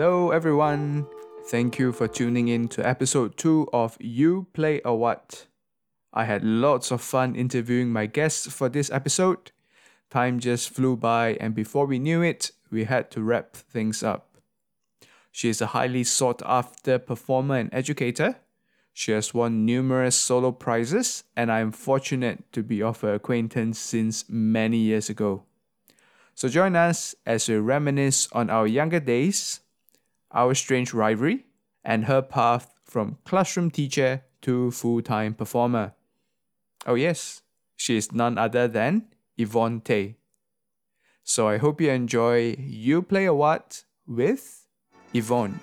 [0.00, 1.06] Hello, everyone.
[1.48, 5.44] Thank you for tuning in to episode 2 of You Play a What.
[6.14, 9.52] I had lots of fun interviewing my guests for this episode.
[10.08, 14.38] Time just flew by, and before we knew it, we had to wrap things up.
[15.30, 18.36] She is a highly sought after performer and educator.
[18.94, 23.78] She has won numerous solo prizes, and I am fortunate to be of her acquaintance
[23.78, 25.42] since many years ago.
[26.34, 29.60] So join us as we reminisce on our younger days,
[30.32, 31.46] our strange rivalry,
[31.84, 35.94] and her path from classroom teacher to full time performer.
[36.86, 37.42] Oh, yes,
[37.76, 39.06] she is none other than
[39.36, 40.16] Yvonne Tay.
[41.24, 44.66] So I hope you enjoy You Play a What with
[45.14, 45.60] Yvonne.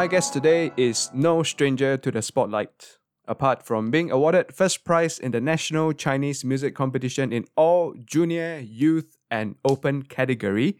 [0.00, 2.96] My guest today is no stranger to the spotlight.
[3.28, 8.60] Apart from being awarded first prize in the National Chinese Music Competition in all junior,
[8.60, 10.78] youth, and open category,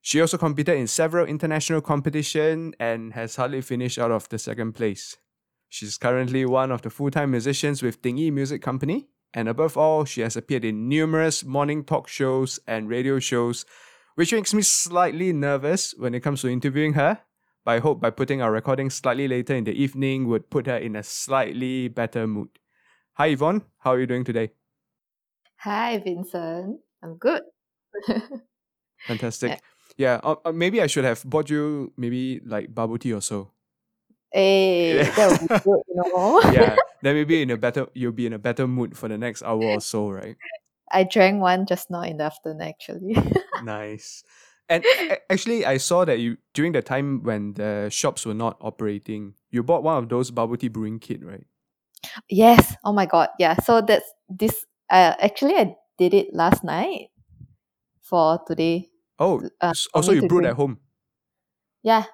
[0.00, 4.72] she also competed in several international competitions and has hardly finished out of the second
[4.72, 5.16] place.
[5.68, 10.04] She's currently one of the full-time musicians with Ding Yi Music Company, and above all,
[10.04, 13.64] she has appeared in numerous morning talk shows and radio shows,
[14.16, 17.20] which makes me slightly nervous when it comes to interviewing her
[17.68, 20.78] but I hope by putting our recording slightly later in the evening would put her
[20.78, 22.48] in a slightly better mood.
[23.20, 24.52] Hi Yvonne, how are you doing today?
[25.58, 27.42] Hi Vincent, I'm good.
[29.06, 29.60] Fantastic.
[29.98, 33.50] Yeah, uh, uh, maybe I should have bought you maybe like bubble tea or so.
[34.32, 36.40] Hey, that would be good, you know.
[36.52, 39.42] yeah, then maybe in a better you'll be in a better mood for the next
[39.42, 40.36] hour or so, right?
[40.90, 43.14] I drank one just now in the afternoon actually.
[43.62, 44.24] nice.
[44.68, 44.84] And
[45.30, 49.62] actually, I saw that you during the time when the shops were not operating, you
[49.62, 51.46] bought one of those bubble tea brewing kit, right?
[52.28, 52.76] Yes.
[52.84, 53.30] Oh my god.
[53.38, 53.56] Yeah.
[53.60, 54.66] So that's this.
[54.90, 57.08] Uh, actually, I did it last night
[58.02, 58.88] for today.
[59.18, 60.52] Oh, uh, also you brewed drink.
[60.52, 60.78] at home.
[61.82, 62.04] Yeah.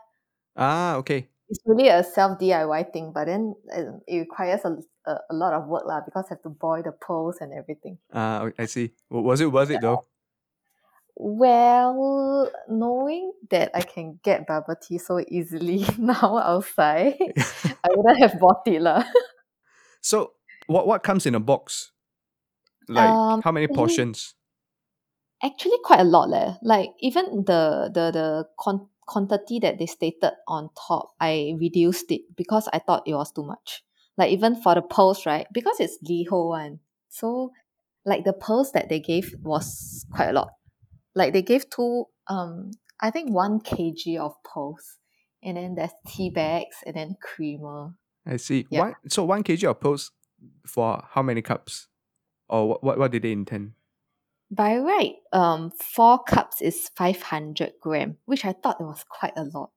[0.57, 1.29] Ah, okay.
[1.49, 4.79] It's really a self DIY thing, but then uh, it requires a,
[5.11, 7.99] a, a lot of work lah because I have to boil the pearls and everything.
[8.13, 8.93] Ah, I see.
[9.11, 10.07] Was it worth it though?
[11.17, 17.15] Well, knowing that I can get bubble tea so easily now outside,
[17.85, 19.05] I wouldn't have bought it lah.
[20.03, 20.33] So,
[20.67, 21.93] what what comes in a box?
[22.89, 24.35] Like um, how many portions?
[25.43, 26.55] Actually, quite a lot leh.
[26.63, 32.23] Like even the the the con- quantity that they stated on top, I reduced it
[32.35, 33.85] because I thought it was too much.
[34.19, 35.47] Like even for the pearls, right?
[35.55, 37.53] Because it's Liho one, so
[38.05, 40.51] like the pearls that they gave was quite a lot
[41.15, 42.71] like they gave two um
[43.01, 44.99] I think one kg of pearls,
[45.43, 47.95] and then there's tea bags and then creamer.
[48.27, 48.67] I see.
[48.71, 48.81] Yeah.
[48.81, 50.13] One, so one kg of pearls
[50.67, 51.89] for how many cups?
[52.49, 53.73] Or what, what, what did they intend?
[54.51, 59.45] By right, um, four cups is 500 gram, which I thought it was quite a
[59.45, 59.71] lot.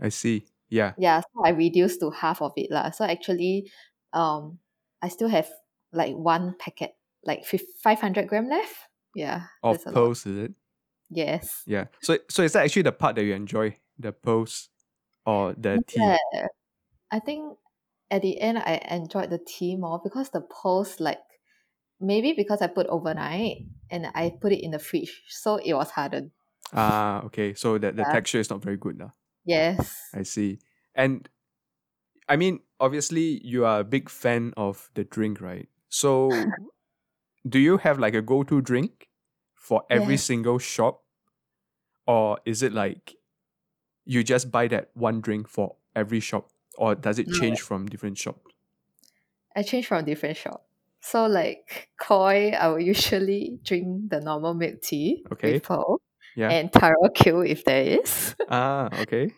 [0.00, 0.46] I see.
[0.70, 0.92] Yeah.
[0.96, 2.70] Yeah, so I reduced to half of it.
[2.70, 2.90] lah.
[2.90, 3.70] So actually,
[4.12, 4.58] um,
[5.02, 5.48] I still have
[5.92, 6.92] like one packet,
[7.24, 8.74] like 500 gram left.
[9.18, 9.42] Yeah.
[9.64, 10.52] Of pearls, is it?
[11.10, 11.64] Yes.
[11.66, 11.86] Yeah.
[12.00, 13.76] So so is that actually the part that you enjoy?
[13.98, 14.70] The pearls
[15.26, 15.98] or the tea?
[15.98, 16.46] Yeah.
[17.10, 17.58] I think
[18.10, 21.18] at the end I enjoyed the tea more because the pearls like
[22.00, 25.90] maybe because I put overnight and I put it in the fridge, so it was
[25.90, 26.30] hardened.
[26.72, 27.54] Ah, okay.
[27.54, 28.12] So that the yeah.
[28.12, 29.14] texture is not very good now.
[29.44, 29.98] Yes.
[30.14, 30.60] I see.
[30.94, 31.28] And
[32.28, 35.68] I mean, obviously you are a big fan of the drink, right?
[35.88, 36.30] So
[37.48, 39.07] do you have like a go-to drink?
[39.58, 40.20] For every yeah.
[40.20, 41.02] single shop?
[42.06, 43.16] Or is it like
[44.04, 46.48] you just buy that one drink for every shop?
[46.78, 48.40] Or does it change from different shops?
[49.54, 50.64] I change from different shop.
[51.00, 55.54] So like koi, I will usually drink the normal milk tea okay.
[55.54, 56.00] with pearl.
[56.36, 56.50] Yeah.
[56.50, 58.36] And taro Q if there is.
[58.48, 59.32] ah, okay.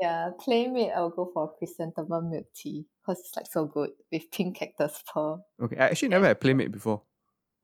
[0.00, 4.56] Yeah, PlayMade, I'll go for chrysanthemum milk tea because it's like so good with pink
[4.56, 5.44] cactus pearl.
[5.62, 7.02] Okay, I actually never had PlayMade before.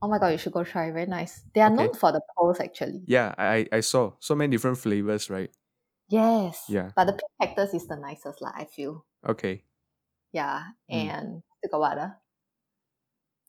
[0.03, 0.91] Oh my god, you should go try.
[0.91, 1.43] Very nice.
[1.55, 1.77] They are okay.
[1.77, 3.03] known for the pearls actually.
[3.07, 5.51] Yeah, I I saw so many different flavors, right?
[6.09, 6.65] Yes.
[6.69, 6.91] Yeah.
[6.95, 9.05] But the pink cactus is the nicest, lah, I feel.
[9.27, 9.65] Okay.
[10.33, 10.63] Yeah.
[10.91, 10.95] Mm.
[10.95, 11.71] And mm.
[11.71, 11.99] the what?
[11.99, 12.13] Ah?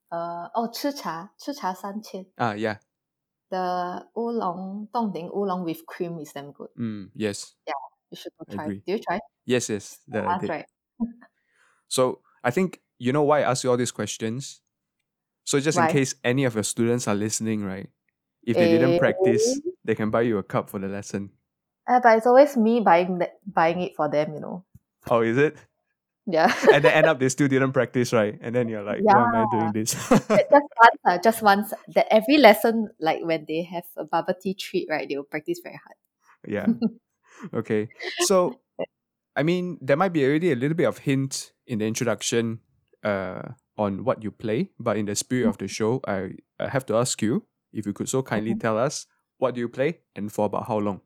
[0.09, 1.29] Uh oh, Chu Cha.
[1.37, 2.25] Chu Cha San Qian.
[2.37, 2.77] Ah, yeah.
[3.51, 6.69] The oolong, dongding oolong with cream is damn good.
[6.79, 7.55] Mm, yes.
[7.67, 7.73] Yeah.
[8.11, 8.63] You should go try.
[8.63, 8.81] Agree.
[8.85, 9.19] Do you try?
[9.45, 9.99] Yes, yes.
[10.07, 10.65] That's right.
[11.87, 14.61] so I think you know why I ask you all these questions?
[15.47, 17.87] So just in case any of your students are listening, right?
[18.43, 19.71] If they didn't practice, Eh.
[19.87, 21.31] they can buy you a cup for the lesson.
[21.87, 24.65] Uh, but it's always me buying that, buying it for them, you know.
[25.09, 25.55] Oh, is it?
[26.27, 26.51] Yeah.
[26.73, 28.35] And then end up they still didn't practice, right?
[28.41, 29.93] And then you're like, why am I doing this?
[30.11, 31.73] just once, uh, just once.
[31.95, 35.61] That every lesson, like when they have a bubble tea treat, right, they will practice
[35.63, 35.95] very hard.
[36.43, 36.67] yeah.
[37.53, 37.87] Okay.
[38.27, 38.59] So
[39.37, 42.59] I mean, there might be already a little bit of hint in the introduction
[43.03, 46.85] uh on what you play, but in the spirit of the show, I, I have
[46.87, 49.05] to ask you if you could so kindly tell us
[49.37, 51.01] what do you play and for about how long?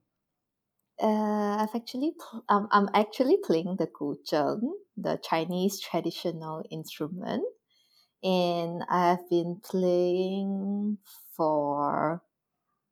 [1.02, 4.62] Uh, I've actually, pl- um, I'm actually playing the guzheng,
[4.96, 7.44] the Chinese traditional instrument,
[8.24, 11.00] and I've been playing
[11.36, 12.22] for,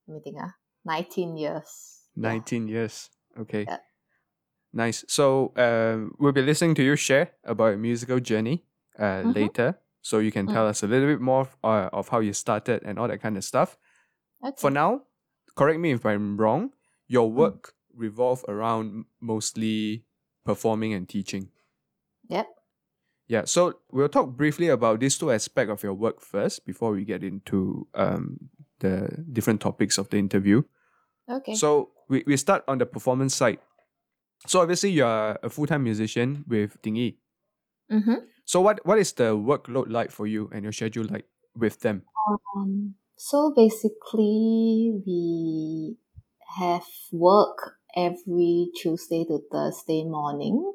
[0.07, 0.55] let me think, ah,
[0.85, 2.01] 19 years.
[2.15, 2.29] Yeah.
[2.29, 3.09] 19 years.
[3.39, 3.65] Okay.
[3.67, 3.77] Yeah.
[4.73, 5.05] Nice.
[5.07, 8.65] So um, we'll be listening to you share about your musical journey
[8.99, 9.35] uh, Mhm.
[9.35, 9.79] later.
[10.01, 10.53] So you can Mm.
[10.53, 13.37] tell us a little bit more uh, of how you started and all that kind
[13.37, 13.77] of stuff.
[14.45, 14.55] Okay.
[14.57, 15.03] For now,
[15.55, 16.71] correct me if I'm wrong,
[17.07, 17.33] your Mm.
[17.35, 20.05] work revolve around mostly
[20.45, 21.49] performing and teaching.
[22.29, 22.47] Yep.
[23.27, 27.03] Yeah, so we'll talk briefly about these two aspects of your work first before we
[27.05, 28.49] get into um,
[28.79, 30.63] the different topics of the interview.
[31.29, 31.53] Okay.
[31.55, 33.59] So we, we start on the performance side.
[34.47, 37.19] So obviously you're a full-time musician with Ding Yi.
[37.91, 38.25] Mm-hmm.
[38.45, 41.25] So what, what is the workload like for you and your schedule like
[41.55, 42.03] with them?
[42.55, 45.97] Um, so basically, we
[46.57, 50.73] have work every Tuesday to Thursday morning,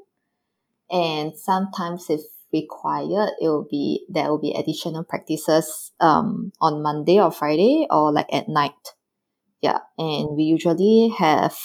[0.91, 2.21] and sometimes, if
[2.53, 8.13] required, it will be there will be additional practices um on Monday or Friday or
[8.13, 8.95] like at night.
[9.61, 11.57] Yeah, and we usually have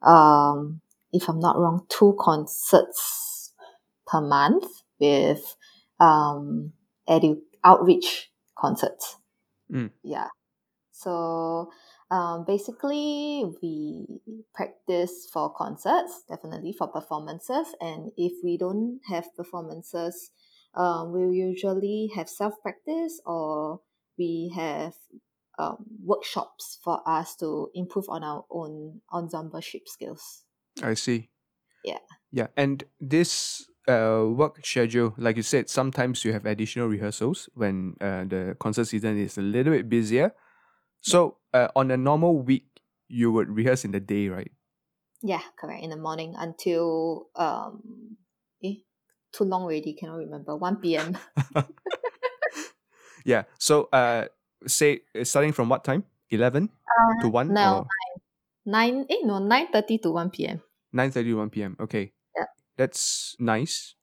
[0.00, 0.80] um
[1.12, 3.33] if I'm not wrong, two concerts
[4.14, 4.64] per month
[5.00, 5.56] with
[5.98, 6.72] um
[7.08, 9.16] edu outreach concerts.
[9.72, 9.90] Mm.
[10.02, 10.28] Yeah.
[10.92, 11.70] So
[12.10, 14.06] um, basically, we
[14.54, 20.30] practice for concerts, definitely for performances, and if we don't have performances,
[20.74, 23.80] um, we'll usually have self practice or
[24.16, 24.92] we have
[25.58, 30.44] um, workshops for us to improve on our own ensembleship skills.
[30.82, 31.30] I see.
[31.84, 31.98] Yeah.
[32.30, 37.96] Yeah, and this uh work schedule, like you said, sometimes you have additional rehearsals when
[38.00, 40.32] uh, the concert season is a little bit busier.
[41.00, 44.50] So uh, on a normal week, you would rehearse in the day, right?
[45.22, 45.82] Yeah, correct.
[45.84, 48.16] In the morning until um,
[48.64, 48.84] eh,
[49.32, 49.94] too long already.
[49.94, 50.56] Cannot remember.
[50.56, 51.16] One p.m.
[53.24, 53.44] Yeah.
[53.58, 54.28] So uh,
[54.66, 56.04] say uh, starting from what time?
[56.30, 56.70] Eleven
[57.20, 57.86] to one no, or
[58.64, 59.06] nine.
[59.08, 60.62] Eh, no, nine thirty to one p.m.
[60.92, 61.76] nine thirty to one p.m.
[61.78, 62.12] Okay.
[62.76, 63.94] That's nice.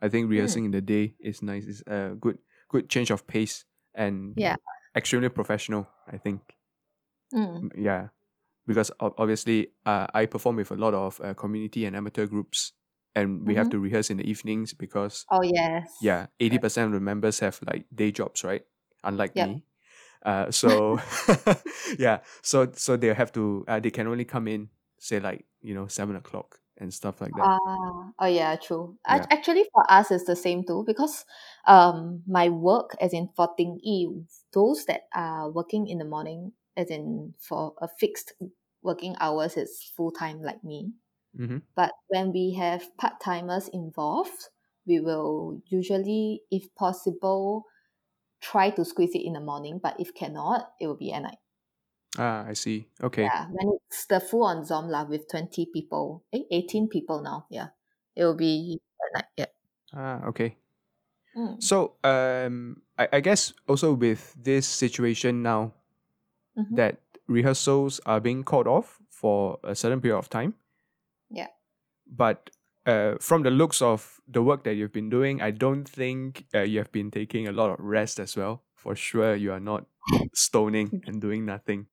[0.00, 1.66] I think rehearsing in the day is nice.
[1.66, 2.38] It's a good
[2.68, 3.64] good change of pace
[3.94, 4.56] and Yeah.
[4.96, 5.88] extremely professional.
[6.08, 6.42] I think.
[7.34, 7.70] Mm.
[7.76, 8.08] Yeah,
[8.66, 12.72] because obviously uh, I perform with a lot of uh, community and amateur groups,
[13.14, 13.70] and we have Mhm.
[13.70, 15.92] to rehearse in the evenings because Oh yes.
[16.02, 18.64] yeah, eighty percent of the members have like day jobs, right?
[19.04, 19.44] Unlike Yep.
[19.44, 19.64] me.
[20.24, 21.00] Uh, so
[21.98, 25.74] yeah, so so they have to uh, they can only come in say like you
[25.74, 27.42] know seven o'clock and stuff like that.
[27.42, 28.96] Ah, oh yeah, true.
[29.08, 29.26] Yeah.
[29.30, 31.24] Actually, for us, it's the same too because
[31.66, 34.08] um, my work, as in for Ding Yi,
[34.52, 38.34] those that are working in the morning, as in for a fixed
[38.82, 40.92] working hours, is full time like me.
[41.38, 41.58] mm-hmm.
[41.74, 44.48] But when we have part timers involved,
[44.86, 47.64] we will usually, if possible,
[48.40, 49.80] try to squeeze it in the morning.
[49.82, 51.38] But if cannot, it will be at night.
[52.18, 52.90] Ah, I see.
[53.02, 53.32] Okay.
[53.34, 57.46] Yeah, when it's the full ensemble lah with twenty people, eh, eighteen people now.
[57.50, 57.70] Yeah,
[58.14, 59.28] it will be at night.
[59.36, 59.52] Yeah.
[59.92, 60.58] Ah, okay.
[61.36, 61.60] Mm.
[61.60, 65.74] So um, I, I guess also with this situation now
[66.56, 66.76] Mhm.
[66.76, 70.54] that rehearsals are being called off for a certain period of time.
[71.30, 71.48] Yeah.
[72.06, 72.50] But
[72.84, 76.60] uh, from the looks of the work that you've been doing, I don't think uh,
[76.60, 78.64] you have been taking a lot of rest as well.
[78.74, 79.86] For sure, you are not
[80.34, 81.88] stoning and doing nothing.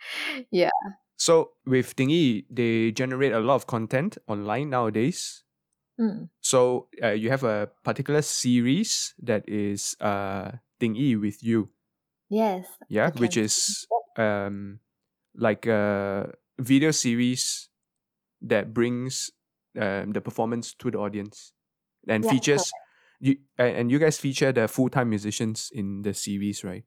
[0.50, 0.70] Yeah.
[1.16, 5.44] So with Ding Yi, they generate a lot of content online nowadays.
[5.98, 6.30] Mm.
[6.42, 11.70] So uh, you have a particular series that is uh Ding Yi with you,
[12.30, 12.78] Yes.
[12.88, 14.80] yeah, I which is um
[15.34, 17.70] like a video series
[18.42, 19.30] that brings
[19.78, 21.52] um, the performance to the audience
[22.08, 22.74] and Yeah, features
[23.20, 26.84] you and and you guys feature the full time musicians in the series, right?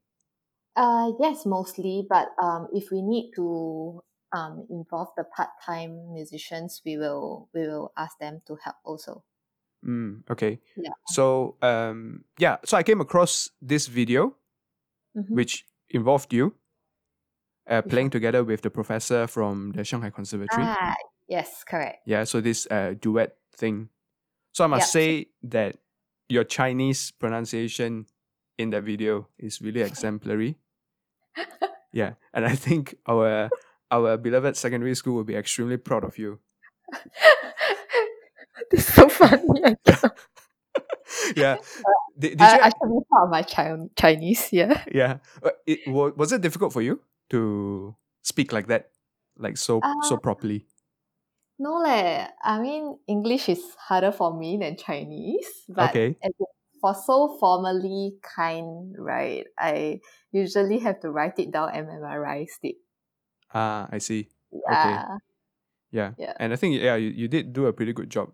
[0.76, 2.06] Uh, yes, mostly.
[2.08, 7.92] But um, if we need to um involve the part-time musicians, we will we will
[7.98, 9.24] ask them to help also.
[9.86, 10.60] Mm, okay.
[10.76, 10.94] Yeah.
[11.06, 14.38] So um yeah, so I came across this video
[15.16, 15.44] Mhm.
[15.44, 16.56] which involved you
[17.68, 20.74] uh, playing together with the professor from the Shanghai Conservatory.
[20.76, 20.96] Ah,
[21.28, 22.00] yes, correct.
[22.06, 23.90] Yeah, so this uh, duet thing.
[24.54, 24.92] So I must Yep.
[24.92, 25.78] say that
[26.30, 28.08] your Chinese pronunciation
[28.58, 30.60] in that video is really exemplary.
[31.94, 33.50] Yeah, and I think our
[33.92, 36.40] our beloved secondary school will be extremely proud of you.
[38.72, 39.76] this is so funny.
[41.36, 41.58] Yeah.
[42.18, 42.62] Did, did I, you?
[42.64, 44.50] I should be proud of my Chi- Chinese.
[44.52, 44.84] Yeah.
[44.92, 45.18] yeah.
[45.42, 48.90] Uh, It, was it difficult for you to speak like that,
[49.38, 50.66] like so so Uh, properly?
[51.60, 52.28] No leh.
[52.44, 55.66] I mean, English is harder for me than Chinese.
[55.70, 56.18] But Okay.
[56.84, 59.48] For so formally kind, right?
[59.58, 60.02] I
[60.36, 62.76] usually have to write it down and memorize it.
[63.54, 64.30] Ah, I see.
[64.52, 65.18] Yeah.
[65.92, 66.14] Yeah.
[66.18, 66.34] Yeah.
[66.40, 68.34] And I think yeah, you, you did do a pretty good job.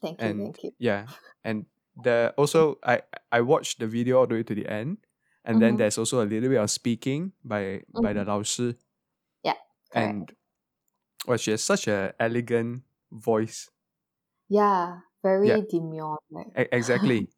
[0.00, 0.26] Thank you.
[0.26, 0.72] And thank you.
[0.78, 1.06] yeah.
[1.44, 1.66] And
[1.96, 4.98] the also I I watched the video all the way to the end.
[5.44, 5.78] And then Mhm.
[5.78, 8.76] there's also a little bit of speaking by by the Lao Shi.
[9.44, 9.58] Yeah,
[9.90, 10.30] correct.
[10.30, 10.32] And
[11.26, 13.70] well, she has such a elegant voice.
[14.48, 15.00] Yeah.
[15.22, 15.60] Very Yeah.
[15.68, 16.18] demure.
[16.30, 16.52] Right?
[16.58, 17.28] E- exactly.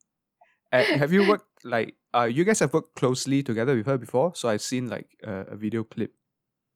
[0.74, 4.34] Uh, have you worked like uh you guys have worked closely together with her before?
[4.34, 6.12] So I've seen like uh, a video clip.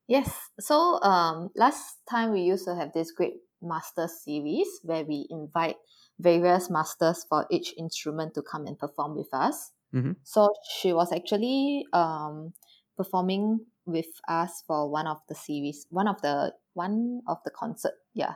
[0.07, 0.33] Yes.
[0.61, 5.77] So um last time we used to have this great master series where we invite
[6.19, 9.73] various masters for each instrument to come and perform with us.
[9.93, 10.17] Mhm.
[10.25, 12.55] So she was actually um
[12.97, 17.95] performing with us for one of the series, one of the one of the concert.
[18.15, 18.35] Yeah,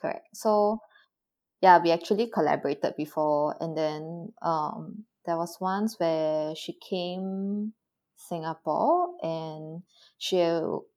[0.00, 0.28] correct.
[0.34, 0.80] So
[1.60, 7.74] yeah, we actually collaborated before and then um there was once where she came
[8.16, 9.82] Singapore and
[10.18, 10.40] she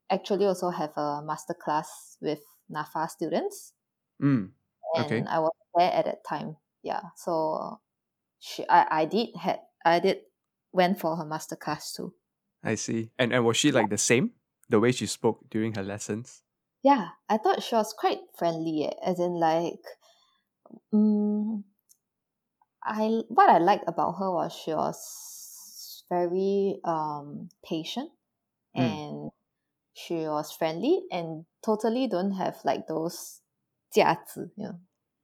[0.09, 2.39] actually also have a master class with
[2.71, 3.73] NAFA students
[4.21, 4.53] Mm.
[4.95, 5.27] and Okay.
[5.27, 6.57] I was there at that time.
[6.83, 7.01] Yeah.
[7.15, 7.81] So
[8.39, 10.23] she I, I did had I did
[10.73, 12.15] went for her master class too.
[12.63, 13.11] I see.
[13.19, 14.33] And and was she like the same?
[14.69, 16.41] The way she spoke during her lessons?
[16.83, 19.83] Yeah, I thought she was quite friendly, eh, as in like,
[20.93, 21.63] um,
[22.83, 28.11] I what I liked about her was she was very um patient
[28.77, 29.01] Mm.
[29.05, 29.31] and
[29.93, 33.41] she was friendly and totally don't have like those
[33.91, 34.79] 架子, you know,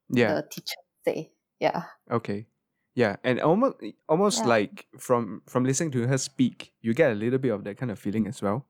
[0.09, 0.35] Yeah.
[0.35, 1.33] the teacher say.
[1.59, 1.85] Yeah.
[2.09, 2.47] Okay.
[2.95, 3.77] Yeah, and almost
[4.09, 4.45] almost Yeah.
[4.45, 7.91] like from from listening to her speak, you get a little bit of that kind
[7.91, 8.67] of feeling as well.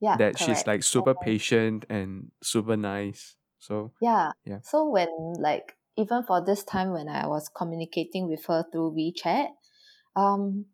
[0.00, 0.18] Yeah.
[0.18, 3.36] that she's like super patient and super nice.
[3.62, 4.32] So Yeah.
[4.44, 4.60] Yeah.
[4.62, 9.48] So when like even for this time when I was communicating with her through WeChat,
[10.16, 10.66] um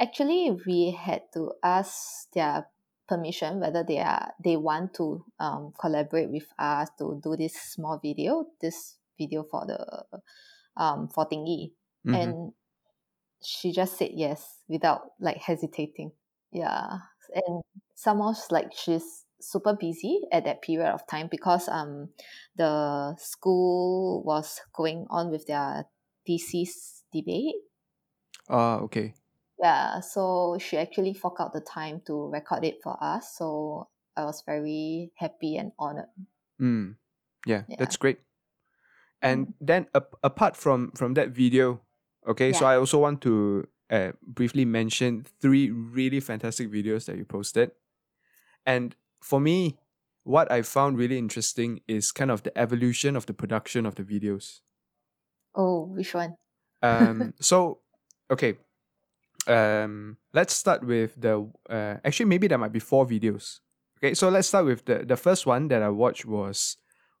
[0.00, 2.66] actually we had to ask their
[3.08, 7.98] permission whether they are they want to um collaborate with us to do this small
[8.02, 10.20] video, this video for the
[10.76, 11.72] um for Ding Yi.
[12.06, 12.14] mhm.
[12.22, 12.52] And
[13.44, 16.12] she just said yes without like hesitating.
[16.52, 16.98] Yeah.
[17.34, 17.62] And
[17.94, 22.10] somehow like she's super busy at that period of time because um
[22.56, 25.86] the school was going on with their
[26.26, 27.54] thesis debate.
[28.48, 29.14] ah okay.
[29.58, 33.36] Yeah, so she actually fork out the time to record it for us.
[33.36, 36.08] So I was very happy and honored.
[36.60, 36.96] Mm.
[37.46, 37.76] Yeah, Yeah.
[37.78, 38.20] that's great.
[39.22, 41.82] And then ap- apart from from that video,
[42.26, 47.24] okay, so I also want to uh, briefly mention three really fantastic videos that you
[47.24, 47.72] posted.
[48.66, 49.77] And for me,
[50.23, 54.03] what I found really interesting is kind of the evolution of the production of the
[54.03, 54.61] videos.
[55.55, 56.35] Oh, which one?
[56.81, 57.79] Um, so,
[58.29, 58.57] okay,
[59.47, 61.49] um, let's start with the.
[61.69, 63.59] Uh, actually, maybe there might be four videos.
[63.97, 66.77] Okay, so let's start with the the first one that I watched was,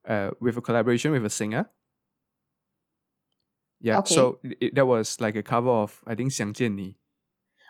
[0.07, 1.69] uh, with a collaboration with a singer.
[3.79, 4.13] Yeah, Okay.
[4.15, 6.95] so it, that was like a cover of I think 想见你.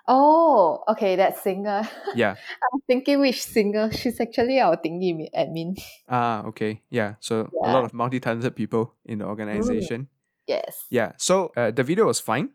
[0.09, 1.83] Oh, okay, that singer.
[2.15, 2.37] Yeah.
[2.73, 3.91] I'm thinking which singer.
[3.93, 5.77] She's actually our Ding Yi mi- admin.
[6.09, 6.83] Ah, okay.
[6.91, 7.15] Yeah.
[7.21, 10.09] So a lot of multi-talented people in the organization.
[10.47, 10.87] Yes.
[10.91, 11.13] Yeah.
[11.19, 12.51] So uh, the video was fine,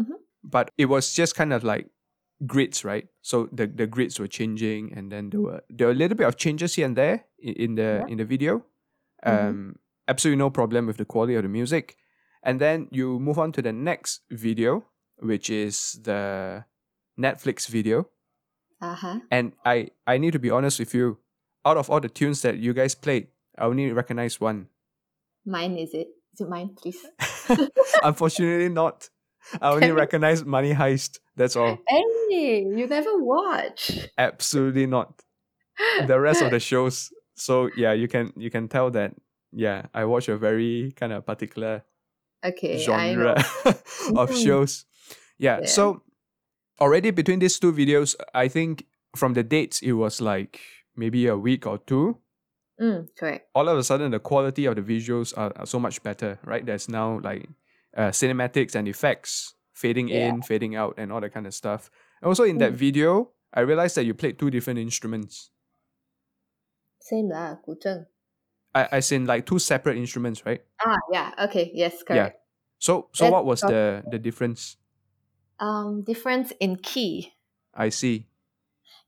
[0.00, 0.18] Mhm.
[0.42, 1.86] but it was just kind of like
[2.46, 3.06] grids, right?
[3.22, 6.26] So the, the grids were changing, and then there were there were a little bit
[6.26, 8.06] of changes here and there in, in the Yeah.
[8.10, 8.64] in the video.
[9.24, 9.48] Mhm.
[9.48, 9.76] Um,
[10.08, 11.96] absolutely no problem with the quality of the music.
[12.42, 14.84] And then you move on to the next video,
[15.18, 16.64] which is the
[17.18, 18.08] Netflix video.
[18.80, 19.20] Uh huh.
[19.30, 21.18] And I I need to be honest with you.
[21.64, 24.68] Out of all the tunes that you guys played, I only recognize one.
[25.44, 26.08] Mine is it?
[26.34, 27.04] Is it mine, please?
[28.02, 29.08] Unfortunately, not.
[29.60, 31.20] I only recognize Money Heist.
[31.36, 31.78] That's all.
[31.88, 34.08] Hey, you never watch.
[34.18, 35.22] Absolutely not.
[36.06, 37.12] The rest of the shows.
[37.34, 39.14] So yeah, you can you can tell that
[39.52, 41.84] yeah, I watch a very kind of particular
[42.44, 43.32] Okay, genre
[44.14, 44.44] of Mhm.
[44.44, 44.84] shows.
[45.38, 45.66] Yeah, Yeah.
[45.66, 46.02] So
[46.80, 50.60] already between these two videos, I think from the dates it was like
[50.96, 52.18] maybe a week or two.
[52.80, 53.48] Mm, correct.
[53.54, 56.64] All of a sudden, the quality of the visuals are, are so much better, right?
[56.64, 57.48] There's now like
[57.96, 60.28] uh, cinematics and effects fading Yeah.
[60.28, 61.90] in, fading out, and all that kind of stuff.
[62.20, 62.76] And also in that Mm.
[62.76, 65.50] video, I realized that you played two different instruments.
[67.00, 68.06] Same lah, 古筝.
[68.74, 70.60] I, as in like two separate instruments, right?
[70.84, 71.32] Ah, yeah.
[71.48, 71.70] Okay.
[71.72, 72.36] Yes, correct.
[72.36, 72.40] Yeah.
[72.78, 74.76] So so That's what was the the difference?
[75.58, 77.32] Um, difference in key.
[77.74, 78.26] I see.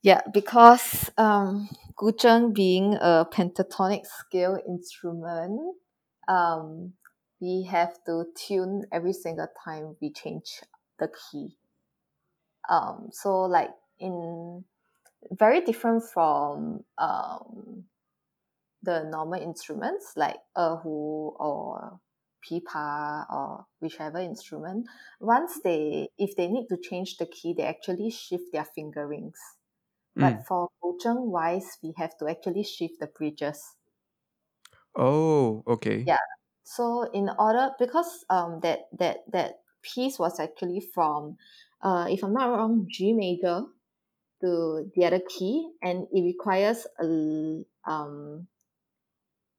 [0.03, 5.77] Yeah, because um, guzheng being a pentatonic scale instrument,
[6.29, 6.93] um,
[7.41, 10.61] we have to tune every single time we change
[10.99, 11.57] the key.
[12.69, 14.65] Um, so like in
[15.33, 17.85] very different from um,
[18.83, 22.01] the normal instruments like erhu or
[22.41, 24.87] pipa or whichever instrument.
[25.21, 29.39] Once they, if they need to change the key, they actually shift their fingerings.
[30.17, 30.21] Mm.
[30.21, 33.77] But for 古筝 wise, we have to actually shift the bridges.
[34.95, 36.07] Oh, okay.
[36.07, 36.19] Yeah.
[36.65, 41.37] So in order because um that that that piece was actually from
[41.83, 43.65] uh if I'm not wrong G major
[44.41, 48.49] to the other key and it requires a um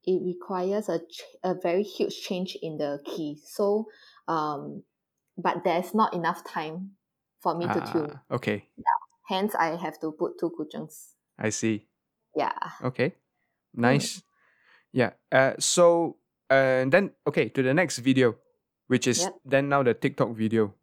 [0.04, 3.38] it requires a ch- a very huge change in the key.
[3.46, 3.86] So
[4.28, 4.84] um
[5.38, 6.92] but there's not enough time
[7.40, 8.12] for me to tune.
[8.12, 8.68] Ah, okay.
[9.28, 11.16] Hence I have to put two 古筝 s.
[11.38, 11.88] I see.
[12.36, 12.52] Yeah.
[12.84, 13.16] Okay.
[13.74, 14.24] Nice.
[14.92, 15.12] Yeah.
[15.32, 16.18] Uh so
[16.50, 18.36] uh then okay, to the next video,
[18.88, 19.34] which is Yep.
[19.46, 20.74] then now the TikTok video.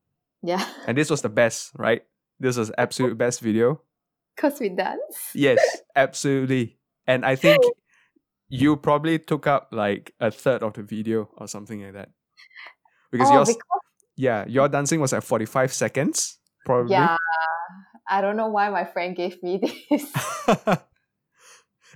[0.43, 0.63] Yeah.
[0.87, 2.05] And this was the best, right?
[2.39, 3.81] This was absolute best video.
[4.37, 5.33] Because we dance.
[5.33, 5.59] Yes,
[5.97, 6.77] absolutely.
[7.09, 7.65] And I think
[8.49, 12.11] you probably took up like a third of the video or something like that.
[13.11, 13.81] Because oh, yours because
[14.17, 16.93] yeah, your dancing was like 45 seconds, probably.
[16.93, 17.17] Yeah,
[18.09, 20.13] I don't know why my friend gave me this.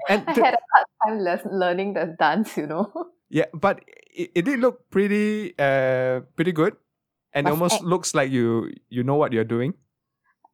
[0.09, 2.93] and I had a hard time lear- learning the dance, you know.
[3.33, 6.75] Yeah, but it, it did look pretty uh pretty good.
[7.33, 7.85] And it almost act.
[7.85, 9.75] looks like you you know what you're doing.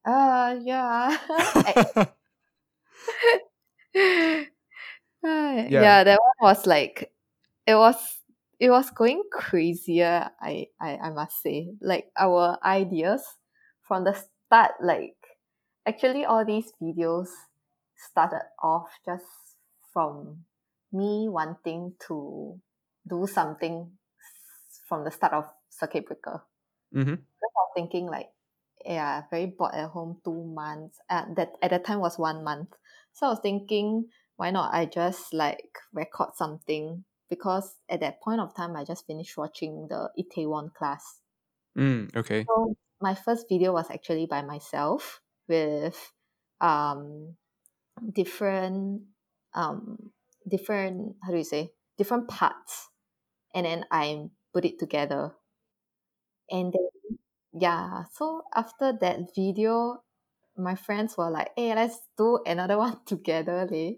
[0.05, 1.17] Uh, yeah.
[3.97, 4.49] I-
[5.27, 6.05] Uh, yeah.
[6.05, 7.11] that one was like,
[7.67, 7.97] it was
[8.59, 10.31] it was going crazier.
[10.41, 13.23] I I, I must say, like our ideas
[13.83, 15.17] from the start, like
[15.87, 17.29] actually all these videos
[17.97, 19.25] started off just
[19.93, 20.45] from
[20.93, 22.61] me wanting to
[23.09, 23.91] do something
[24.89, 26.43] from the start of circuit breaker.
[26.95, 27.15] mm-hmm.
[27.15, 28.29] I was thinking like,
[28.85, 30.99] yeah, very bored at home two months.
[31.11, 32.69] At that at that time was one month.
[33.13, 34.07] So I was thinking,
[34.37, 39.07] why not I just like record something because at that point of time I just
[39.07, 41.21] finished watching the Itaewon class.
[41.77, 42.45] Mm, okay.
[42.47, 46.13] So my first video was actually by myself with
[46.61, 47.37] um
[48.13, 49.03] different
[49.55, 50.13] um
[50.49, 52.89] different how do you say different parts
[53.55, 55.33] and then I put it together.
[56.51, 57.19] And then
[57.53, 60.03] yeah, so after that video
[60.58, 63.94] my friends were like, hey, let's do another one together, leh.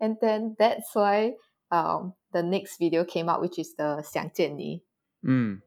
[0.00, 1.32] And then that's why
[1.70, 4.82] um the next video came out, which is the 想见你
[5.26, 5.60] Mm,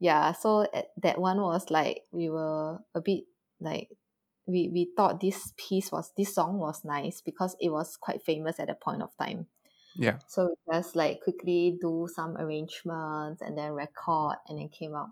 [0.00, 3.24] yeah so at, that one was like we were a bit
[3.60, 3.88] like
[4.46, 8.60] we we thought this piece was this song was nice because it was quite famous
[8.60, 9.46] at that point of time
[9.96, 10.18] yeah.
[10.28, 15.08] so we just like quickly do some arrangements and then record and then came out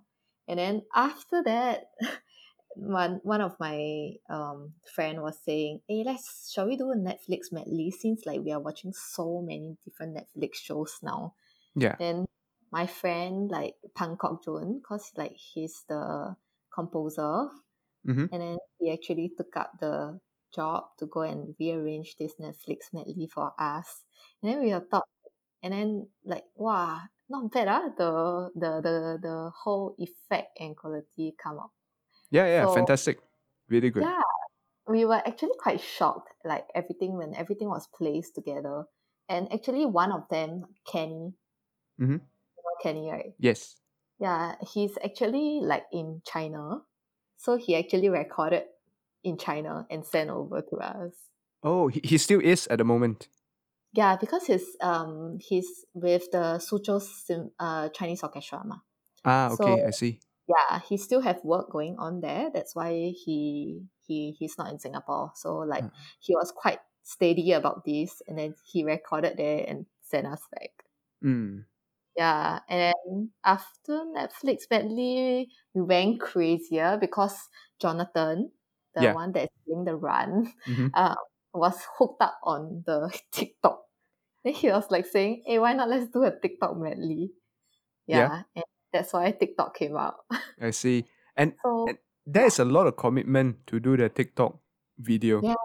[0.46, 1.84] and then after that
[2.75, 7.51] one one of my um friend was saying hey let's shall we do a netflix
[7.51, 11.33] medley since like we are watching so many different netflix shows now
[11.75, 11.95] Yeah.
[11.99, 12.25] then
[12.71, 16.35] my friend like Pankok Jun, cause like he's the
[16.73, 17.49] composer,
[18.05, 18.29] Mhm.
[18.31, 20.19] and then he actually took up the
[20.53, 24.03] job to go and rearrange this Netflix medley for us.
[24.41, 25.07] And then we were thought,
[25.63, 31.35] and then like wow, not bad ah the the the the whole effect and quality
[31.41, 31.71] come up.
[32.31, 33.19] Yeah, yeah, So- fantastic.
[33.69, 34.03] Really good.
[34.03, 34.21] Yeah.
[34.87, 38.83] we were actually quite shocked, like everything when everything was placed together.
[39.29, 41.33] And actually, one of them, Kenny,
[42.01, 42.11] Mm-hmm.
[42.13, 43.33] you know Kenny, right?
[43.39, 43.75] Yes.
[44.19, 46.81] Yeah, he's actually like in China,
[47.37, 48.63] so he actually recorded
[49.23, 51.13] in China and sent over to us.
[51.63, 53.29] Oh, he, he still is at the moment.
[53.93, 58.77] Yeah, because he's um he's with the Suzhou Sim, uh Chinese Orchestra ma.
[59.23, 60.19] Ah, okay, So I see.
[60.51, 62.49] Yeah, he still have work going on there.
[62.53, 65.31] That's why he he he's not in Singapore.
[65.35, 66.11] So like Ah.
[66.19, 70.85] he was quite steady about this, and then he recorded there and sent us back.
[71.23, 71.65] Mm.
[72.17, 78.51] Yeah, and then after Netflix badly, we went crazier because Jonathan,
[78.95, 79.13] the Yeah.
[79.13, 81.15] one that's doing the run, hmm uh,
[81.53, 83.83] was hooked up on the TikTok.
[84.43, 87.33] Then he was like saying, "Hey, why not let's do a TikTok medley?"
[88.07, 88.31] Yeah.
[88.55, 90.15] Yeah, that's why TikTok came out.
[90.59, 91.05] I see.
[91.35, 94.59] And So and there is a lot of commitment to do the TikTok
[94.99, 95.41] video.
[95.41, 95.55] Yeah.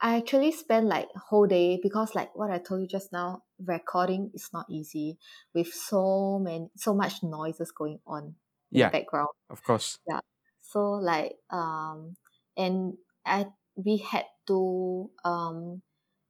[0.00, 3.44] I actually spent like a whole day because like what I told you just now,
[3.64, 5.18] recording is not easy
[5.54, 8.34] with so many so much noises going on
[8.72, 8.88] in Yeah.
[8.88, 9.28] the background.
[9.48, 9.98] Of course.
[10.08, 10.20] Yeah.
[10.60, 12.14] So like um
[12.56, 15.82] and I we had to um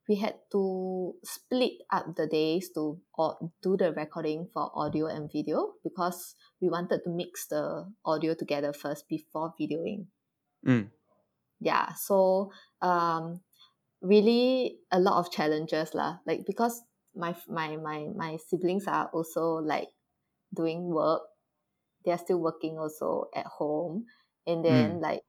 [0.08, 5.30] we had to split up the days to or do the recording for audio and
[5.30, 10.06] video because we wanted to mix the audio together first before videoing.
[10.66, 10.90] Mm.
[11.58, 13.40] yeah so um
[14.00, 16.18] really a lot of challenges lah.
[16.26, 16.82] Like because
[17.14, 19.88] my my my my siblings are also like
[20.54, 21.22] doing work
[22.04, 24.06] they're still working also at home.
[24.46, 25.22] And then like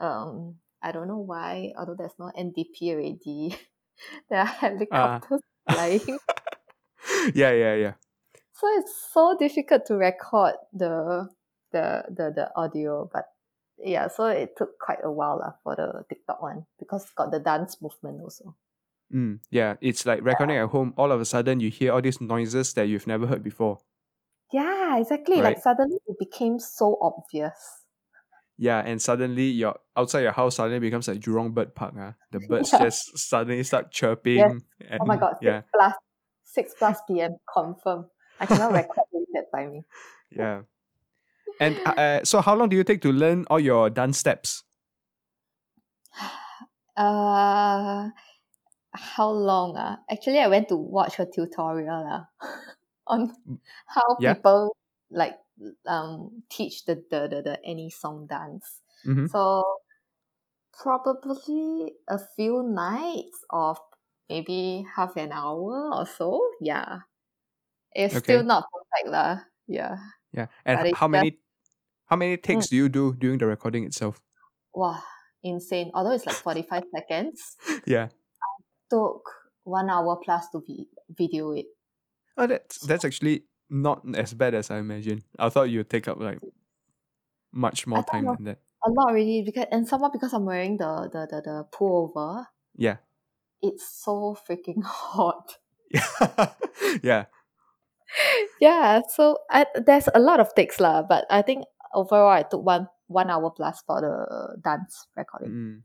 [0.00, 3.56] um i don't know why although there's no ndp already
[4.30, 6.18] there are helicopters flying
[7.34, 7.92] yeah, yeah, yeah.
[8.52, 11.28] so it's so difficult to record the
[11.72, 13.24] the the, the audio but
[13.78, 17.38] yeah so it took quite a while lah for the tiktok one because got the
[17.40, 18.54] dance movement also
[19.08, 19.40] Mm.
[19.50, 19.76] Yeah.
[19.80, 20.92] It's like recording at home.
[20.98, 23.78] All of a sudden, you hear all these noises that you've never heard before.
[24.52, 25.56] yeah exactly Right.
[25.56, 27.87] like suddenly it became so obvious
[28.60, 31.94] Yeah, and suddenly you're outside your house suddenly becomes like Jurong Bird Park.
[31.96, 32.12] Huh?
[32.32, 32.78] The birds Yeah.
[32.78, 34.62] just suddenly start chirping.
[34.90, 35.94] And, oh my god six Yeah, plus
[36.44, 38.06] six plus pm confirm
[38.40, 39.84] i cannot record that timing
[40.30, 40.62] yeah.
[41.60, 44.64] And uh, uh, so, how long do you take to learn all your dance steps?
[46.96, 48.08] uh
[48.92, 52.26] how long ah actually i went to watch a tutorial ah
[53.06, 53.32] on
[53.86, 54.34] how Yeah.
[54.34, 54.74] people
[55.10, 55.38] like
[55.86, 59.26] um teach the the the, the any song dance Mm-hmm.
[59.26, 59.62] so
[60.72, 63.78] probably a few nights of
[64.28, 67.00] maybe half an hour or so yeah
[67.94, 69.96] it's still not perfect lah yeah
[70.32, 70.46] Yeah.
[70.68, 71.30] And But h- it's how just- many
[72.06, 74.20] how many takes do you do during the recording itself?
[74.74, 75.00] wow
[75.42, 78.08] insane although it's like 45 seconds Yeah.
[78.90, 79.24] took
[79.64, 81.66] one hour plus to be video it
[82.38, 85.22] Oh, that's that's actually not as bad as I imagined.
[85.38, 86.38] I thought you'd take up like
[87.52, 88.58] much more time than that.
[88.84, 92.96] a lot really because and somewhat because I'm wearing the the the, the pullover, Yeah.
[93.62, 95.56] it's so freaking hot.
[97.02, 97.26] yeah.
[98.60, 102.64] Yeah, so I, there's a lot of takes lah, but I think overall I took
[102.64, 105.50] one one hour plus for the dance recording.
[105.52, 105.76] Mm,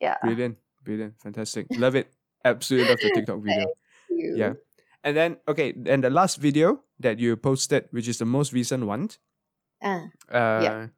[0.00, 0.56] Yeah, brilliant.
[0.84, 1.14] Brilliant.
[1.20, 1.66] Fantastic.
[1.76, 2.08] Love it.
[2.44, 3.66] Absolutely love the TikTok video.
[4.08, 4.34] you.
[4.36, 4.52] Yeah.
[5.04, 8.86] And then okay, and the last video that you posted, which is the most recent
[8.86, 9.10] one,
[9.82, 10.88] Ah, uh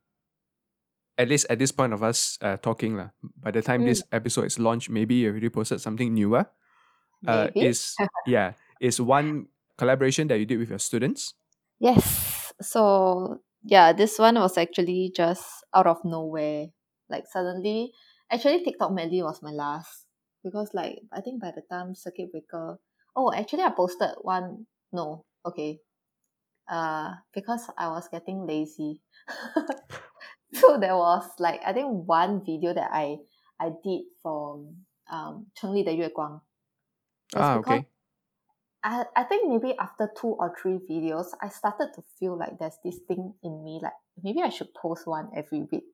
[1.18, 3.10] at least at this point of us uh, talking lah.
[3.20, 3.92] By the time Mm.
[3.92, 6.48] this episode is launched, maybe you already posted something newer.
[7.26, 7.68] Uh, maybe.
[7.68, 7.92] is
[8.26, 11.34] yeah, is one collaboration that you did with your students.
[11.78, 12.52] Yes.
[12.64, 15.44] So yeah, this one was actually just
[15.76, 16.72] out of nowhere.
[17.12, 17.92] Like suddenly,
[18.32, 20.08] actually TikTok medley was my last
[20.40, 22.80] because like I think by the time circuit breaker.
[23.12, 24.64] Oh, actually I posted one.
[24.92, 25.84] No, okay
[26.69, 29.01] Uh, because I was getting lazy.
[30.53, 33.17] so there was like I think one video that I
[33.59, 36.41] I did from um 城里的月光.
[37.29, 37.85] It's Ah, because okay.
[38.83, 42.77] I, I think maybe after two or three videos, I started to feel like there's
[42.83, 45.89] this thing in me, like maybe I should post one every week.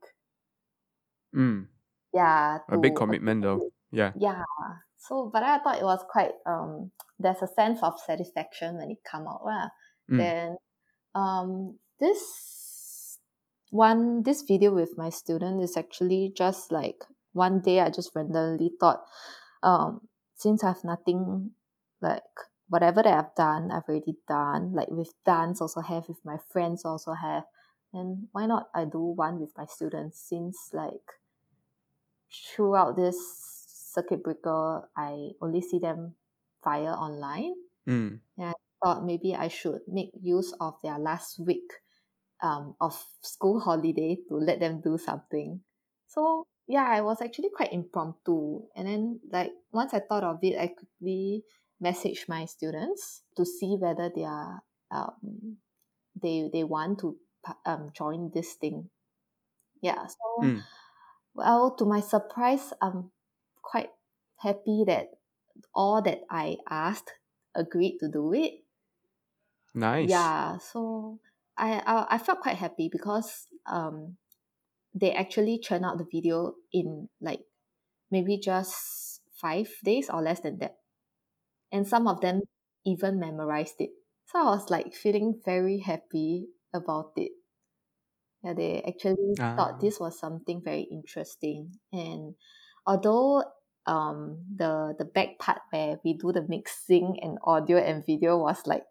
[1.33, 1.67] Mm,
[2.13, 2.59] Yeah.
[2.67, 3.71] a big to- commitment though.
[3.91, 4.11] Yeah.
[4.15, 4.43] Yeah.
[4.97, 8.99] So, but I thought it was quite, um, there's a sense of satisfaction when it
[9.09, 9.43] come out.
[9.45, 9.69] lah.
[10.11, 10.17] Mm.
[10.19, 10.57] Then,
[11.16, 13.18] um, this
[13.70, 17.02] one, this video with my student is actually just like
[17.32, 19.02] one day I just randomly thought,
[19.62, 21.52] um, since I have nothing
[22.00, 22.22] like
[22.68, 24.72] whatever that I've done, I've already done.
[24.74, 27.44] Like with dance, also have with my friends, also have.
[27.92, 31.16] And why not I do one with my students since like
[32.30, 33.16] throughout this
[33.94, 36.14] circuit breaker, I only see them
[36.62, 37.54] via online.
[37.88, 38.20] Mm.
[38.36, 38.52] And I
[38.82, 41.70] thought maybe I should make use of their last week
[42.42, 45.60] um, of school holiday to let them do something.
[46.08, 48.62] So yeah, I was actually quite impromptu.
[48.76, 51.44] And then like once I thought of it, I quickly
[51.82, 54.60] messaged my students to see whether they are
[54.90, 55.58] um,
[56.20, 57.16] they they want to
[57.64, 58.90] um, join this thing.
[59.82, 60.06] Yeah.
[60.06, 60.62] So Mm.
[61.34, 63.10] well, to my surprise, I'm
[63.62, 63.90] quite
[64.38, 65.16] happy that
[65.74, 67.12] all that I asked
[67.54, 68.65] agreed to do it.
[69.76, 70.32] Nice.
[70.32, 71.20] Yeah, so
[71.56, 74.18] I, I I felt quite happy because um
[74.94, 77.44] they actually churn out the video in like
[78.10, 80.78] maybe just five days or less than that.
[81.72, 82.42] And some of them
[82.86, 83.90] even memorized it.
[84.26, 87.32] So I was like feeling very happy about it.
[88.42, 89.56] Yeah, they actually Ah.
[89.56, 91.78] thought this was something very interesting.
[91.92, 92.36] And
[92.86, 93.44] although
[93.86, 98.66] um the the back part where we do the mixing and audio and video was
[98.66, 98.84] like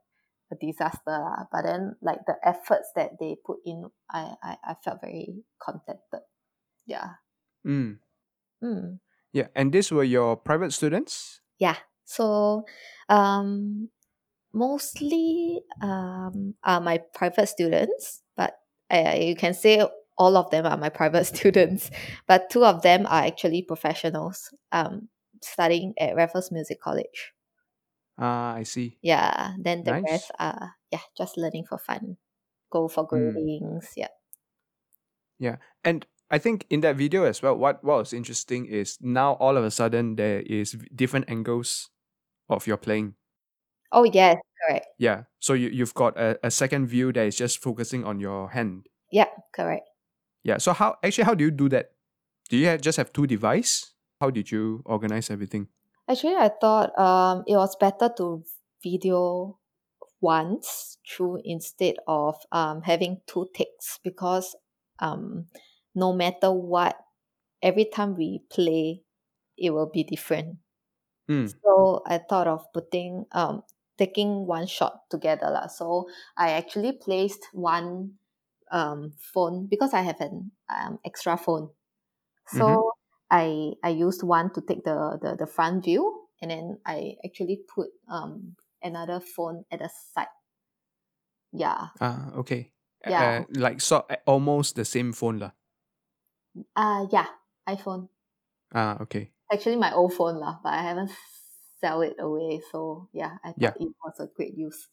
[0.56, 1.46] a disaster lah.
[1.52, 6.24] But then like the efforts that they put in, I I, I felt very contented.
[6.86, 7.20] Yeah.
[7.68, 8.00] Mm.
[8.64, 9.00] Mm.
[9.34, 9.48] Yeah.
[9.56, 11.42] And these were your private students?
[11.60, 11.78] Yeah.
[12.06, 12.64] So
[13.10, 13.90] um
[14.54, 18.56] mostly um are my private students, but
[18.92, 19.86] uh, you can say
[20.18, 21.92] all of them are my private students,
[22.28, 25.10] but two of them are actually professionals um
[25.42, 27.35] studying at Raffles Music College.
[28.18, 28.98] Ah, I see.
[29.02, 30.04] Yeah, then the Nice.
[30.04, 32.18] rest are yeah, just learning for fun.
[32.72, 33.34] Go for Mm.
[33.34, 34.10] gradings, yeah.
[35.40, 35.58] Yeah.
[35.84, 39.58] And I think in that video as well, what, what was interesting is now all
[39.58, 41.90] of a sudden there is different angles
[42.50, 43.16] of your playing.
[43.92, 44.88] Oh yes, correct.
[44.98, 45.24] Yeah.
[45.40, 48.88] So you, you've got a, a second view that is just focusing on your hand.
[49.12, 49.90] Yeah, correct.
[50.44, 50.58] Yeah.
[50.58, 51.92] So how actually how do you do that?
[52.50, 53.94] Do you ha- just have two device?
[54.22, 55.68] How did you organize everything?
[56.08, 58.44] Actually, I thought um it was better to
[58.84, 59.60] video
[60.22, 64.56] once through instead of um having two takes because
[65.00, 65.48] um
[65.96, 66.98] no matter what,
[67.62, 69.04] every time we play,
[69.58, 70.60] it will be different.
[71.30, 71.56] Mm.
[71.64, 73.64] So I thought of putting um
[73.98, 75.68] taking one shot together lah.
[75.68, 78.20] So I actually placed one
[78.72, 81.72] um phone because I have an um extra phone.
[82.48, 82.95] So Mhm.
[83.32, 87.64] I I used one to take the, the the front view and then I actually
[87.68, 90.28] put um another phone at the side.
[91.52, 91.90] Yeah.
[92.00, 92.72] Ah, okay.
[93.06, 93.40] Yeah.
[93.40, 95.52] Uh, like so uh, almost the same phone lah.
[96.76, 97.28] Uh yeah,
[97.68, 98.10] iPhone.
[98.72, 99.34] Ah, okay.
[99.52, 101.10] Actually my old phone lah, but I haven't
[101.80, 102.62] sell it away.
[102.72, 103.76] So yeah, I thought Yeah.
[103.80, 104.90] it was a great use.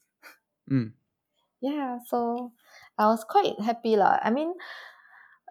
[0.70, 0.92] Mm.
[1.60, 2.52] yeah so
[2.98, 4.52] i was quite happy lah i mean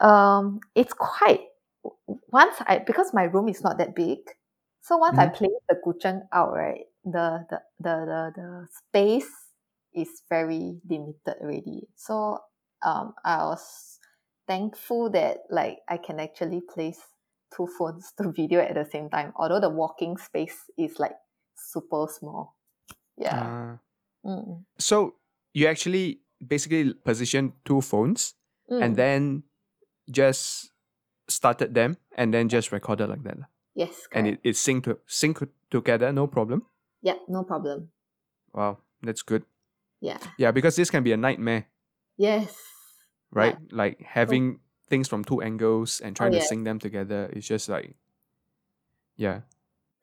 [0.02, 1.51] um it's quite
[2.32, 4.20] once i because my room is not that big
[4.82, 5.36] so once i Mhm.
[5.38, 9.32] play the guzheng out right the the, the the the space
[9.94, 12.40] is very limited already so
[12.84, 14.00] um i was
[14.48, 17.00] thankful that like i can actually place
[17.56, 21.16] two phones to video at the same time although the walking space is like
[21.56, 22.56] super small
[23.18, 23.80] yeah Ah.
[24.26, 24.66] Mm.
[24.78, 25.16] so
[25.54, 28.34] you actually basically position two phones
[28.80, 28.96] and Mm.
[28.96, 29.44] then
[30.12, 30.72] just
[31.32, 33.38] started them and then just recorded like that.
[33.76, 34.46] yes And correct.
[34.46, 35.40] it, it sync to sync
[35.70, 36.66] together, no problem.
[37.02, 37.90] Yeah, no problem.
[38.54, 39.46] Wow, that's good.
[40.02, 40.20] Yeah.
[40.38, 41.66] Yeah, because this can be a nightmare,
[42.18, 42.58] Yes.
[43.32, 43.58] right?
[43.72, 46.48] Like having things from two angles and trying to Oh, yeah.
[46.48, 47.30] sync them together.
[47.34, 47.96] It's just like
[49.16, 49.42] yeah.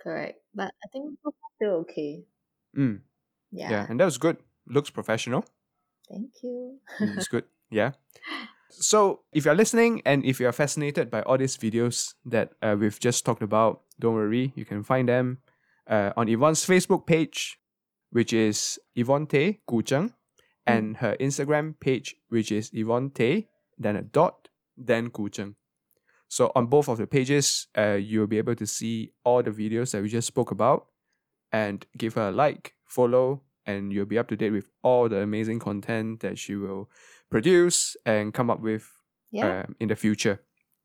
[0.01, 0.41] Correct.
[0.55, 1.19] But I think
[1.57, 2.25] still okay.
[2.77, 3.01] Mm,
[3.53, 3.71] Yeah.
[3.71, 3.87] yeah.
[3.89, 4.39] And that was good.
[4.67, 5.45] Looks professional.
[6.09, 6.81] Thank you.
[7.01, 7.45] Mm, it's good.
[7.71, 7.93] Yeah.
[8.71, 13.01] So, if you're listening and if you're fascinated by all these videos that uh, we've
[13.01, 15.39] just talked about, don't worry, you can find them
[15.89, 17.59] uh, on Yvonne's Facebook page,
[18.11, 20.13] which is Yvonne Tay Gu Zheng,
[20.67, 25.55] and her Instagram page, which is Yvonne Tay, then a dot, then Gu Zheng.
[26.29, 29.93] So, on both of the pages, uh, you'll be able to see all the videos
[29.93, 30.89] that we just spoke about
[31.53, 35.21] and give her a like, follow, and you'll be up to date with all the
[35.21, 36.91] amazing content that she will
[37.31, 38.85] produce and come up with
[39.31, 39.65] Yeah.
[39.65, 40.41] um, in the future.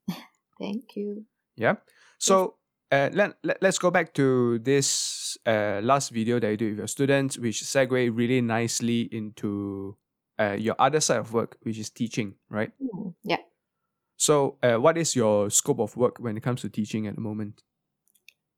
[0.60, 1.24] Thank you.
[1.56, 1.76] Yeah.
[2.18, 2.56] So
[2.92, 6.78] uh, let, let let's go back to this uh, last video that you did with
[6.78, 9.96] your students, which segue really nicely into
[10.38, 12.72] uh, your other side of work, which is teaching, right?
[12.82, 13.38] Mm, Yeah.
[14.16, 17.20] So, uh, what is your scope of work when it comes to teaching at the
[17.20, 17.62] moment?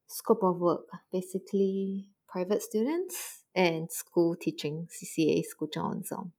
[0.08, 6.32] Scope of work basically private students and school teaching CCA school Johnson.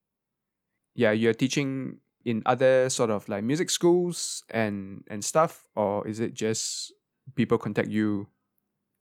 [0.98, 6.20] Yeah, you're teaching in other sort of like music schools and and stuff, or is
[6.20, 6.94] it just
[7.36, 8.30] people contact you?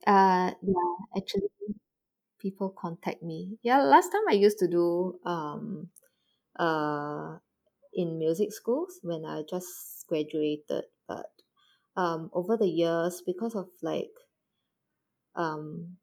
[0.06, 1.48] Uh, yeah, actually,
[2.38, 3.58] people contact me.
[3.62, 5.90] Yeah, last time I used to do um,
[6.58, 7.38] uh,
[7.94, 11.32] in music schools when I just graduated, but
[11.96, 14.12] um, over the years, because of like
[15.34, 15.98] um,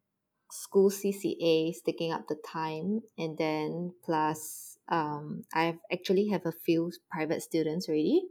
[0.51, 6.91] school CCA taking up the time, and then plus um, I've actually have a few
[7.11, 8.27] private students already,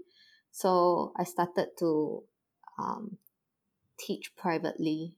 [0.51, 2.25] so I started to
[2.79, 3.19] um,
[3.99, 5.17] teach privately,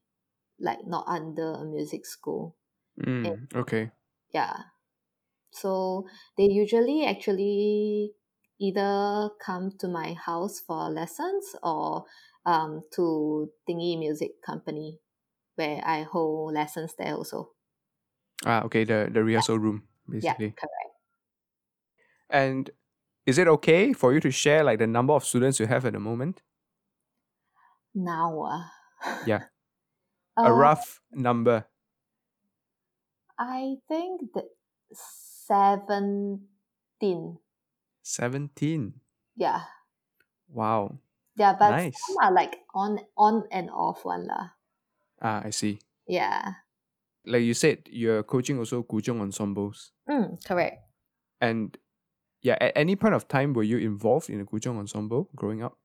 [0.60, 2.56] like not under a music school.
[2.98, 3.90] Mm, okay.
[4.34, 4.64] Yeah.
[5.52, 8.14] So they usually actually
[8.60, 12.04] either come to my house for lessons or
[12.46, 15.00] um, to Ding Yi Music Company
[15.56, 17.54] where I hold lessons there also.
[18.46, 20.56] Ah, okay, the, the rehearsal room, basically.
[20.56, 20.83] Yeah, correct.
[22.30, 22.70] And
[23.26, 25.92] is it okay for you to share like the number of students you have at
[25.92, 26.42] the moment?
[27.94, 28.64] Now, uh,
[29.26, 29.44] Yeah.
[30.36, 31.66] uh, A rough number.
[33.38, 34.46] I think that
[34.92, 36.48] seventeen.
[38.02, 38.92] 17.
[39.36, 39.62] Yeah,
[40.48, 40.98] Wow.
[41.36, 41.94] yeah, but Nice.
[42.06, 44.50] some are like on on and off one lah.
[45.22, 45.78] Ah, I see.
[46.06, 46.60] Yeah.
[47.24, 49.92] Like you said, you're coaching also Guzheng ensembles.
[50.06, 50.84] Mm, correct.
[51.40, 51.76] And
[52.44, 55.78] yeah, at any point of time were you involved in a Guzheng ensemble growing up?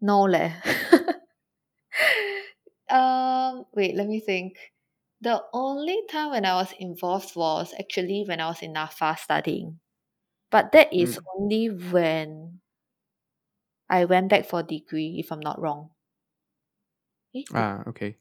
[0.00, 0.52] No leh.
[2.90, 4.58] um, wait, let me think.
[5.20, 9.80] The only time when I was involved was actually when I was in NAFA studying.
[10.50, 11.24] But that is Mm.
[11.36, 12.60] only when
[13.88, 15.92] I went back for degree, if I'm not wrong.
[17.34, 18.18] Eh, Ah, okay.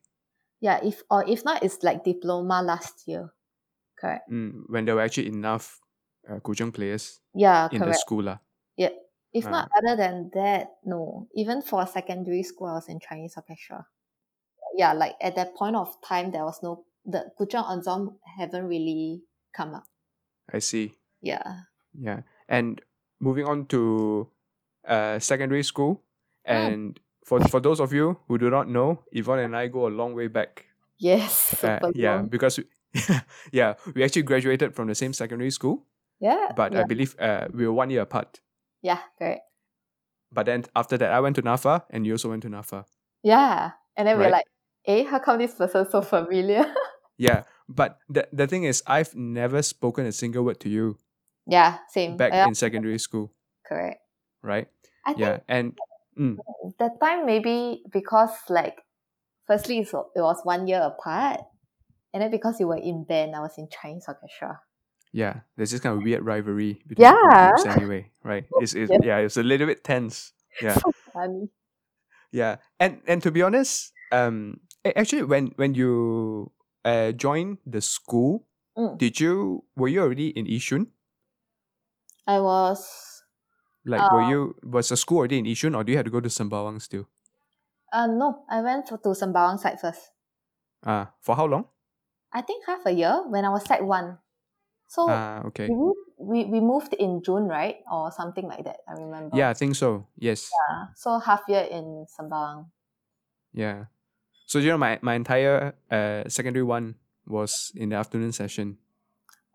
[0.59, 3.33] yeah, if or if not, it's like diploma last year.
[3.99, 4.29] Correct.
[4.29, 5.79] Mm, when there were actually enough
[6.29, 7.99] uh, Guzheng players Yeah, in the correct.
[7.99, 8.23] school.
[8.23, 8.37] lah.
[8.77, 8.93] Yeah.
[9.33, 9.49] If Ah.
[9.49, 11.27] not, other than that, no.
[11.33, 13.87] Even for secondary school, I was in Chinese orchestra.
[14.77, 19.23] Yeah, like at that point of time, there was no the Guzheng ensemble haven't really
[19.53, 19.83] come up.
[20.51, 20.95] I see.
[21.21, 21.67] Yeah.
[21.97, 22.21] Yeah.
[22.47, 22.79] And
[23.19, 24.29] moving on to
[24.87, 26.01] uh, secondary school.
[26.47, 26.53] Mm.
[26.55, 29.93] And for, for those of you who do not know, Yvonne and I go a
[29.93, 30.65] long way back.
[30.97, 31.55] Yes.
[31.63, 32.27] Uh, yeah, long.
[32.27, 32.65] because we,
[33.51, 35.85] yeah, we actually graduated from the same secondary school,
[36.23, 36.55] Yeah.
[36.55, 38.39] but I believe uh, we were one year apart.
[38.81, 38.99] yeah.
[39.19, 39.43] Correct.
[40.31, 42.85] But then after that, I went to NAFA and you also went to NAFA.
[43.21, 43.71] Yeah.
[43.95, 44.47] And then we're like,
[44.87, 46.65] eh, how come this person so familiar?
[47.17, 50.97] Yeah, but the, the thing is, I've never spoken a single word to you
[51.45, 51.77] yeah.
[51.93, 52.17] Same.
[52.17, 52.47] back Yeah.
[52.47, 53.31] in secondary school,
[53.67, 54.01] Correct.
[54.41, 54.67] right?
[55.05, 55.77] I think Yeah, and
[56.17, 56.37] mm,
[56.79, 58.81] that time maybe because like
[59.45, 61.41] firstly it's, it was one year apart
[62.13, 64.59] and then because you were in band i was in chinese orchestra
[65.13, 67.21] yeah, there's this kind of weird rivalry between Yeah.
[67.37, 68.45] groups anyway, right?
[68.59, 69.01] It's, it's Yes.
[69.01, 70.33] yeah, it's a little bit tense.
[70.61, 70.75] Yeah.
[70.81, 71.49] so funny
[72.31, 76.51] Yeah, and and to be honest, um, actually, when when you
[76.85, 78.47] uh joined the school,
[78.77, 78.97] Mm.
[78.97, 80.87] did you were you already in Yishun?
[82.27, 83.23] i was
[83.85, 86.19] Like, were you was the school already in Yishun, or do you have to go
[86.21, 87.07] to Sembawang still?
[87.93, 90.11] uh no i went for, to sembawang side first
[90.83, 91.67] Ah, for how long?
[92.33, 94.17] i think half a year when i was side one
[94.93, 95.65] so Ah, okay.
[95.65, 99.49] we, moved, we, we moved in june right or something like that i remember Yeah,
[99.49, 100.05] I think so.
[100.21, 100.53] Yes.
[100.53, 100.93] Yeah.
[100.93, 102.69] so half year in sembawang
[103.53, 103.89] Yeah.
[104.45, 108.77] So you know, my my entire uh secondary one was in the afternoon session.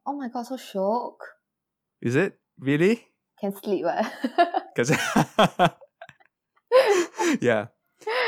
[0.09, 1.23] oh my god so shock
[2.03, 3.07] Is it really?
[3.39, 4.07] can sleep right?
[4.75, 4.91] Because
[7.41, 7.67] yeah,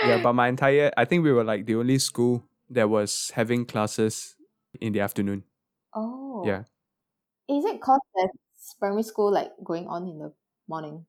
[0.06, 0.18] yeah.
[0.22, 4.36] But my entire, I think we were like the only school that was having classes
[4.80, 5.42] in the afternoon.
[5.94, 6.69] oh Yeah.
[7.50, 8.30] Is it cause there's
[8.78, 10.32] primary school like going on in the
[10.68, 11.06] morning?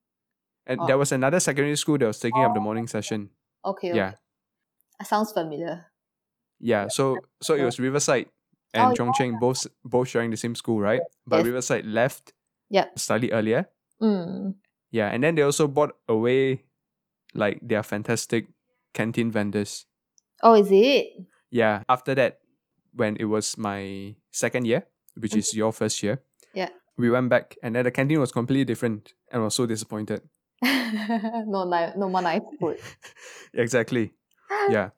[0.65, 0.87] And Oh.
[0.87, 3.29] there was another secondary school that was taking up the morning session.
[3.65, 3.93] Okay.
[3.93, 4.17] Yeah,
[4.97, 5.05] okay.
[5.05, 5.87] Sounds familiar.
[6.59, 6.87] yeah.
[6.87, 8.29] So so it was Riverside
[8.73, 11.01] and Oh, Chung Cheng both both sharing the same school, right?
[11.27, 11.45] But Yes.
[11.45, 12.33] Riverside left
[12.69, 12.87] Yeah.
[12.97, 13.69] slightly earlier.
[14.01, 14.55] Mm.
[14.91, 16.65] Yeah, and then they also bought away
[17.33, 18.47] like their fantastic
[18.93, 19.85] canteen vendors.
[20.43, 21.07] Oh, is it?
[21.49, 22.39] Yeah, after that,
[22.93, 24.87] when it was my second year,
[25.17, 26.30] which is your first year, Yeah.
[26.97, 30.21] We went back and then the canteen was completely different and I was so disappointed.
[30.61, 31.63] no,
[31.97, 32.77] no more nice food.
[33.53, 34.13] exactly.
[34.69, 34.89] Yeah.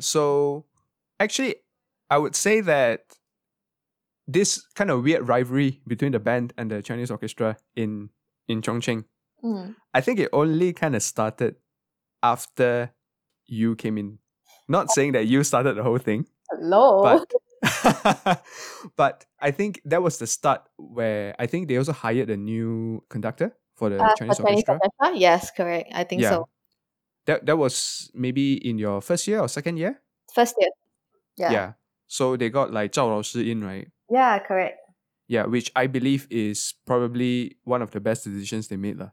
[0.00, 0.64] So
[1.20, 1.56] actually,
[2.08, 3.00] I would say that
[4.26, 8.10] this kind of weird rivalry between the band and the Chinese orchestra in
[8.46, 9.04] in Chung Cheng,
[9.44, 9.76] Mm.
[9.94, 11.56] I think it only kind of started
[12.22, 12.90] after
[13.46, 14.18] you came in.
[14.68, 17.02] Not saying that you started the whole thing, Hello.
[17.02, 17.32] but
[18.96, 23.02] but I think that was the start where I think they also hired a new
[23.08, 24.74] conductor for the Uh, for Chinese Chinese orchestra.
[24.82, 25.08] orchestra?
[25.18, 25.88] Yes, correct.
[25.94, 26.30] I think Yeah.
[26.30, 26.48] so.
[27.28, 30.00] that that was maybe in your first year or second year.
[30.32, 30.70] First year.
[31.36, 31.50] Yeah.
[31.52, 31.68] Yeah.
[32.08, 33.88] So they got like Zhao Lao Shi in, right?
[34.08, 34.80] Yeah, correct.
[35.28, 38.96] Yeah, which I believe is probably one of the best decisions they made.
[38.96, 39.12] lah.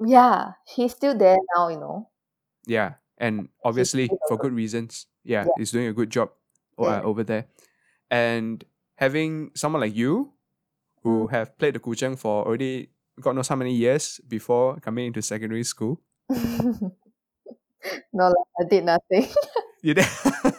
[0.00, 2.08] Yeah, he's still there now, you know.
[2.64, 2.96] Yeah.
[3.20, 5.04] And obviously for good- reasons.
[5.20, 5.52] Yeah, Yeah.
[5.60, 6.32] he's doing a good job
[6.80, 7.04] Yeah.
[7.04, 7.44] uh, over there.
[8.10, 8.64] And
[8.96, 10.32] having someone like you
[11.02, 12.90] who have played the guzheng for already
[13.20, 16.00] God knows how many years before coming into secondary school.
[16.30, 16.92] no,
[18.12, 19.26] I did nothing.
[19.82, 20.04] You did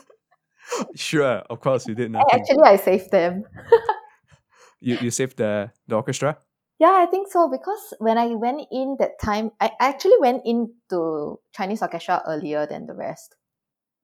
[0.95, 2.41] Sure, of course you did I- nothing.
[2.41, 3.43] Actually, I saved them.
[4.79, 6.37] You you saved the, the orchestra?
[6.79, 10.41] Yeah, I think so because when I went in that time, I I actually went
[10.45, 13.35] into Chinese orchestra earlier than the rest.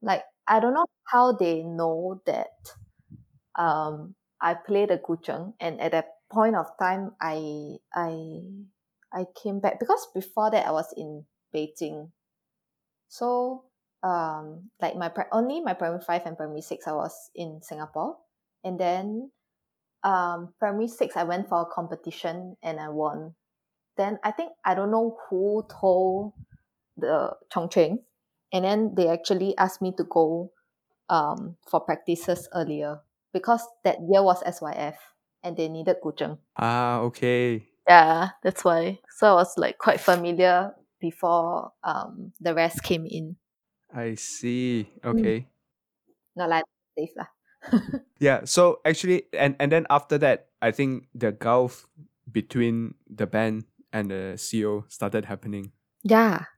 [0.01, 2.53] Like I don't know how they know that
[3.57, 8.41] um I play the guzheng and at that point of time I I
[9.11, 12.11] I came back because before that I was in Beijing.
[13.09, 13.63] So
[14.03, 18.17] um like my only my primary 5 and primary 6 I was in Singapore
[18.63, 19.31] and then
[20.03, 23.33] um primary six I went for a competition and I won.
[23.97, 26.33] Then I think I don't know who told
[26.97, 27.99] the Chung Cheng
[28.53, 30.51] and then they actually asked me to go
[31.09, 33.01] um for practices earlier
[33.37, 34.97] because that year was SYF
[35.43, 36.37] and they needed Guzheng.
[36.57, 37.69] Ah, okay.
[37.87, 38.99] Yeah, that's why.
[39.17, 43.37] So I was like quite familiar before um the rest came in.
[43.93, 44.89] I see.
[45.05, 45.09] Mm.
[45.13, 45.37] Okay.
[46.35, 46.65] Not like
[46.97, 47.29] safe lah.
[48.19, 51.85] Yeah, so actually and and then after that, I think the gulf
[52.25, 55.71] between the band and the CEO started happening.
[56.01, 56.49] Yeah.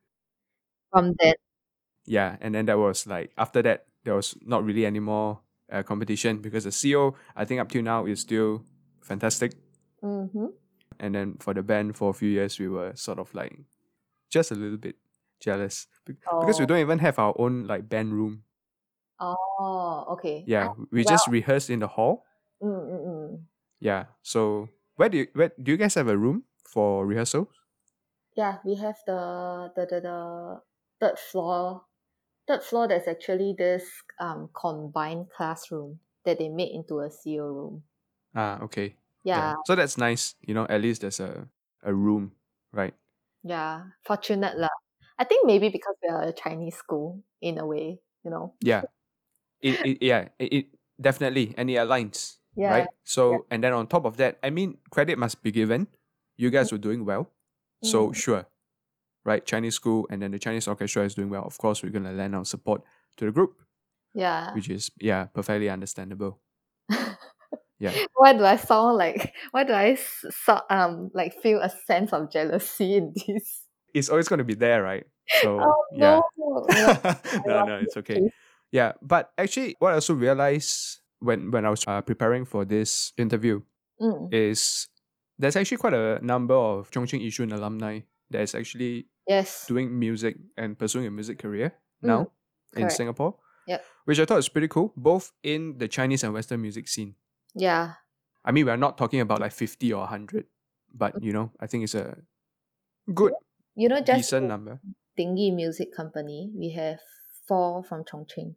[0.89, 1.35] From then.
[2.07, 5.83] Yeah, and then that was like after that there was not really any more uh,
[5.83, 8.63] competition because the CEO I think up till now is still
[9.01, 9.53] fantastic.
[10.03, 10.45] Mm-hmm.
[10.99, 13.57] And then for the band for a few years we were sort of like
[14.29, 14.95] just a little bit
[15.39, 16.67] jealous Be- because we Oh.
[16.67, 18.43] don't even have our own like band room.
[19.19, 20.43] Oh, okay.
[20.47, 22.25] Yeah, we just rehearsed in the hall.
[22.63, 23.43] Mm, mm, mm.
[23.79, 24.05] Yeah.
[24.21, 27.47] So where do you where do you guys have a room for rehearsals?
[28.35, 30.61] Yeah, we have the the the, the
[30.99, 31.83] third floor.
[32.49, 33.85] Third floor there's actually this
[34.19, 37.83] um combined classroom that they made into a CEO room.
[38.33, 38.95] Ah, okay.
[39.23, 40.35] Yeah, So that's nice.
[40.41, 41.47] You know, at least there's a,
[41.83, 42.35] a room,
[42.71, 42.93] right?
[43.43, 43.95] yeah.
[44.05, 44.73] Fortunate lah.
[45.19, 48.55] I think maybe because we are a Chinese school in a way, you know.
[48.61, 48.83] Yeah.
[49.61, 50.65] It, it yeah, it, it
[51.01, 52.37] definitely and it aligns.
[52.55, 52.71] Yeah.
[52.71, 52.87] Right?
[53.05, 55.87] So and then on top of that, I mean credit must be given.
[56.37, 57.31] You guys were doing well.
[57.83, 58.15] So Mm.
[58.15, 58.45] sure.
[59.29, 59.45] Right?
[59.45, 61.45] Chinese school and then the Chinese orchestra is doing well.
[61.45, 62.81] Of course we're gonna lend our support
[63.17, 63.61] to the group,
[64.17, 64.53] Yeah.
[64.57, 66.41] which is yeah, perfectly understandable.
[67.79, 67.93] Yeah.
[68.19, 72.27] Why do I sound like why do I so, um like feel a sense of
[72.29, 73.63] jealousy in this?
[73.93, 75.05] It's always gonna be there, right?
[75.41, 76.19] So Oh yeah.
[76.35, 76.65] no.
[77.47, 78.19] No, no, it's okay.
[78.71, 83.13] Yeah, but actually, what I also realized when when I was uh, preparing for this
[83.17, 83.61] interview
[84.01, 84.31] Mm.
[84.31, 84.87] is
[85.39, 87.99] there's actually quite a number of Chung Cheng Yishun alumni
[88.31, 89.67] that is actually Yes.
[89.67, 92.31] doing music and pursuing a music career now
[92.73, 92.95] in correct.
[92.97, 93.35] Singapore.
[93.67, 93.85] Yep.
[94.05, 97.13] Which I thought was pretty cool, both in the Chinese and Western music scene.
[97.53, 97.93] Yeah.
[98.43, 100.45] I mean, we're not talking about like 50 or 100,
[100.93, 102.17] but you know, I think it's a
[103.13, 103.33] good,
[103.75, 104.81] You know, just decent number.
[105.15, 106.99] Ding Yi Music Company, we have
[107.47, 108.55] four from Chung Cheng.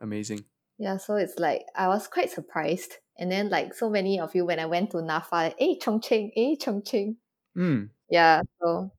[0.00, 0.44] Amazing.
[0.78, 2.98] Yeah, so it's like I was quite surprised.
[3.18, 6.30] And then like so many of you when I went to NAFA, hey Chung Cheng,
[6.34, 7.16] hey Chung Cheng.
[7.56, 8.90] Mm, Yeah, so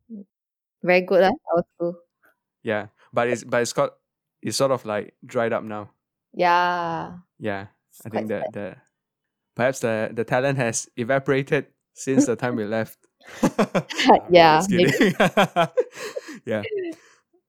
[0.85, 1.97] very good, uh, our school.
[2.63, 3.95] yeah, but it's but it's got
[4.41, 5.89] it's sort of like dried up now.
[6.33, 7.17] Yeah.
[7.39, 8.75] Yeah, it's I think that the
[9.55, 12.99] perhaps the the talent has evaporated since the time we left.
[14.29, 14.61] Yeah,
[16.45, 16.63] yeah.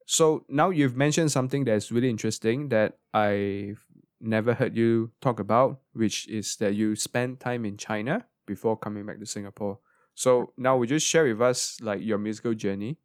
[0.05, 3.83] So now you've mentioned something that's really interesting that I've
[4.21, 9.05] never heard you talk about, which is that you spent time in China before coming
[9.05, 9.79] back to Singapore.
[10.15, 12.97] So now would you share with us like your musical journey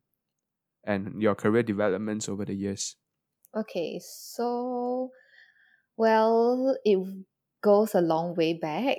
[0.84, 2.96] and your career developments over the years?
[3.54, 5.10] Okay, so
[5.96, 6.98] well, it
[7.62, 8.98] goes a long way back.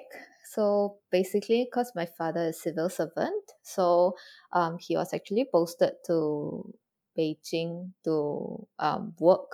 [0.53, 4.15] So basically, because my father is civil servant, so
[4.51, 6.73] um, he was actually posted to
[7.17, 9.49] Beijing to um, work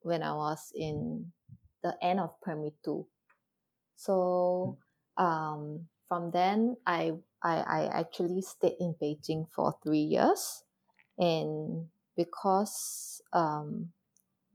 [0.00, 1.32] when I was in
[1.82, 3.06] the end of primary two.
[3.96, 4.78] So
[5.16, 7.12] um, from then, I,
[7.42, 10.63] I I actually stayed in Beijing for three years,
[11.18, 13.92] and because um,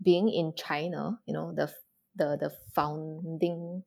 [0.01, 1.73] being in China, you know, the
[2.15, 3.83] the the founding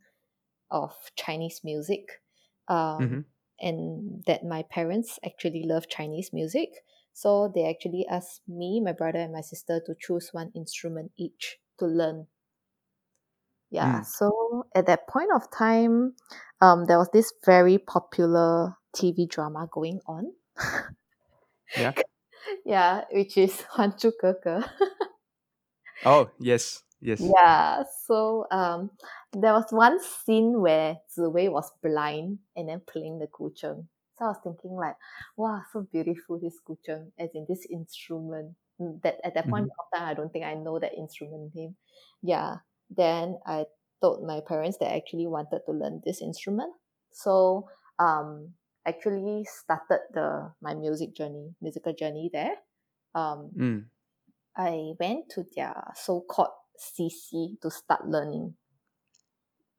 [0.70, 2.23] of Chinese music,
[2.68, 3.25] um, Mhm.
[3.61, 6.85] and that my parents actually love Chinese music.
[7.12, 11.61] So they actually asked me, my brother, and my sister to choose one instrument each
[11.79, 12.29] to learn.
[13.70, 14.03] Yeah.
[14.03, 14.05] Mm.
[14.05, 16.14] So at that point of time,
[16.61, 20.33] um, there was this very popular TV drama going on.
[21.75, 21.95] Yeah.
[22.64, 24.68] yeah, which is Huanchu Keke.
[26.05, 27.20] oh, yes, yes.
[27.20, 28.90] Yeah, so um,
[29.32, 33.86] there was one scene where Zi Wei was blind and then playing the guzheng.
[34.18, 34.97] So I was thinking like,
[35.36, 38.55] wow, so beautiful this guzheng, as in this instrument.
[38.80, 39.97] Mm, that at that point mm-hmm.
[39.97, 41.76] of time, I don't think I know that instrument name.
[42.22, 42.57] Yeah.
[42.90, 43.66] Then I
[44.01, 46.72] told my parents that I actually wanted to learn this instrument.
[47.12, 47.68] So
[47.99, 48.55] um,
[48.87, 52.57] actually started the my music journey, musical journey there.
[53.14, 53.91] Um, Mm.
[54.57, 58.57] I went to their so-called CC to start learning.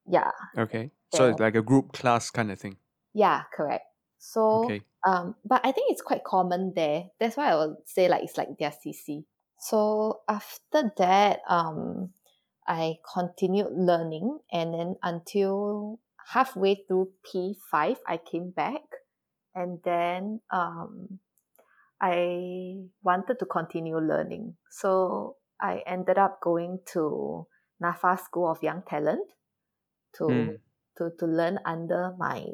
[0.06, 0.92] Yeah, Okay.
[1.10, 2.78] So it's like a group class kind of thing.
[3.14, 3.86] yeah, correct.
[4.18, 4.86] So, Okay.
[5.06, 7.10] um, but I think it's quite common there.
[7.20, 9.26] That's why I would say like it's like their CC.
[9.60, 12.14] So after that, um,
[12.68, 16.00] I continued learning, and then until
[16.34, 18.82] halfway through P five, I came back,
[19.56, 21.20] and then um,
[22.02, 24.58] I wanted to continue learning.
[24.70, 27.48] So I ended up going to
[27.82, 29.30] NAFA School of Young Talent
[30.18, 30.58] to Mm.
[30.98, 32.46] to, to learn under my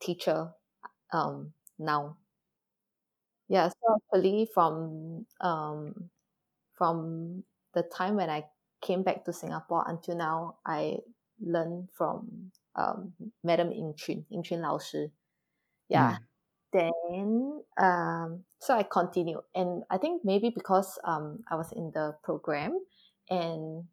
[0.00, 0.52] teacher
[1.12, 2.18] um, now.
[3.48, 6.10] Yeah, so actually from um,
[6.74, 7.44] from
[7.74, 8.44] the time when I
[8.80, 10.98] came back to Singapore until now, I
[11.40, 15.10] learned from um, Madam Ying Chun, Ying Chun 老师.
[15.88, 16.24] Yeah, Mm.
[16.72, 22.16] then um, so I continued, and I think maybe because um, I was in the
[22.22, 22.80] program,
[23.30, 23.84] and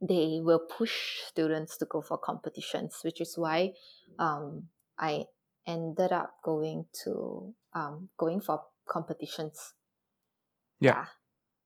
[0.00, 3.74] they will push students to go for competitions, which is why
[4.18, 5.26] um, I
[5.66, 9.74] ended up going to um, going for competitions.
[10.80, 11.06] Yeah.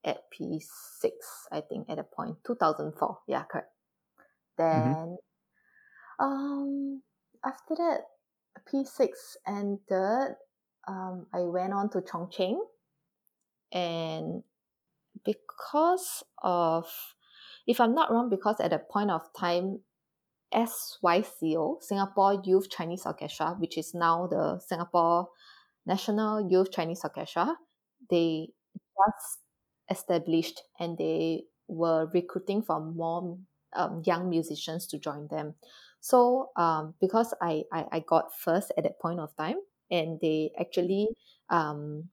[0.05, 0.61] at P
[1.01, 3.19] six, I think at a point, two thousand four.
[3.27, 3.73] Yeah, correct.
[4.57, 5.19] Then,
[6.21, 7.03] um,
[7.45, 8.01] after that,
[8.71, 10.37] P six ended.
[10.89, 12.63] Um, I went on to Chung Cheng,
[13.73, 14.43] and
[15.25, 16.87] because of,
[17.67, 19.81] if I'm not wrong, because at that point of time,
[20.55, 25.29] SYCO, Singapore Youth Chinese Orchestra, which is now the Singapore
[25.85, 27.57] National Youth Chinese Orchestra,
[28.09, 29.39] they just
[29.91, 33.39] established and they were recruiting for more
[33.75, 35.55] um, young musicians to join them.
[36.01, 39.57] So um, because I, I, I got first at that point of time,
[39.91, 41.09] and they actually
[41.51, 42.05] um,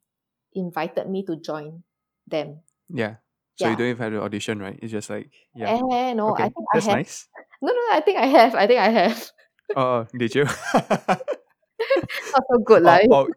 [0.54, 1.84] invited me to join
[2.28, 2.62] them.
[2.90, 3.16] Yeah.
[3.56, 4.80] So you don't even have to audition, right?
[4.82, 5.78] It's just like yeah.
[5.78, 6.46] Eh, no, okay.
[6.46, 6.98] I think That's I have.
[6.98, 7.28] nice.
[7.62, 8.56] No, no, I think I have.
[8.56, 9.32] I think I have.
[9.76, 10.46] Oh, did you?
[10.74, 13.08] Not so good, or, like.
[13.12, 13.28] or,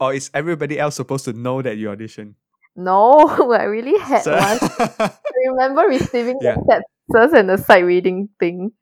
[0.00, 2.36] or is everybody else supposed to know that you audition?
[2.76, 3.12] No,
[3.52, 4.58] I really had So- one.
[5.00, 5.10] I
[5.48, 6.56] remember receiving Yeah.
[6.56, 8.72] the texts and the sight reading thing.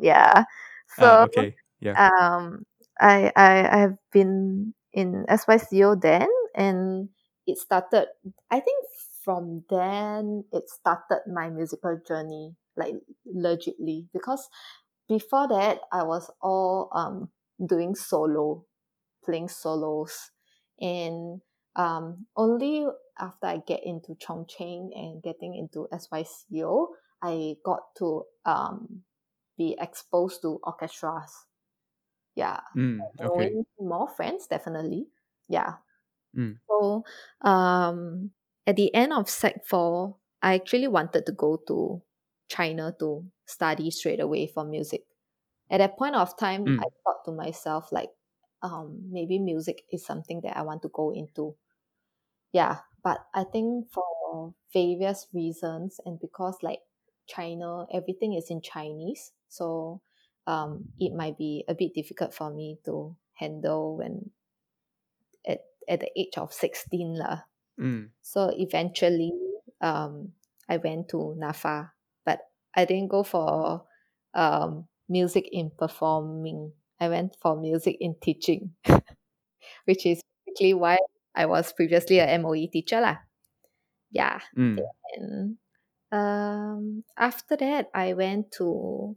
[0.00, 0.44] Yeah.
[0.88, 1.56] So Ah, okay.
[1.80, 1.98] Yeah.
[1.98, 2.64] um
[3.00, 7.08] I I I have been in SYCO then and
[7.46, 8.08] it started
[8.50, 8.84] I think
[9.24, 12.94] from then it started my musical journey like
[13.26, 14.48] legitly because
[15.08, 17.30] before that I was all um
[17.64, 18.64] doing solo
[19.24, 20.30] playing solos
[20.80, 21.40] and
[21.76, 22.86] um only
[23.18, 26.88] after I get into Chung Cheng and getting into SYCO
[27.22, 29.02] I got to um
[29.56, 31.46] be exposed to orchestras
[32.34, 33.58] yeah Mm, okay.
[33.80, 35.08] more friends definitely
[35.48, 35.76] yeah
[36.34, 36.58] Mm.
[36.68, 37.04] so
[37.42, 38.30] um
[38.66, 42.02] at the end of sec 4 i actually wanted to go to
[42.48, 45.06] china to study straight away for music
[45.70, 46.80] at that point of time Mm.
[46.80, 48.10] i thought to myself like
[48.62, 51.56] um maybe music is something that i want to go into
[52.52, 56.80] yeah but i think for various reasons and because like
[57.26, 60.00] china everything is in chinese so
[60.46, 64.30] um it might be a bit difficult for me to handle when
[65.46, 67.42] at at the age of 16 lah.
[67.78, 68.08] Mm.
[68.22, 69.32] so eventually
[69.82, 70.32] um
[70.68, 71.90] i went to nafa
[72.24, 72.40] but
[72.74, 73.84] i didn't go for
[74.32, 78.72] um music in performing i went for music in teaching
[79.84, 80.96] which is basically why
[81.34, 83.20] i was previously a moe teacher lah
[84.10, 84.80] yeah Mm.
[85.20, 85.58] and
[86.16, 89.16] um after that I went to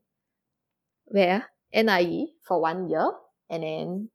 [1.06, 3.12] where NIE for one year
[3.50, 4.10] and then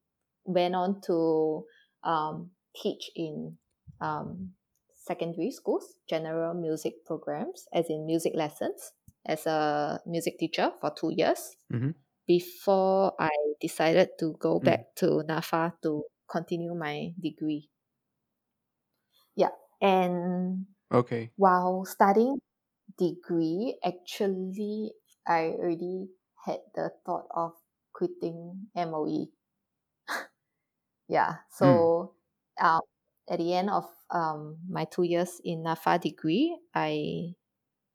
[0.45, 1.66] went on to
[2.03, 3.59] um teach in
[4.01, 4.55] um
[4.95, 8.93] secondary schools general music programs as in music lessons
[9.26, 11.95] as a music teacher for two years Mhm.
[12.26, 13.30] before I
[13.61, 14.74] decided to go Mm.
[14.74, 17.70] back to NAFA to continue my degree.
[19.37, 19.51] Yeah.
[19.80, 21.32] And Okay.
[21.37, 22.41] while studying
[22.99, 24.93] degree, actually,
[25.27, 26.09] I already
[26.45, 27.53] had the thought of
[27.93, 29.29] quitting MOE.
[31.09, 31.37] yeah.
[31.51, 32.15] So,
[32.61, 32.81] um,
[33.29, 37.35] at the end of um my two years in NAFA degree, I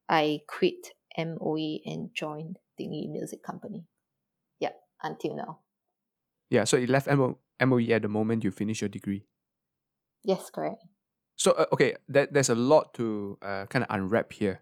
[0.09, 3.85] I quit MOE and joined Ding Yi Music Company.
[4.59, 4.73] Yeah,
[5.03, 5.59] until now.
[6.49, 9.27] Yeah, so you left MO- MOE at the moment you finish your degree.
[10.23, 10.83] Yes, correct.
[11.35, 14.61] So uh, okay, that there's a lot to uh, kind of unwrap here.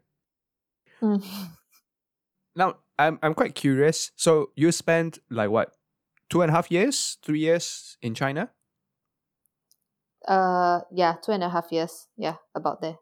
[1.01, 1.21] Mm.
[2.55, 4.11] Now, I'm I'm quite curious.
[4.15, 5.75] So you spent like what,
[6.29, 8.51] two and a half years, three years in China?
[10.27, 12.07] Uh, yeah, two and a half years.
[12.17, 12.99] Yeah, about there.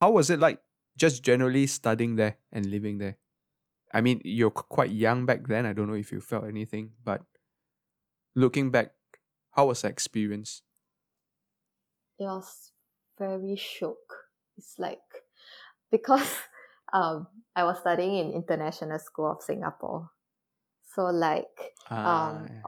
[0.00, 0.62] How was it like
[0.96, 3.18] just generally studying there and living there?
[3.92, 5.66] I mean, you're quite young back then.
[5.66, 7.24] I don't know if you felt anything, but
[8.34, 8.94] looking back,
[9.52, 10.62] how was the experience?
[12.18, 12.72] It was
[13.18, 14.28] very shook.
[14.56, 15.24] It's like
[15.90, 16.38] because
[16.92, 17.26] um
[17.56, 20.10] I was studying in International School of Singapore,
[20.94, 22.62] so like Ah, um yeah.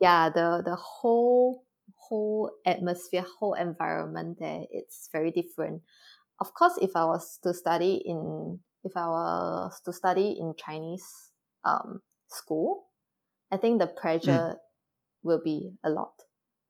[0.00, 1.64] yeah the the whole
[1.96, 5.82] whole atmosphere whole environment there it's very different.
[6.40, 11.32] Of course if i was to study in if i was to study in chinese
[11.64, 12.86] um school
[13.52, 14.56] i think the pressure
[15.22, 16.14] will be a lot.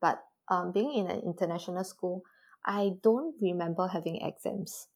[0.00, 2.22] But um being in an international school
[2.64, 4.88] i don't remember having exams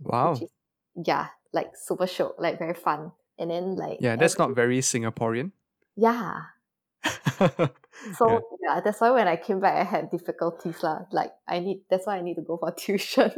[0.00, 0.32] wow.
[0.32, 0.50] is
[1.04, 4.80] yeah like super shock like very fun and then like Yeah, that's every- not very
[4.80, 5.52] Singaporean.
[5.96, 6.54] yeah
[8.16, 8.40] So Yeah.
[8.62, 8.80] yeah.
[8.80, 11.06] that's why when I came back, I had difficulties lah.
[11.10, 13.34] Like I need, that's why I need to go for tuitions.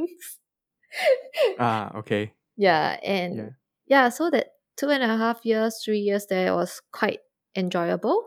[1.59, 2.33] ah, okay.
[2.57, 3.51] yeah, and Yeah.
[3.87, 4.07] yeah.
[4.09, 7.21] so that two and a half years, three years there was quite
[7.57, 8.21] enjoyable.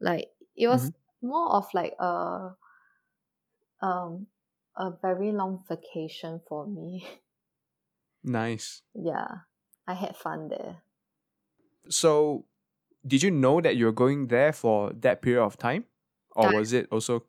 [0.00, 0.90] Like it was
[1.22, 2.54] more of like a
[3.82, 4.26] um
[4.76, 7.06] a very long vacation for me.
[8.22, 8.82] Nice.
[8.94, 9.28] yeah,
[9.86, 10.82] I had fun there.
[11.88, 12.46] So,
[13.06, 15.86] did you know that you were going there for that period of time,
[16.36, 17.24] or was it also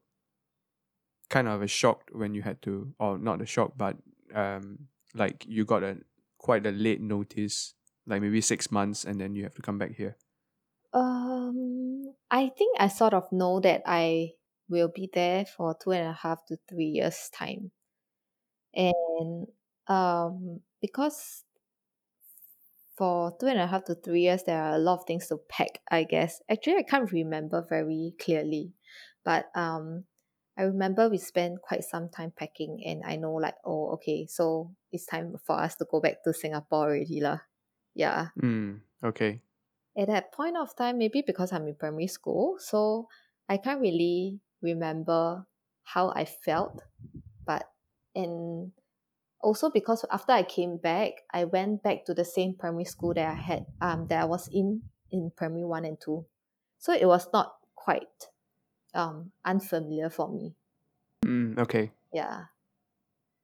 [1.29, 3.97] kind of a shock when you had to, or not a shock, but
[4.35, 5.97] um, like you got a
[6.37, 7.73] quite a late notice,
[8.05, 10.17] like maybe six months, and then you have to come back here.
[10.93, 14.31] Um, I think I sort of know that I
[14.67, 17.71] will be there for two and a half to three years time,
[18.73, 19.47] and
[19.91, 21.43] um, because
[22.95, 25.37] for two and a half to three years there are a lot of things to
[25.49, 25.79] pack.
[25.89, 28.71] I guess actually I can't remember very clearly,
[29.25, 30.05] but um,
[30.57, 34.71] I remember we spent quite some time packing, and I know like oh okay, so
[34.91, 37.39] it's time for us to go back to Singapore already lah.
[37.91, 39.43] Yeah Mm, okay.
[39.99, 43.11] at that point of time, maybe because I'm in primary school, so
[43.49, 45.43] I can't really remember
[45.83, 46.79] how I felt.
[47.43, 47.67] But
[48.15, 48.71] and
[49.43, 53.27] also because after I came back, I went back to the same primary school that
[53.27, 54.81] I had um that I was in
[55.11, 56.25] in primary one and two.
[56.79, 58.29] So it was not quite
[58.93, 60.55] um unfamiliar for me.
[61.25, 61.91] Mm, okay.
[62.13, 62.45] Yeah.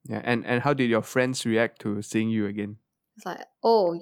[0.07, 0.21] Yeah.
[0.23, 2.77] And and how did your friends react to seeing you again?
[3.17, 3.99] It's like, oh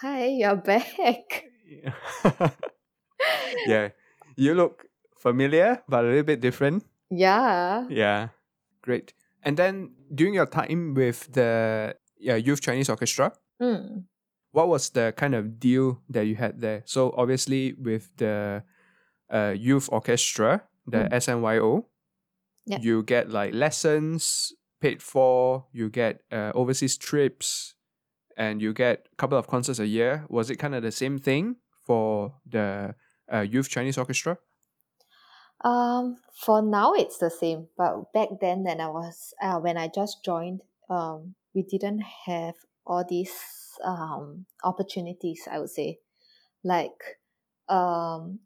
[0.00, 1.44] hi, you're back.
[1.66, 1.92] Yeah.
[3.66, 3.88] yeah.
[4.36, 6.84] You look familiar, but a little bit different.
[7.10, 7.84] yeah.
[7.88, 8.28] Yeah,
[8.82, 9.14] great.
[9.46, 13.32] And then during your time with the yeah, Youth Chinese Orchestra,
[13.62, 14.04] Mm.
[14.52, 16.82] what was the kind of deal that you had there?
[16.84, 18.64] So obviously with the
[19.30, 21.12] uh, youth orchestra, the Mm.
[21.12, 21.84] SNYO,
[22.80, 27.74] you get like lessons paid for, you get uh, overseas trips,
[28.36, 30.26] and you get a couple of concerts a year.
[30.28, 32.94] Was it kind of the same thing for the
[33.32, 34.36] uh, youth Chinese orchestra?
[35.66, 39.88] Um, for now it's the same, but back then when I was uh, when I
[39.88, 42.54] just joined, um, we didn't have
[42.86, 43.34] all these
[43.82, 45.48] um opportunities.
[45.50, 46.00] I would say,
[46.64, 47.00] like,
[47.68, 48.40] um,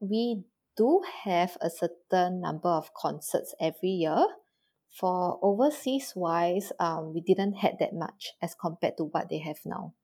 [0.00, 0.44] we
[0.76, 4.26] do have a certain number of concerts every year.
[4.98, 9.58] For overseas wise, um, we didn't had that much as compared to what they have
[9.66, 9.94] now,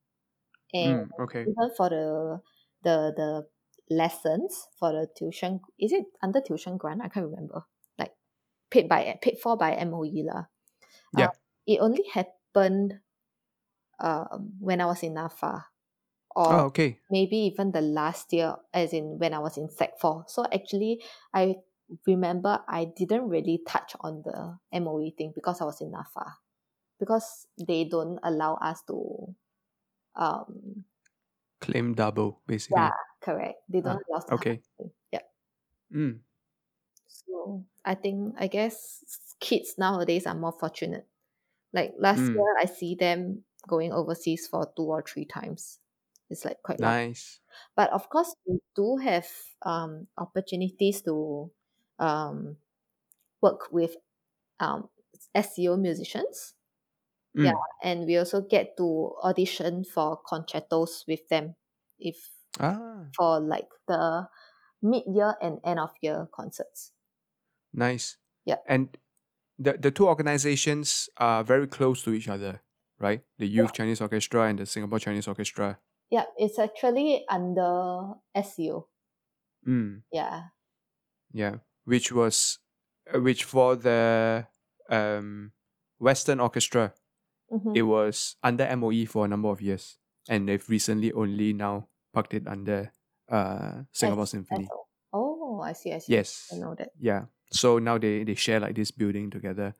[0.74, 1.46] and Mm, okay.
[1.46, 2.42] even for the
[2.84, 3.48] the the
[3.90, 7.02] lessons for the tuition is it under tuition grant?
[7.02, 7.64] I can't remember.
[7.98, 8.12] Like
[8.70, 10.44] paid by paid for by moe lah.
[11.16, 11.26] Yeah.
[11.26, 11.30] Uh,
[11.66, 13.00] it only happened
[14.00, 15.64] um when i was in nafa
[16.34, 16.98] or Oh, okay.
[17.10, 21.02] maybe even the last year as in when i was in sec 4 so actually
[21.34, 21.54] i
[22.06, 26.24] remember i didn't really touch on the moe thing because i was in nafa
[26.98, 29.34] because they don't allow us to
[30.16, 30.84] um
[31.62, 32.76] claim double basically.
[32.76, 33.62] Yeah, correct.
[33.68, 34.62] They don't Ah, to okay.
[35.12, 35.22] Yeah.
[35.90, 36.22] Mm.
[37.06, 39.04] So I think I guess
[39.40, 41.08] kids nowadays are more fortunate.
[41.72, 42.34] Like last Mm.
[42.34, 45.80] year, I see them going overseas for two or three times.
[46.30, 46.96] It's like quite long.
[46.96, 47.40] Nice.
[47.76, 49.28] But of course, we do have
[49.62, 51.52] um, opportunities to
[51.98, 52.58] um,
[53.42, 53.96] work with
[54.60, 54.90] um,
[55.34, 56.54] SCO musicians.
[57.36, 57.44] Mm.
[57.46, 61.56] Yeah, and we also get to audition for concertos with them,
[61.98, 64.28] if Ah, for like the
[64.82, 66.92] mid-year and end of year concerts.
[67.72, 68.16] nice.
[68.44, 68.58] Yeah.
[68.66, 68.96] And
[69.58, 72.62] the the two organizations are very close to each other,
[72.98, 73.22] right?
[73.38, 75.78] The Youth Chinese Orchestra and the Singapore Chinese Orchestra.
[76.10, 78.88] Yeah, it's actually under SCO.
[79.66, 80.02] Mm.
[80.12, 80.50] Yeah,
[81.32, 82.58] Yeah, which was
[83.12, 84.46] uh, which for the
[84.88, 85.52] um
[85.98, 86.94] Western Orchestra,
[87.52, 87.74] Mhm.
[87.74, 89.98] it was under MOE for a number of years,
[90.28, 92.92] and they've recently only now parked it under
[93.28, 94.64] uh Singapore Symphony.
[94.66, 94.86] SO.
[95.12, 95.92] Oh, I see.
[95.92, 96.12] I see.
[96.14, 96.90] Yes, I know that.
[96.98, 97.26] yeah.
[97.52, 99.74] So now they they share like this building together,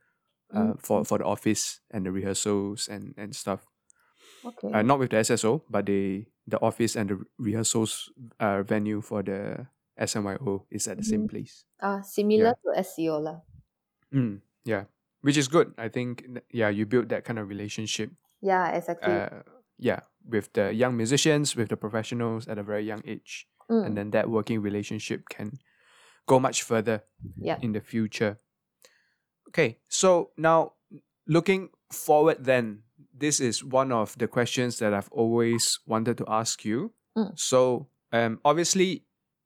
[0.54, 3.66] uh, for for the office and the rehearsals and and stuff.
[4.44, 4.72] Okay.
[4.72, 8.10] Uh, not with the SSO, but they the office and the rehearsals
[8.40, 9.66] uh venue for the
[9.98, 11.28] SNYO is at the same Mhm.
[11.28, 11.64] place.
[11.80, 13.42] Uh, similar to SCO lah.
[14.12, 14.84] Mm, yeah,
[15.22, 15.72] which is good.
[15.78, 18.10] I think yeah, you build that kind of relationship.
[18.40, 19.12] Yeah, exactly.
[19.12, 19.42] Uh,
[19.78, 23.96] yeah, with the young musicians, with the professionals at a very young age, Mm, and
[23.96, 25.58] then that working relationship can
[26.26, 27.02] go much further
[27.38, 27.58] yeah.
[27.60, 28.38] in the future.
[29.48, 30.72] Okay, so now
[31.26, 32.82] looking forward, then
[33.14, 36.92] this is one of the questions that I've always wanted to ask you.
[37.16, 37.38] Mm.
[37.38, 39.04] So, um, obviously,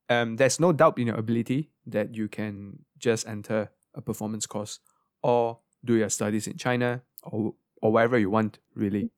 [0.08, 4.80] um, there's no doubt in your ability that you can just enter a performance course
[5.22, 9.10] or do your studies in China or or wherever you want, really.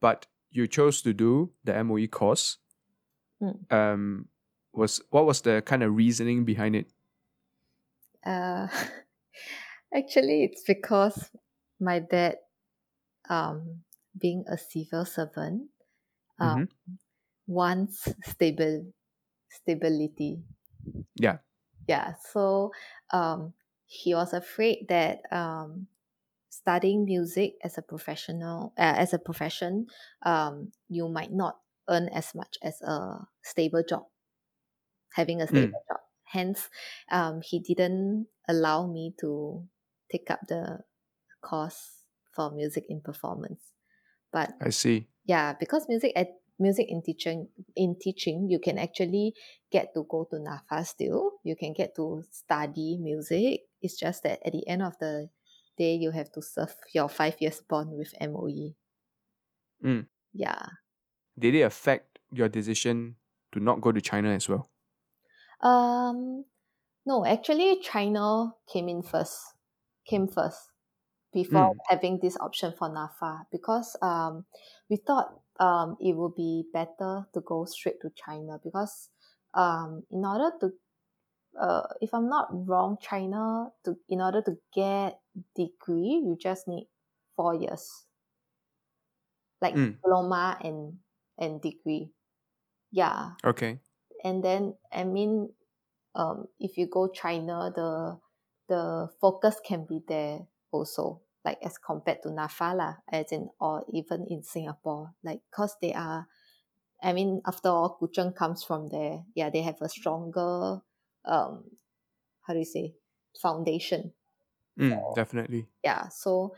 [0.00, 2.58] But you chose to do the MOE course.
[3.42, 3.72] Mm.
[3.72, 4.28] Um,
[4.72, 6.86] was what was the kind of reasoning behind it?
[8.24, 8.68] Uh,
[9.94, 11.30] actually, it's because
[11.80, 12.36] my dad,
[13.28, 13.82] um,
[14.18, 15.68] being a civil servant,
[16.40, 16.68] um,
[17.46, 18.86] wants stable
[19.50, 20.42] stability.
[21.16, 21.38] Yeah.
[21.88, 22.14] Yeah.
[22.32, 22.72] So,
[23.12, 23.54] um,
[23.86, 25.86] he was afraid that um,
[26.54, 29.86] studying music as a professional, uh, as a profession,
[30.24, 34.06] um, you might not earn as much as a stable job,
[35.14, 36.00] having a stable job.
[36.24, 36.70] Hence,
[37.10, 39.66] um, he didn't allow me to
[40.10, 40.80] take up the
[41.42, 43.60] course for music in performance.
[44.32, 45.08] But I see.
[45.24, 46.28] yeah, because music at
[46.58, 49.34] music in teaching in teaching, you can actually
[49.70, 51.32] get to go to NAFA still.
[51.42, 53.62] You can get to study music.
[53.82, 55.30] It's just that at the end of the
[55.76, 58.76] day, you have to serve your five years bond with MOE.
[59.82, 60.06] Mm.
[60.34, 60.66] Yeah.
[61.38, 63.18] Did it affect your decision
[63.52, 64.68] to not go to China as well?
[65.60, 66.44] Um.
[67.06, 69.54] No, actually, China came in first.
[70.06, 70.70] Came first
[71.32, 71.80] before Mm.
[71.88, 74.46] having this option for NAFA because um
[74.90, 79.10] we thought um it would be better to go straight to China because
[79.54, 80.72] um in order to
[81.58, 85.20] uh if I'm not wrong China to in order to get
[85.54, 86.88] degree you just need
[87.36, 88.06] four years
[89.60, 89.98] like Mm.
[90.02, 90.98] diploma and
[91.38, 92.12] and degree
[92.90, 93.80] yeah Okay.
[94.24, 95.54] and then I mean,
[96.14, 98.20] um, if you go China, the
[98.68, 103.84] the focus can be there also, like as compared to NAFA lah, as in or
[103.92, 106.28] even in Singapore, like cause they are,
[107.02, 109.24] I mean, after all, guzheng comes from there.
[109.34, 110.82] Yeah, they have a stronger,
[111.26, 111.70] um,
[112.42, 112.96] how do you say,
[113.40, 114.14] foundation
[114.78, 115.68] Mm, definitely.
[115.84, 116.54] yeah so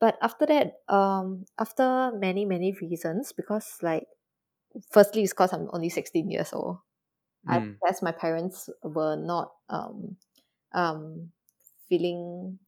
[0.00, 4.06] but after that um after many many reasons because like
[4.90, 6.78] firstly it's because i'm only 16 years old
[7.48, 7.80] i Mm.
[7.86, 10.16] guess my parents were not um
[10.74, 11.32] um
[11.88, 12.58] feeling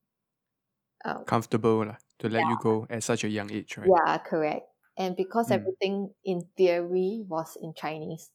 [1.05, 3.95] um, Comfortable to let you go at such a young age, right?
[3.95, 5.51] yeah correct and because Mm.
[5.51, 8.31] everything in theory was in chinese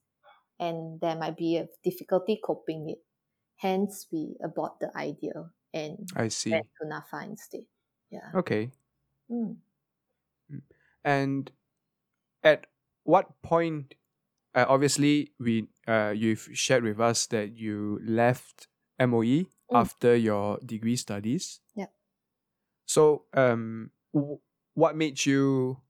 [0.59, 2.99] and there might be a difficulty coping it
[3.57, 6.51] hence we abort the idea and I see.
[6.51, 7.65] went to nafa instead
[8.11, 8.71] yeah Okay.
[9.31, 9.57] Mm.
[11.03, 11.51] And
[12.43, 12.67] at
[13.03, 13.95] what point?
[14.55, 18.67] Uh, obviously, we uh, you've shared with us that you left
[18.99, 19.77] MOE Mm.
[19.81, 21.61] after your degree studies.
[21.75, 21.93] Yep.
[22.85, 24.39] So, um, w-
[24.73, 25.81] what made you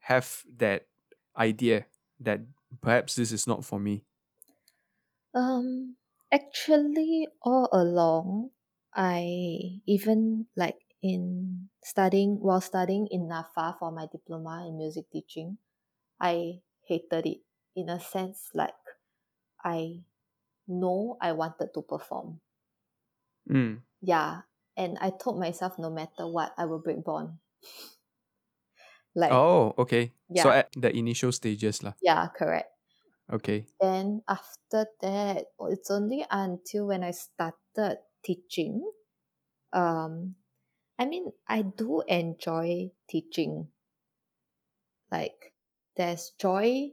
[0.00, 0.88] have that
[1.36, 1.86] idea
[2.20, 2.40] that
[2.80, 4.04] perhaps this is not for me?
[5.34, 5.96] Um,
[6.32, 8.50] actually, all along,
[8.92, 15.58] I even like in studying while studying in NAFA for my diploma in music teaching,
[16.20, 17.42] I hated it
[17.76, 18.76] in a sense like
[19.64, 20.04] I
[20.68, 22.40] know I wanted to perform.
[23.48, 23.82] Mm.
[24.00, 24.42] Yeah.
[24.76, 27.38] And I told myself no matter what, I will break bond.
[29.14, 30.12] like Oh, okay.
[30.34, 31.94] So at the initial stages lah.
[32.02, 32.70] yeah, correct.
[33.32, 33.66] Okay.
[33.80, 38.86] Then after that, it's only until when I started teaching.
[39.72, 40.36] Um,
[40.98, 43.68] I mean, I do enjoy teaching.
[45.10, 45.54] Like,
[45.96, 46.90] there's joy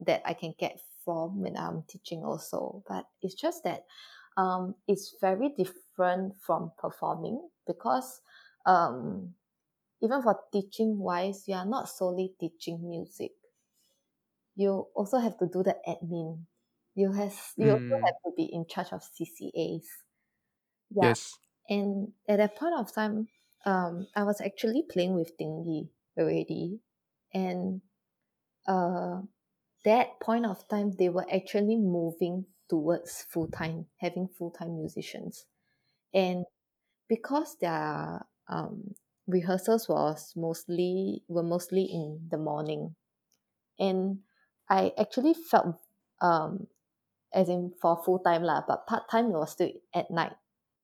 [0.00, 3.84] that I can get from when I'm teaching also, but it's just that
[4.36, 8.20] um, it's very different from performing because
[8.66, 9.34] um,
[10.02, 13.32] even for teaching wise, you are not solely teaching music
[14.54, 16.46] you also have to do the admin.
[16.94, 18.04] You has you also Mm.
[18.04, 19.86] have to be in charge of CCAs.
[20.90, 21.14] Yeah.
[21.14, 21.38] Yes.
[21.68, 23.28] And at that point of time,
[23.66, 25.90] um, I was actually playing with Ding Yi
[26.22, 26.80] already.
[27.34, 27.82] And
[28.68, 29.22] uh
[29.84, 35.46] that point of time they were actually moving towards full time, having full time musicians.
[36.14, 36.46] And
[37.08, 38.94] because their um
[39.32, 42.96] rehearsals was mostly were mostly in the morning.
[43.78, 44.20] And
[44.70, 45.76] I actually felt
[46.20, 46.68] um
[47.34, 50.36] as in for full time lah, but part time it was still at night.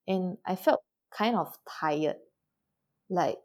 [0.08, 0.82] And I felt
[1.12, 2.18] kind of tired.
[3.10, 3.40] Like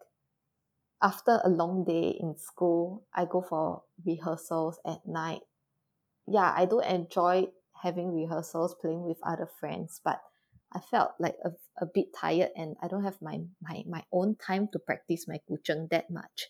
[1.04, 5.42] after a long day in school, I go for rehearsals at night.
[6.28, 7.48] Yeah, I do enjoy
[7.84, 10.22] having rehearsals, playing with other friends, but
[10.74, 11.52] I felt like a,
[11.82, 15.40] a bit tired and I don't have my, my, my own time to practice my
[15.50, 16.50] guzheng that much.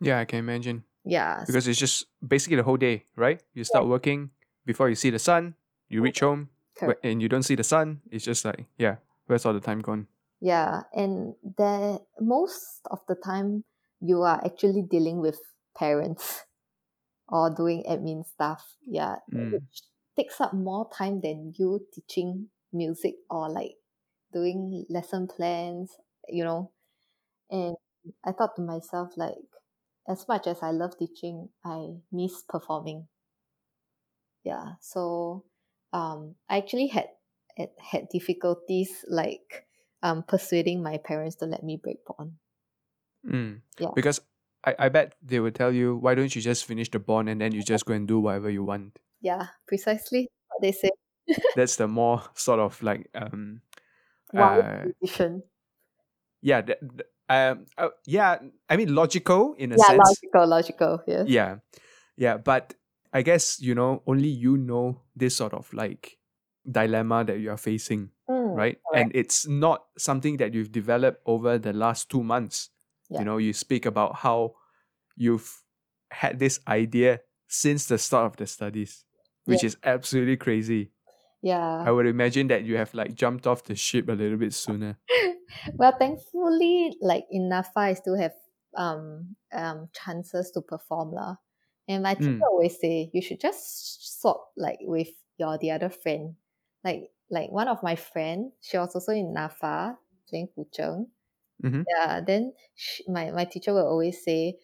[0.00, 0.84] Yeah, I can imagine.
[1.04, 1.44] Yeah.
[1.46, 3.40] Because it's just basically the whole day, right?
[3.54, 4.30] You start working
[4.64, 5.54] before you see the sun,
[5.88, 7.04] you reach home, correct.
[7.04, 8.00] and you don't see the sun.
[8.10, 8.96] It's just like, yeah,
[9.26, 10.08] where's all the time gone?
[10.40, 13.64] Yeah, and there most of the time
[14.00, 15.38] you are actually dealing with
[15.78, 16.42] parents
[17.28, 18.64] or doing admin stuff.
[18.86, 19.52] Yeah, Mm.
[19.52, 19.82] which
[20.16, 23.76] takes up more time than you teaching music or like
[24.32, 25.96] doing lesson plans,
[26.28, 26.72] you know.
[27.50, 27.76] And
[28.24, 29.34] I thought to myself like
[30.08, 33.08] as much as I love teaching, I miss performing.
[34.44, 35.44] Yeah, so
[35.92, 37.08] um I actually had
[37.56, 39.66] had, had difficulties like
[40.02, 42.32] um persuading my parents to let me break bond.
[43.26, 43.60] Mm.
[43.78, 43.88] Yeah.
[43.94, 44.20] Because
[44.64, 47.40] I, I bet they would tell you, why don't you just finish the bond and
[47.40, 48.98] then you just go and do whatever you want?
[49.20, 50.90] Yeah, precisely what they say.
[51.56, 53.60] That's the more sort of like, um,
[54.32, 55.42] Wise uh, decision.
[56.42, 59.88] yeah, th- th- um, uh, yeah, I mean, logical in a sense.
[59.88, 60.20] Yeah, sense.
[60.22, 61.02] logical, logical.
[61.06, 61.28] Yes.
[61.28, 61.56] Yeah.
[62.16, 62.36] Yeah.
[62.36, 62.74] But
[63.12, 66.18] I guess, you know, only you know this sort of like
[66.70, 68.78] dilemma that you are facing, Mm, right?
[68.94, 72.70] And it's not something that you've developed over the last two months.
[73.08, 73.20] Yeah.
[73.20, 74.54] You know, you speak about how
[75.16, 75.62] you've
[76.10, 79.04] had this idea since the start of the studies,
[79.44, 80.90] which is absolutely crazy.
[81.46, 81.86] Yeah.
[81.86, 84.98] I would imagine that you have like jumped off the ship a little bit sooner.
[85.78, 88.34] well, thankfully, like in NAFA, I still have
[88.76, 91.36] um um chances to perform lah.
[91.88, 92.42] And my teacher Mm.
[92.50, 96.34] always say you should just swap like with your the other friend.
[96.84, 99.96] Like like one of my friend, she was also in NAFA
[100.28, 101.06] playing guzheng.
[101.62, 101.84] Mhm.
[101.88, 102.20] Yeah.
[102.26, 104.58] Then sh my my teacher will always say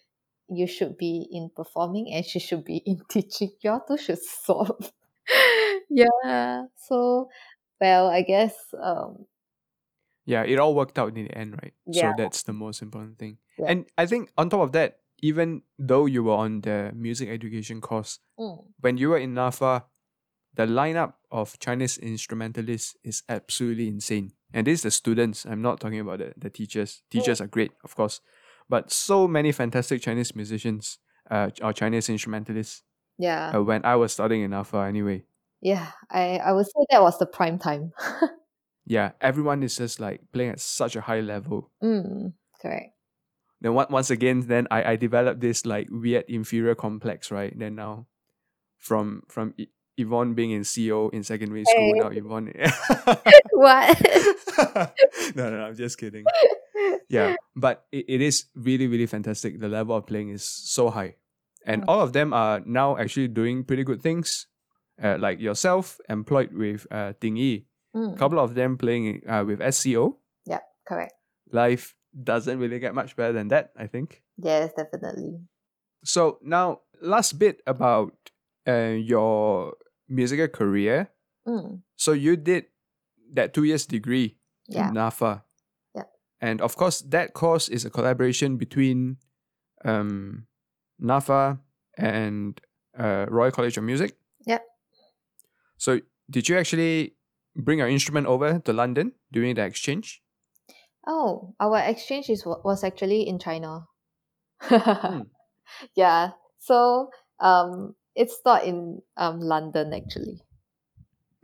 [0.49, 3.53] you should be in performing and she should be in teaching.
[3.63, 4.83] You all two should swap.
[5.91, 6.65] Yeah.
[6.77, 7.29] So
[7.81, 9.27] well, I guess um
[10.25, 11.75] Yeah, it all worked out in the end, right?
[11.87, 12.13] Yeah.
[12.13, 13.39] So that's the most important thing.
[13.59, 13.67] Yeah.
[13.71, 17.81] And I think on top of that, even though you were on the music education
[17.81, 19.85] course, mm, when you were in NAFA,
[20.55, 24.33] the lineup of Chinese instrumentalists is absolutely insane.
[24.53, 25.47] And this is the students.
[25.47, 27.03] I'm not talking about the, the teachers.
[27.11, 28.21] Teachers are great, of course.
[28.69, 30.99] But so many fantastic Chinese musicians,
[31.31, 32.83] uh, or Chinese instrumentalists,
[33.19, 33.53] yeah.
[33.55, 35.25] uh, when I was studying in NAFA anyway.
[35.63, 37.93] Yeah, I, I would say that was the prime time.
[38.85, 41.71] Yeah, everyone is just like playing at such a high level.
[41.81, 42.91] mm, correct.
[43.61, 47.77] then on- once again then I, I developed this like weird inferior complex right then
[47.77, 48.09] now
[48.79, 52.01] from from Y- Yvonne being in CO in secondary school Hey.
[52.03, 52.51] now Yvonne
[53.53, 54.03] What?
[55.37, 56.25] no no no I'm just kidding
[57.09, 61.15] yeah but it, it is really really fantastic the level of playing is so high
[61.65, 61.89] and Mm.
[61.89, 64.49] all of them are now actually doing pretty good things
[65.03, 69.45] uh, like yourself employed with uh, Ding Yi Mm, a couple of them playing uh,
[69.47, 71.13] with SCO yeah, correct.
[71.53, 71.95] life
[72.25, 75.39] doesn't really get much better than that I think Yes, definitely.
[76.05, 78.13] So now, last bit about
[78.67, 79.75] uh, your
[80.09, 81.11] musical career.
[81.47, 82.67] Mm, So you did
[83.35, 84.37] that two years degree
[84.69, 85.43] yeah, in NAFA.
[85.95, 86.09] Yeah.
[86.41, 89.19] And of course, that course is a collaboration between
[89.85, 90.47] um,
[91.01, 91.59] NAFA
[91.97, 92.61] and
[92.99, 94.17] uh, Royal College of Music.
[95.83, 95.99] So
[96.31, 97.17] did you actually
[97.57, 100.23] bring your instrument over to London during the exchange?
[101.05, 103.89] Oh, our exchange is was actually in China.
[104.63, 105.23] Hmm.
[105.97, 106.39] Yeah.
[106.59, 107.11] So
[107.41, 110.39] um it's not in um London actually.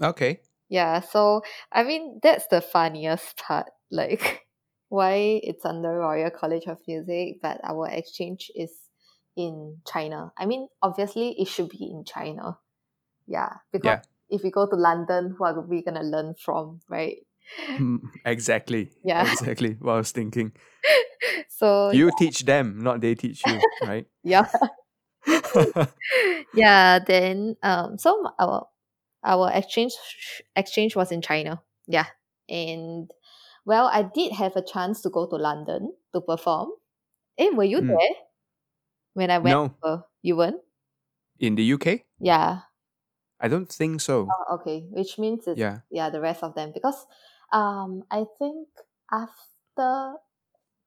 [0.00, 0.42] Okay.
[0.68, 3.66] Yeah, so I mean that's the funniest part.
[3.90, 4.46] Like
[4.88, 8.70] why it's under Royal College of Music, but our exchange is
[9.34, 10.30] in China.
[10.38, 12.58] I mean, obviously it should be in China.
[13.26, 14.02] Yeah, because Yeah.
[14.30, 17.18] If we go to London, who are we gonna learn from, right?
[17.76, 18.90] Hmm, exactly.
[19.04, 19.22] Yeah.
[19.22, 20.52] Exactly what I was thinking.
[21.48, 24.06] So You teach them, not they teach you, right?
[24.22, 24.46] yeah,
[26.54, 26.98] yeah.
[27.04, 28.68] Then um, so our
[29.24, 29.92] our exchange
[30.56, 31.62] exchange was in China.
[31.86, 32.06] Yeah,
[32.48, 33.10] and
[33.66, 36.70] well, I did have a chance to go to London to perform.
[37.38, 37.88] Eh, were you Mm.
[37.88, 38.16] there
[39.14, 39.54] when I went?
[39.54, 39.74] No.
[39.82, 40.04] over?
[40.22, 40.60] you weren't.
[41.40, 42.04] In the UK?
[42.20, 42.67] Yeah.
[43.40, 44.36] I don't think so.
[44.46, 44.86] Oh, okay.
[44.90, 45.80] Which means it's Yeah.
[45.90, 47.06] yeah the rest of them because
[47.52, 48.68] um I think
[49.10, 50.16] after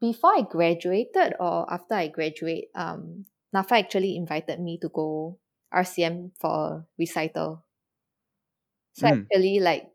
[0.01, 5.39] before I graduated or after I graduate um NAFA actually invited me to go
[5.71, 7.65] RCM for recital.
[8.93, 9.31] So I Mm.
[9.31, 9.91] actually like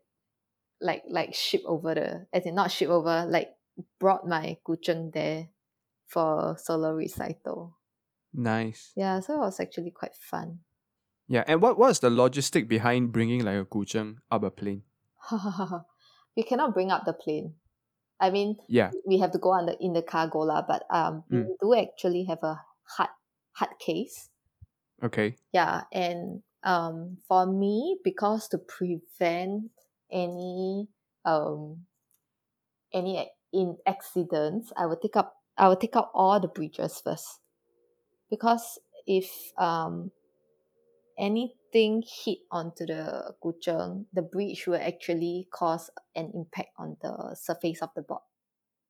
[0.81, 3.57] like like ship over the as in not ship over like
[3.99, 5.49] brought my guzheng there
[6.07, 7.77] for solo recital.
[8.33, 8.95] Nice.
[8.95, 10.65] Yeah, so it was actually quite fun.
[11.27, 11.43] Yeah.
[11.47, 14.83] And what was the logistic behind bringing like a guzheng up a plane?
[16.35, 17.55] we cannot bring up the plane.
[18.19, 18.91] I mean, Yeah.
[19.05, 21.57] we have to go on the in the cargo lah, but um, we Mm.
[21.61, 22.61] do actually have a
[22.97, 23.11] hard
[23.53, 24.29] hard case.
[25.03, 25.35] Okay.
[25.53, 29.71] Yeah, and um, for me, because to prevent
[30.09, 30.87] any
[31.25, 31.85] um
[32.93, 37.39] any in accidents, I will take up I will take out all the bridges first,
[38.29, 40.11] because if um
[41.17, 47.81] anything hit onto the guzheng, the bridge will actually cause an impact on the surface
[47.81, 48.21] of the board,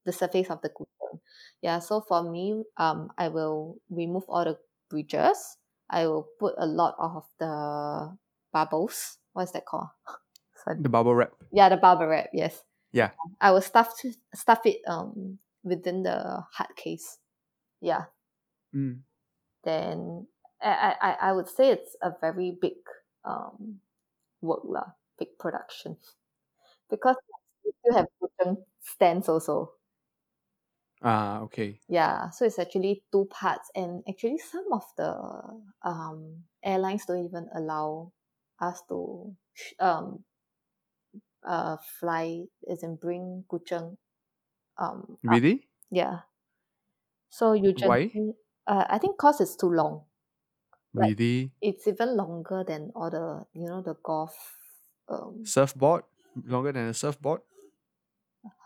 [0.06, 1.20] the surface of the guzheng.
[1.62, 4.58] Yeah, so for me, um, I will remove all the
[4.90, 5.58] bridges.
[5.90, 8.18] I will put a lot of the
[8.52, 9.18] bubbles.
[9.34, 9.90] What's that called?
[10.64, 10.78] Sorry.
[10.82, 11.32] The bubble wrap.
[11.52, 12.30] Yeah, the bubble wrap.
[12.34, 12.64] Yes.
[12.92, 13.12] Yeah.
[13.40, 13.94] I will stuff
[14.34, 17.20] stuff it um within the hard case.
[17.82, 18.06] Yeah.
[18.76, 19.00] Mm.
[19.64, 20.28] Then
[20.62, 22.78] I, I, I would say it's a very big
[23.26, 23.82] um
[24.42, 25.98] work lah, big production.
[26.90, 27.18] Because
[27.66, 29.76] you still have different stands also.
[31.02, 31.82] Ah, okay.
[31.90, 35.12] Yeah, so it's actually two parts, and actually some of the
[35.84, 38.12] um airlines don't even allow
[38.60, 39.36] us to
[39.80, 40.26] um
[41.44, 43.98] uh fly as in bring guzheng
[44.78, 45.42] um up.
[45.42, 45.70] Really?
[45.92, 46.22] Yeah.
[47.30, 47.96] So usually,
[48.68, 50.06] uh, I think cause it's too long.
[50.98, 51.52] Like- Really?
[51.62, 54.36] It's even longer than all the you know the golf.
[55.10, 56.04] Um, Surfboard?
[56.46, 57.42] Longer than a surfboard?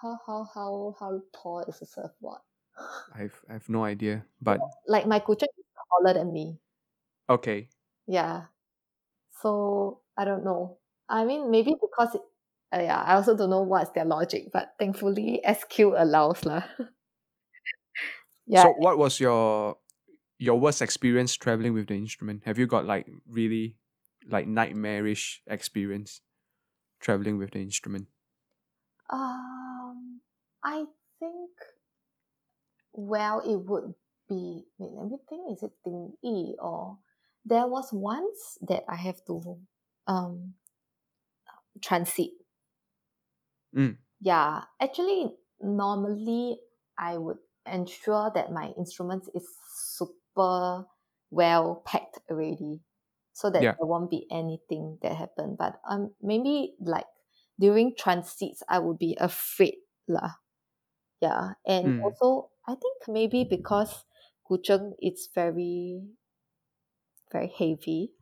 [0.01, 2.41] how how how how tall is a surfboard?
[3.13, 4.25] I've I've no idea.
[4.41, 6.59] But Like my guzheng is taller than me.
[7.29, 7.69] okay.
[8.07, 8.47] Yeah.
[9.41, 10.79] So I don't know.
[11.09, 12.21] I mean, maybe because it,
[12.73, 16.63] uh, yeah, I also don't know what's their logic, but thankfully SQ allows lah.
[18.47, 18.63] yeah.
[18.63, 19.77] So what was your
[20.41, 22.41] your worst experience traveling with the instrument?
[22.45, 23.77] Have you got like really
[24.27, 26.21] like nightmarish experience
[26.99, 28.07] traveling with the instrument?
[29.09, 30.21] Um,
[30.63, 30.85] I
[31.19, 31.51] think,
[32.93, 33.93] well, it would
[34.27, 36.97] be, wait, let me think, is it Ding Yi or
[37.45, 39.59] there was once that I have to
[40.07, 40.55] um
[41.81, 42.31] transit.
[43.75, 43.97] Mm.
[44.19, 46.59] Yeah, actually, normally
[46.97, 49.47] I would ensure that my instruments is
[50.36, 50.88] super
[51.29, 52.82] well packed already,
[53.34, 53.75] so that Yeah.
[53.77, 55.55] there won't be anything that happen.
[55.57, 57.07] But um, maybe like
[57.59, 59.77] during transits, I would be afraid
[60.07, 60.36] lah.
[61.21, 62.11] Yeah, and Mm.
[62.11, 64.05] also I think maybe because
[64.49, 66.03] guzheng it's very
[67.32, 68.13] very heavy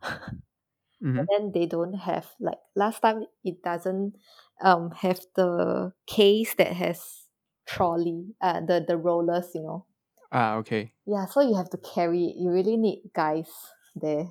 [1.02, 1.28] Mhm.
[1.28, 4.16] and then they don't have like last time it doesn't
[4.62, 7.28] um have the case that has
[7.68, 9.86] trolley uh the the rollers you know
[10.32, 10.94] Ah, okay.
[11.06, 13.50] yeah so you have to carry it you really need guys
[13.96, 14.30] there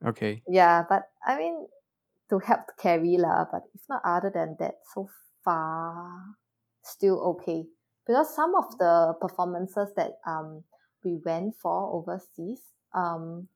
[0.00, 0.42] Okay.
[0.48, 1.68] yeah but i mean
[2.32, 5.10] to help to carry lah but if not other than that so
[5.44, 6.24] far
[6.82, 7.68] still okay
[8.06, 10.64] because some of the performances that um
[11.04, 12.60] we went for overseas
[12.96, 13.48] um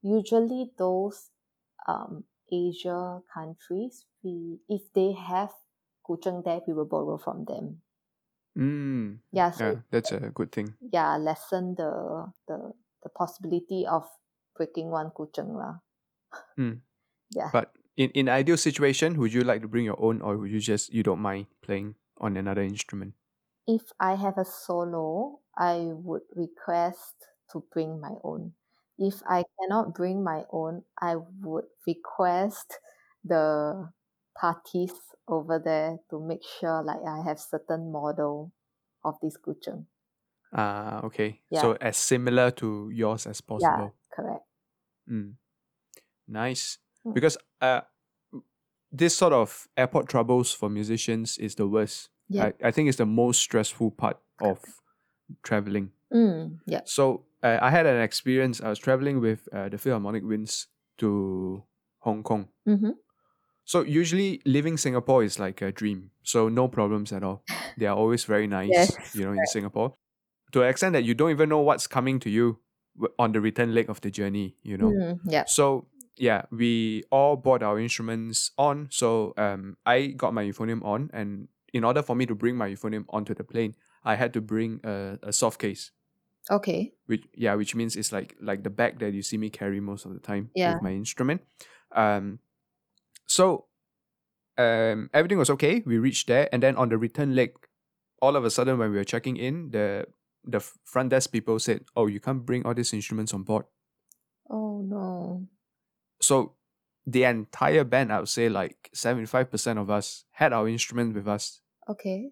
[0.00, 1.28] usually those
[1.86, 5.52] um asia countries we if they have
[6.08, 7.84] guzheng there we will borrow from them
[8.56, 9.22] Mm.
[9.32, 10.76] yeah so Yeah, that's a good thing.
[10.80, 11.90] yeah lessen the
[12.48, 12.72] the
[13.02, 14.04] the possibility of
[14.56, 15.80] breaking one guzheng lah.
[16.58, 16.82] Mm.
[17.34, 17.52] Yeah.
[17.52, 20.60] But in in ideal situation, would you like to bring your own, or would you
[20.60, 23.14] just you don't mind playing on another instrument?
[23.66, 28.54] if I have a solo, I would request to bring my own.
[28.98, 32.78] If I cannot bring my own, I would request
[33.24, 33.92] the
[34.38, 34.92] parties
[35.28, 38.52] over there to make sure like I have certain model
[39.04, 39.86] of this guzheng.
[40.52, 41.40] Ah, okay.
[41.50, 41.62] Yeah.
[41.62, 43.94] So as similar to yours as possible.
[43.94, 44.44] Yeah, Correct.
[45.08, 45.34] Mm.
[46.28, 46.78] Nice.
[47.06, 47.14] Mm.
[47.14, 47.82] Because uh,
[48.90, 52.08] this sort of airport troubles for musicians is the worst.
[52.28, 52.50] Yeah.
[52.62, 54.58] I, I think it's the most stressful part of
[55.42, 55.90] traveling.
[56.12, 56.80] Mm, yeah.
[56.84, 58.60] So uh, I had an experience.
[58.60, 60.66] I was traveling with uh, the Philharmonic Winds
[60.98, 61.62] to
[62.00, 62.48] Hong Kong.
[62.68, 62.90] Mm-hmm.
[63.70, 66.10] So usually living Singapore is like a dream.
[66.24, 67.44] So no problems at all.
[67.78, 69.94] They are always very nice, Yes, you know, in Singapore.
[70.50, 72.58] To an extent that you don't even know what's coming to you
[73.16, 74.90] on the return leg of the journey, you know.
[74.90, 75.44] Mm, yeah.
[75.46, 78.88] So yeah, we all bought our instruments on.
[78.90, 82.68] So um, I got my euphonium on, and in order for me to bring my
[82.70, 85.92] euphonium onto the plane, I had to bring a, a soft case.
[86.50, 86.92] Okay.
[87.06, 90.06] Which yeah, which means it's like like the bag that you see me carry most
[90.06, 90.74] of the time Yeah.
[90.74, 91.42] with my instrument.
[91.94, 92.40] Um,
[93.30, 93.66] so
[94.58, 95.82] um, everything was okay.
[95.86, 97.54] We reached there, and then on the return leg,
[98.20, 100.06] all of a sudden when we were checking in, the
[100.44, 103.66] the front desk people said, "Oh, you can't bring all these instruments on board."
[104.50, 105.46] Oh no.
[106.20, 106.56] so
[107.06, 111.60] the entire band, I would say like 75% of us had our instrument with us.
[111.88, 112.30] Okay.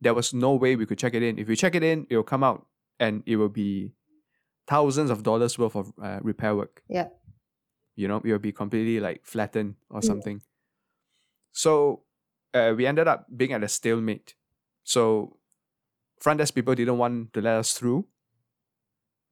[0.00, 1.38] There was no way we could check it in.
[1.38, 2.66] If we check it in, it will come out
[2.98, 3.92] and it will be
[4.66, 6.82] thousands of dollars worth of uh, repair work.
[6.88, 7.08] Yeah.
[7.98, 10.06] You know, will be completely like flattened or Mm.
[10.06, 10.38] something.
[11.50, 12.04] So
[12.54, 14.34] uh, we ended up being at a stalemate.
[14.84, 15.38] So
[16.22, 18.06] front desk people didn't want to let us through.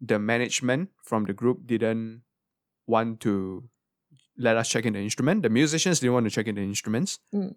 [0.01, 2.23] The management from the group didn't
[2.87, 3.71] want to
[4.37, 5.43] let us check in the instrument.
[5.43, 7.19] The musicians didn't want to check in the instruments.
[7.33, 7.55] Mm.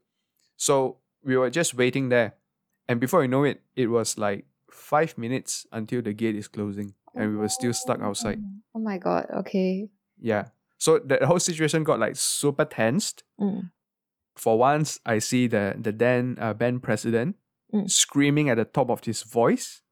[0.57, 2.35] So we were just waiting there.
[2.87, 6.93] And before you know it, it was like five minutes until the gate is closing.
[7.15, 8.39] And we were still stuck outside.
[8.75, 9.25] Oh my god.
[9.41, 9.89] Okay.
[10.21, 10.53] Yeah.
[10.79, 13.23] So the whole situation got like super tensed.
[13.39, 13.69] Mm.
[14.35, 17.35] For once, I see the the then uh, band president
[17.71, 17.87] Mm.
[17.87, 19.83] screaming at the top of his voice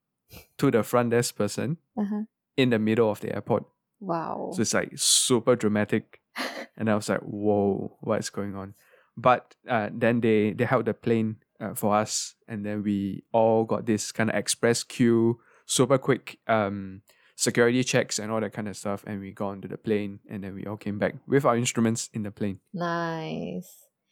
[0.58, 2.24] to the front desk person Uh-huh.
[2.58, 3.66] in the middle of the airport.
[4.00, 4.50] Wow.
[4.54, 6.20] So it's like super dramatic.
[6.78, 8.74] And I was like, whoa, what's going on?
[9.16, 12.34] But uh, then they, they held the plane uh, for us.
[12.48, 17.02] And then we all got this kind of express queue, super quick um,
[17.38, 19.04] security checks and all that kind of stuff.
[19.08, 20.20] And we got onto the plane.
[20.30, 22.60] And then we all came back with our instruments in the plane.
[22.74, 23.70] nice.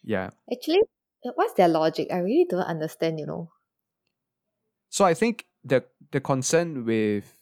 [0.07, 0.30] Yeah.
[0.53, 0.82] Actually,
[1.26, 2.07] uh, what's their logic?
[2.13, 3.49] I really don't understand, you know.
[4.89, 7.34] So I think the the concern with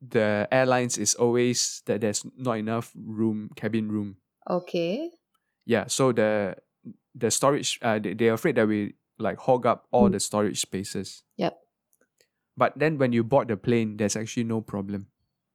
[0.00, 4.16] the airlines is always that there's not enough room, cabin room.
[4.48, 5.10] Okay.
[5.66, 6.54] Yeah, so the
[7.14, 10.12] the storage uh they, they're afraid that we like hog up all Mm.
[10.12, 11.24] the storage spaces.
[11.36, 11.58] Yep.
[12.60, 15.08] But then when you board the plane, there's actually no problem.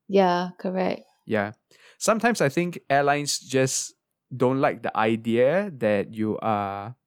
[0.10, 1.06] Yeah, correct.
[1.30, 1.54] Yeah.
[2.02, 3.94] Sometimes I think airlines just
[4.34, 6.98] don't like the idea that you are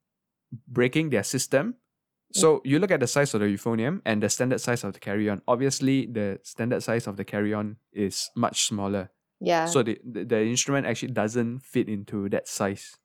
[0.70, 1.82] breaking their system.
[2.30, 5.00] So you look at the size of the euphonium and the standard size of the
[5.00, 5.40] carry-on.
[5.48, 9.08] Obviously, the standard size of the carry-on is much smaller.
[9.40, 9.64] Yeah.
[9.64, 13.00] So the, the the instrument actually doesn't fit into that size.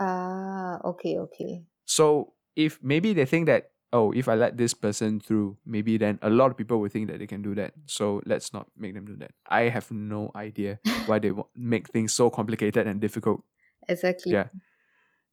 [0.00, 1.68] ah, okay, okay.
[1.84, 6.18] So if maybe they think that oh, if I let this person through, maybe then
[6.22, 7.74] a lot of people will think that they can do that.
[7.86, 9.32] So let's not make them do that.
[9.48, 13.44] I have no idea why they make things so complicated and difficult.
[13.88, 14.32] Exactly.
[14.32, 14.48] Yeah.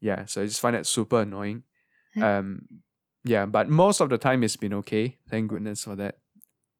[0.01, 1.63] Yeah, so I just find that super annoying.
[2.21, 2.67] Um,
[3.25, 5.17] yeah, but most of the time it's been okay.
[5.29, 6.19] Thank goodness for that.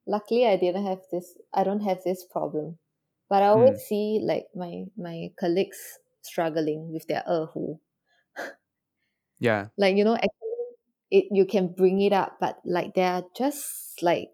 [0.06, 1.38] Luckily, I didn't have this.
[1.54, 2.78] I don't have this problem,
[3.30, 7.80] but I always see like my my colleagues struggling with their erhu.
[9.38, 10.16] Yeah, Like you know,
[11.10, 14.28] it you can bring it up, but like there are just like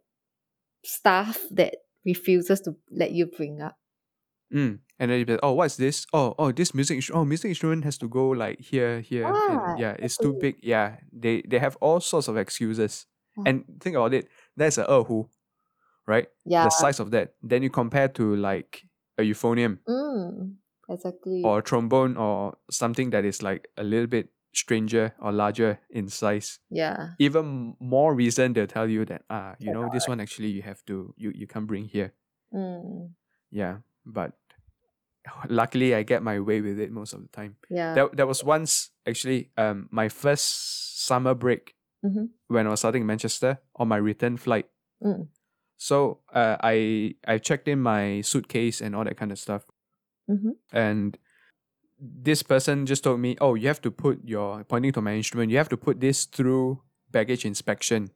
[0.84, 3.76] staff that refuses to let you bring up.
[4.52, 4.78] mm.
[4.98, 6.06] and then you be like, oh, what's this?
[6.12, 7.02] Oh, oh, this music.
[7.12, 9.26] Oh, music instrument has to go like here, here.
[9.26, 10.56] Ah, and yeah, it's too big.
[10.62, 13.06] Yeah, they they have all sorts of excuses.
[13.38, 13.42] Ah.
[13.46, 14.28] And think about it.
[14.56, 15.28] That's a erhu,
[16.06, 16.28] right?
[16.44, 16.64] Yeah.
[16.64, 17.34] The size of that.
[17.42, 18.82] Then you compare to like
[19.18, 20.56] a euphonium Mm,
[20.88, 21.42] exactly.
[21.44, 26.08] or a trombone or something that is like a little bit stranger or larger in
[26.08, 26.58] size.
[26.70, 27.08] yeah.
[27.18, 30.80] even more reason they'll tell you that ah you know this one actually you have
[30.86, 32.12] to you you can't bring here
[32.54, 33.10] Mm,
[33.50, 34.32] yeah but
[35.48, 37.94] luckily i get my way with it most of the time yeah.
[37.94, 41.74] there, there was once actually um my first summer break
[42.04, 42.28] Mhm.
[42.48, 44.66] when i was starting in manchester on my return flight
[45.02, 45.28] Mm.
[45.76, 49.66] so uh, i i checked in my suitcase and all that kind of stuff
[50.30, 50.54] Mm-hmm.
[50.72, 51.18] and
[51.98, 55.50] this person just told me, "Oh, you have to put your pointing to my instrument.
[55.50, 58.10] You have to put this through baggage inspection."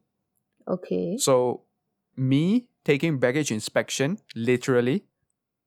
[0.67, 1.17] Okay.
[1.17, 1.63] So,
[2.15, 5.05] me taking baggage inspection literally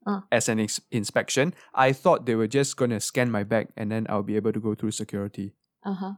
[0.06, 0.24] Ah.
[0.30, 4.06] as an ins- inspection, I thought they were just gonna scan my bag and then
[4.08, 5.54] I'll be able to go through security.
[5.82, 6.12] Uh huh.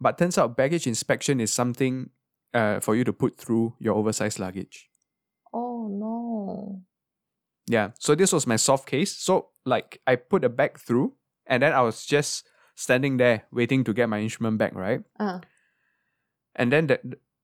[0.00, 2.10] But turns out baggage inspection is something
[2.54, 4.88] uh, for you to put through your oversized luggage.
[5.52, 6.82] Oh no.
[7.66, 7.90] Yeah.
[7.98, 9.14] So this was my soft case.
[9.16, 11.14] So like I put a bag through
[11.46, 15.02] and then I was just standing there waiting to get my instrument back, right?
[15.18, 15.40] Uh.
[16.54, 17.00] And then the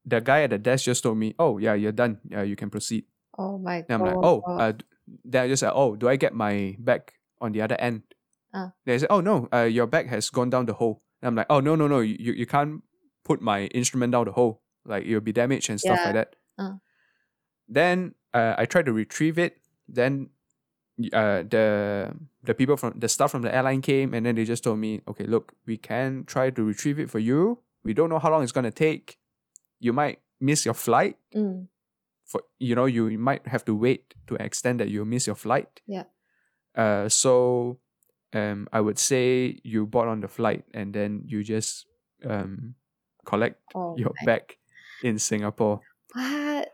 [0.07, 2.19] the guy at the desk just told me, "Oh yeah, you're done.
[2.29, 3.05] Yeah, you can proceed."
[3.39, 3.87] Oh my god.
[3.89, 4.17] And I'm god.
[4.17, 4.73] like, "Oh." Uh,
[5.25, 8.03] then I just said, "Oh, do I get my bag on the other end?"
[8.55, 8.73] Ah.
[8.85, 11.47] They said, "Oh no, uh, your bag has gone down the hole." And I'm like,
[11.51, 12.83] "Oh no, no, no, you you can't
[13.25, 14.63] put my instrument down the hole.
[14.85, 16.05] Like it'll be damaged and stuff Yeah.
[16.07, 16.79] like that." Ah.
[17.69, 19.62] Then uh, I tried to retrieve it.
[19.93, 20.31] Then
[21.13, 22.13] uh, the
[22.43, 25.01] the people from the staff from the airline came and then they just told me,
[25.07, 27.59] okay, look, we can try to retrieve it for you.
[27.85, 29.19] We don't know how long it's gonna take.
[29.81, 31.17] You might miss your flight.
[31.35, 31.69] Mm.
[32.25, 35.37] For you know, you might have to wait to an extent that you'll miss your
[35.37, 35.81] flight.
[35.87, 36.05] Yeah.
[36.75, 37.79] Uh, so
[38.33, 41.87] um, I would say you bought on the flight and then you just
[42.25, 42.75] um
[43.25, 44.57] collect Oh your bag
[45.03, 45.81] in Singapore.
[46.13, 46.69] What?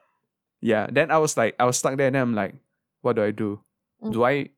[0.60, 0.86] Yeah.
[0.90, 2.54] Then I was like, I was stuck there, and then I'm like,
[3.00, 3.60] what do I do?
[4.02, 4.12] Mm.
[4.12, 4.50] Do I?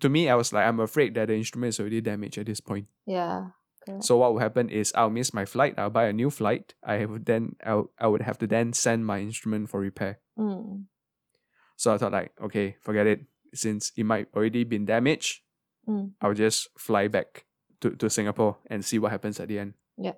[0.00, 2.60] To me, I was like, I'm afraid that the instrument is already damaged at this
[2.60, 2.86] point.
[3.06, 3.46] Yeah.
[3.84, 4.04] Correct.
[4.04, 5.74] So what will happen is I'll miss my flight.
[5.76, 6.74] I'll buy a new flight.
[6.84, 10.20] I would then I'll, I would have to then send my instrument for repair.
[10.38, 10.84] Mm.
[11.76, 13.26] So I thought like, okay, forget it.
[13.52, 15.42] Since it might already been damaged,
[15.88, 16.12] Mm.
[16.20, 17.44] I'll just fly back
[17.80, 19.74] to, to Singapore and see what happens at the end.
[19.98, 20.12] Yeah.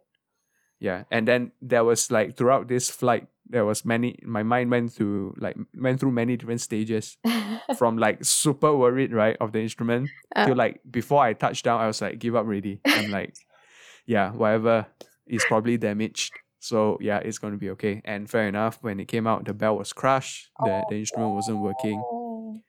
[0.79, 1.05] Yeah.
[1.11, 5.35] And then there was like throughout this flight, there was many my mind went through
[5.39, 7.17] like went through many different stages.
[7.79, 10.47] from like super worried, right, of the instrument Uh.
[10.47, 12.81] till like before I touched down, I was like, give up already.
[12.85, 13.35] I'm like,
[14.07, 14.87] yeah, whatever
[15.27, 16.33] is probably damaged.
[16.59, 18.03] So yeah, it's gonna be okay.
[18.05, 21.59] And fair enough, when it came out, the bell was crushed, the, the instrument wasn't
[21.59, 22.03] working.
[22.05, 22.61] Oh.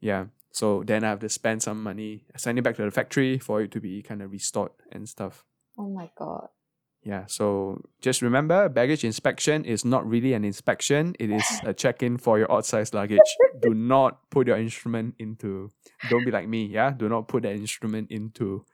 [0.00, 0.26] Yeah.
[0.52, 3.60] So then I have to spend some money, send it back to the factory for
[3.62, 5.44] it to be kind of restored and stuff.
[5.78, 6.48] oh my god.
[7.04, 12.02] Yeah, so just remember baggage inspection is not really an inspection, it is a check
[12.02, 13.18] in for your outsized luggage.
[13.60, 15.70] Do not put your instrument into,
[16.08, 16.90] don't be like me, yeah?
[16.96, 18.64] Do not put that instrument into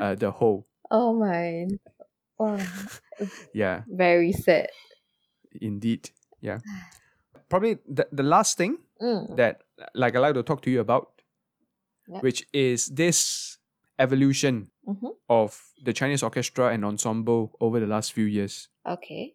[0.00, 0.66] uh, the hole.
[0.90, 1.66] oh my.
[2.38, 2.60] Oh,
[3.52, 4.68] Yeah, very sad.
[5.60, 6.10] indeed.
[6.40, 6.58] Yeah.
[7.48, 9.36] Probably the, the last thing Mm.
[9.36, 9.60] that
[9.94, 11.20] like I like to talk to you about,
[12.08, 12.22] Yep.
[12.22, 13.58] which is this
[13.98, 15.08] evolution Mm-hmm.
[15.28, 18.68] of the Chinese orchestra and ensemble over the last few years.
[18.86, 19.34] Okay.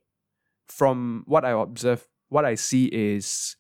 [0.68, 3.58] from what I observe, what I see is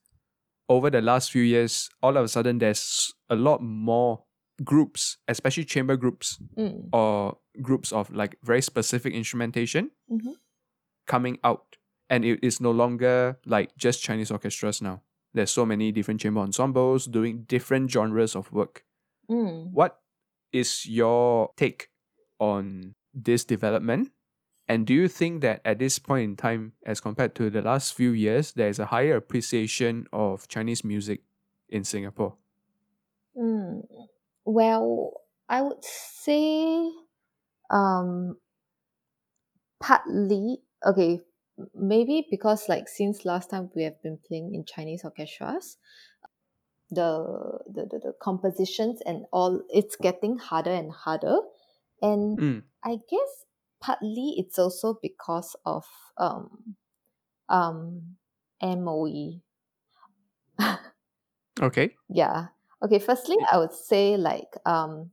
[0.69, 4.23] over the last few years, all of a sudden there's a lot more
[4.63, 6.87] groups, especially chamber groups Mm.
[6.93, 10.35] or groups of like very specific instrumentation Mhm.
[11.07, 11.77] coming out.
[12.09, 15.01] And it is no longer like just Chinese orchestras now.
[15.33, 18.85] There's so many different chamber ensembles doing different genres of work.
[19.29, 19.71] Mm.
[19.73, 20.00] What
[20.51, 21.89] is your take
[22.39, 24.11] on this development?
[24.67, 27.93] And do you think that at this point in time, as compared to the last
[27.93, 31.21] few years, there is a higher appreciation of Chinese music
[31.67, 32.35] in Singapore?
[33.37, 33.81] Mm.
[34.45, 35.13] Well,
[35.49, 36.89] I would say
[37.69, 38.37] um
[39.81, 41.19] partly okay
[41.75, 45.77] maybe because like since last time we have been playing in Chinese orchestras
[46.91, 51.37] the the, the, the compositions and all it's getting harder and harder
[52.01, 52.63] and Mm.
[52.83, 53.45] I guess
[53.79, 55.85] partly it's also because of
[56.17, 56.75] um
[57.49, 58.17] um
[58.61, 59.41] MOE
[61.61, 61.97] Okay.
[62.09, 62.47] yeah
[62.83, 65.11] okay firstly i would say like um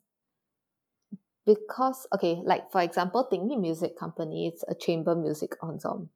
[1.45, 6.11] because okay like for example Ding Yi music company it's a chamber music ensemble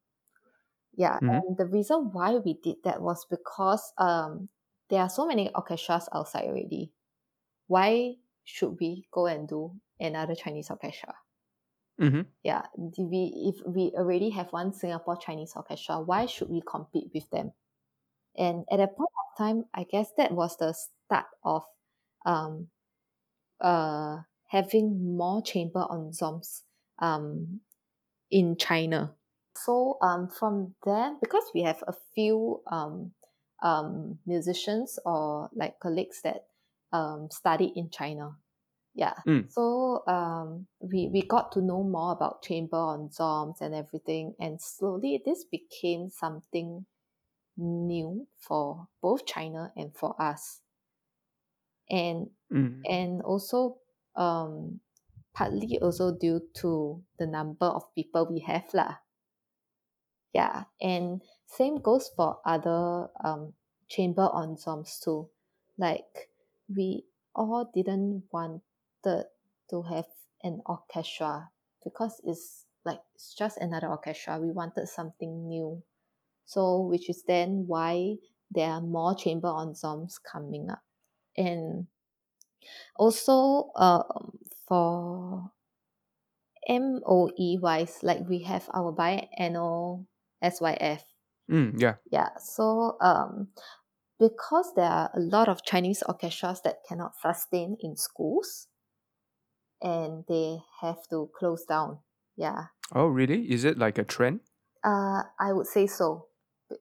[0.95, 1.45] yeah Mhm.
[1.47, 4.49] and the reason why we did that was because um
[4.93, 6.93] there are so many orchestras outside already.
[7.67, 11.15] Why should we go and do another chinese orchestra?
[12.01, 12.23] Mm-hmm.
[12.43, 12.63] yeah
[12.99, 17.53] we if we already have one singapore chinese orchestra why should we compete with them?
[18.37, 21.65] And at that point of time i guess that was the start of
[22.27, 22.69] um
[23.61, 26.63] uh having more chamber ensembles
[26.99, 27.61] um
[28.31, 29.15] in china.
[29.57, 33.13] So um from there because we have a few um
[33.63, 36.47] um musicians or like colleagues that
[36.93, 38.37] um studied in china
[38.95, 39.51] yeah Mm.
[39.51, 45.23] so um we we got to know more about chamber ensembles and everything and slowly
[45.25, 46.85] this became something
[47.57, 50.61] new for both china and for us
[51.91, 52.83] and Mm.
[52.89, 53.79] and also
[54.17, 54.81] um
[55.33, 58.97] partly also due to the number of people we have lah.
[60.33, 61.21] Yeah, and
[61.53, 63.53] same goes for other um
[63.89, 65.29] chamber ensembles too.
[65.77, 66.31] Like
[66.75, 67.05] we
[67.35, 68.63] all didn't wanted
[69.05, 70.07] to have
[70.43, 71.51] an orchestra
[71.85, 74.39] because it's like it's just another orchestra.
[74.41, 75.83] We wanted something new.
[76.47, 78.17] So which is then why
[78.51, 80.83] there are more chamber ensembles coming up.
[81.37, 81.87] And
[82.97, 85.53] also um for
[86.69, 90.07] MOE wise, like we have our biannual
[90.43, 91.03] SYF.
[91.53, 91.97] Mm, yeah.
[92.11, 92.37] Yeah.
[92.39, 93.49] So um
[94.19, 98.69] because there are a lot of Chinese orchestras that cannot sustain in schools
[99.83, 101.99] and they have to close down.
[102.37, 102.67] Yeah.
[102.95, 103.51] Oh, really?
[103.53, 104.41] Is it like a trend?
[104.85, 106.29] Uh I would say so.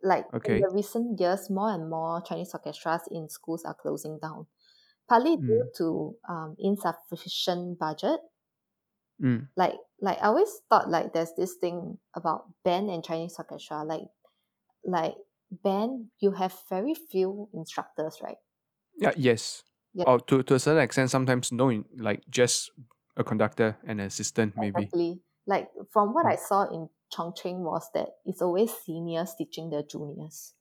[0.04, 0.58] Like Okay.
[0.58, 4.48] in the recent years, more and more Chinese orchestras in schools are closing down.
[5.10, 8.22] Partly due to um, insufficient budget.
[9.22, 9.48] Mm.
[9.56, 13.84] Like like I always thought like there's this thing about band and Chinese orchestra.
[13.84, 14.08] Like
[14.84, 15.16] like
[15.52, 18.38] band, you have very few instructors, right?
[18.98, 19.64] Yeah, yes.
[19.94, 20.06] Yeah.
[20.08, 22.72] Or to, to a certain extent, sometimes no, in- like just
[23.18, 24.84] a conductor and an assistant, maybe.
[24.84, 25.22] Exactly.
[25.48, 26.32] Like from what Mm.
[26.32, 30.54] I saw in Chung Cheng was that it's always seniors teaching the juniors.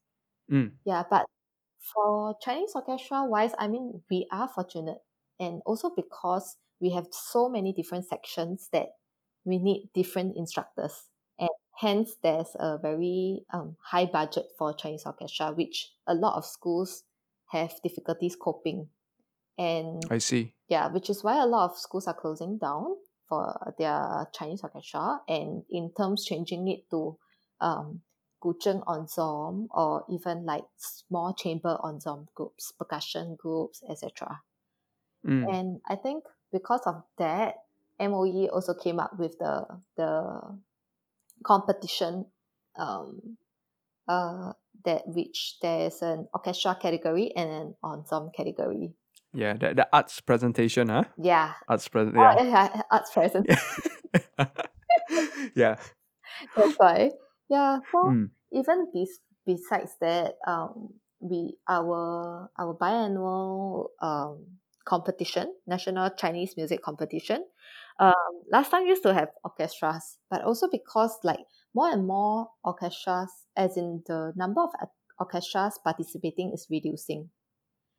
[0.51, 0.72] Mm.
[0.84, 1.26] Yeah, but
[1.78, 4.98] for Chinese orchestra wise, I mean, we are fortunate,
[5.38, 8.88] and also because we have so many different sections that
[9.44, 11.10] we need different instructors,
[11.81, 17.05] hence there's a very um, high budget for Chinese orchestra, which a lot of schools
[17.47, 18.89] have difficulties coping,
[19.59, 20.55] and I see.
[20.69, 22.97] yeah, which is why a lot of schools are closing down
[23.28, 27.16] for their Chinese orchestra and in terms changing it to
[27.61, 28.02] um
[28.43, 34.40] Guzheng ensemble or even like small chamber ensemble groups, percussion groups, etc.
[35.27, 35.55] Mm.
[35.55, 37.57] And I think because of that,
[38.01, 39.66] MOE also came up with the
[39.97, 40.40] the
[41.44, 42.26] competition
[42.78, 43.36] um
[44.08, 44.52] uh
[44.84, 48.94] that which there's an orchestra category and an ensemble category.
[49.32, 51.04] Yeah, the, the arts presentation, huh?
[51.18, 51.52] Yeah.
[51.68, 52.16] Arts present.
[52.16, 52.42] Oh, Yeah.
[52.42, 53.46] yeah, arts present.
[55.54, 55.76] yeah.
[56.56, 57.10] That's why.
[57.48, 57.78] Yeah.
[57.92, 58.30] So Mm.
[58.52, 64.46] even bes- besides that, um, we our our biannual um
[64.84, 67.44] competition, national Chinese music competition.
[68.01, 71.40] Um, last time used to have orchestras, but also because like
[71.74, 74.70] more and more orchestras, as in the number of
[75.18, 77.28] orchestras participating is reducing.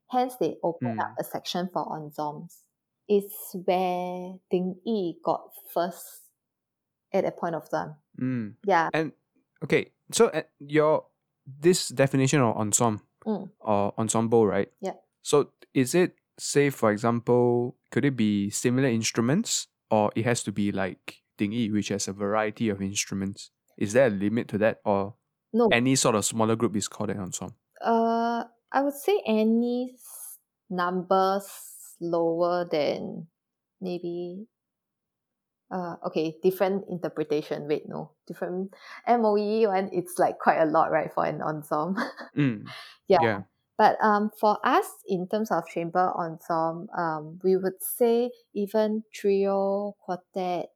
[0.09, 1.19] Hence, they open up Mm.
[1.19, 2.63] a section for ensembles.
[3.07, 5.41] It's where Ding Yi got
[5.73, 6.03] first
[7.13, 7.95] at a point of time.
[8.19, 8.55] Mm.
[8.65, 8.89] Yeah.
[8.93, 9.13] And
[9.63, 11.05] okay, so uh, your
[11.45, 13.51] this definition of ensemble Mm.
[13.59, 14.71] or ensemble, right?
[14.81, 14.97] Yeah.
[15.21, 20.51] So is it say for example, could it be similar instruments or it has to
[20.51, 23.51] be like Ding Yi, which has a variety of instruments?
[23.77, 25.15] Is there a limit to that or
[25.53, 25.67] No.
[25.71, 27.55] any sort of smaller group is called an ensemble?
[27.83, 29.95] Uh, I would say any
[30.69, 31.45] numbers
[31.99, 33.27] lower than
[33.81, 34.47] maybe.
[35.71, 37.65] Uh, okay, different interpretation.
[37.67, 38.73] Wait, no, different
[39.07, 39.89] MOE one.
[39.93, 42.03] It's like quite a lot, right, for an ensemble.
[42.37, 42.67] Mm.
[43.07, 43.19] yeah.
[43.21, 43.41] Yeah.
[43.77, 49.95] But um, for us, in terms of chamber ensemble, um, we would say even trio,
[49.99, 50.69] quartet,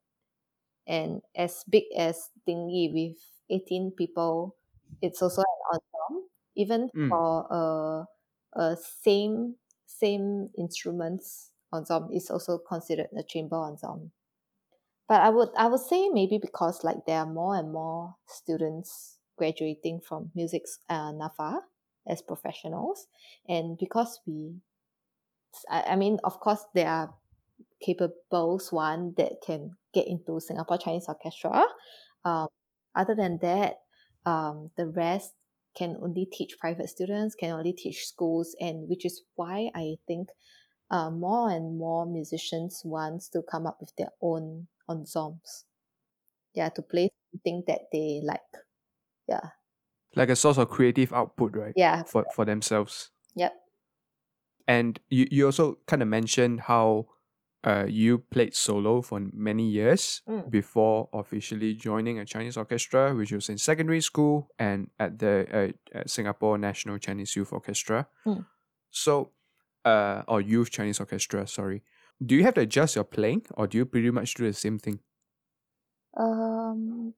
[0.87, 3.17] and as big as Ding Yi with
[3.49, 4.55] 18 people,
[5.01, 6.29] it's also an ensemble.
[6.55, 7.09] Even Mm.
[7.09, 14.11] for a, a same same instruments ensemble is also considered a chamber ensemble.
[15.07, 19.19] But I would I would say maybe because like there are more and more students
[19.37, 21.61] graduating from music uh, NAFA
[22.07, 23.07] as professionals,
[23.47, 24.55] and because we,
[25.69, 27.13] I, I mean, of course there are
[27.83, 31.63] capables one that can get into Singapore Chinese Orchestra.
[32.23, 32.47] Um,
[32.95, 33.75] other than that,
[34.25, 35.33] um, the rest
[35.75, 40.29] can only teach private students, can only teach schools, and which is why I think
[40.89, 45.65] uh, more and more musicians wants to come up with their own ensembles.
[46.53, 48.39] Yeah, to play something that they like.
[49.27, 49.49] Yeah.
[50.15, 51.73] Like a source of creative output, right?
[51.75, 52.03] Yeah.
[52.03, 53.11] For for themselves.
[53.35, 53.53] Yep.
[54.67, 57.07] And you, you also kind of mentioned how
[57.63, 60.49] uh, you played solo for many years Mm.
[60.49, 65.97] before officially joining a Chinese orchestra, which was in secondary school and at the uh,
[65.99, 68.07] at Singapore National Chinese Youth Orchestra.
[68.25, 68.45] Mm.
[68.89, 69.31] So,
[69.83, 71.83] uh, or Youth Chinese Orchestra, sorry.
[72.25, 74.79] Do you have to adjust your playing or do you pretty much do the same
[74.79, 74.99] thing?
[76.17, 77.13] Um,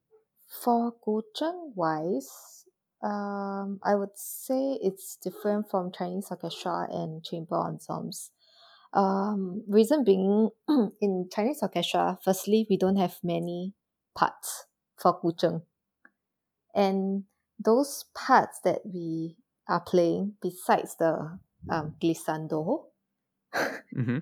[0.63, 2.65] for Guzheng wise,
[3.03, 8.31] um, I would say it's different from Chinese orchestra and chamber ensembles.
[8.93, 10.49] Um, reason being,
[11.01, 13.73] in Chinese orchestra, firstly, we don't have many
[14.15, 14.65] parts
[14.95, 15.63] for guzheng.
[16.73, 17.25] And
[17.59, 19.37] those parts that we
[19.67, 22.85] are playing, besides the um, glissando,
[23.93, 24.17] hmm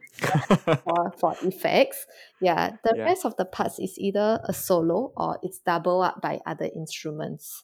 [0.84, 2.06] for, for effects.
[2.40, 3.06] Yeah, the Yeah.
[3.06, 7.64] rest of the parts is either a solo or it's double up by other instruments.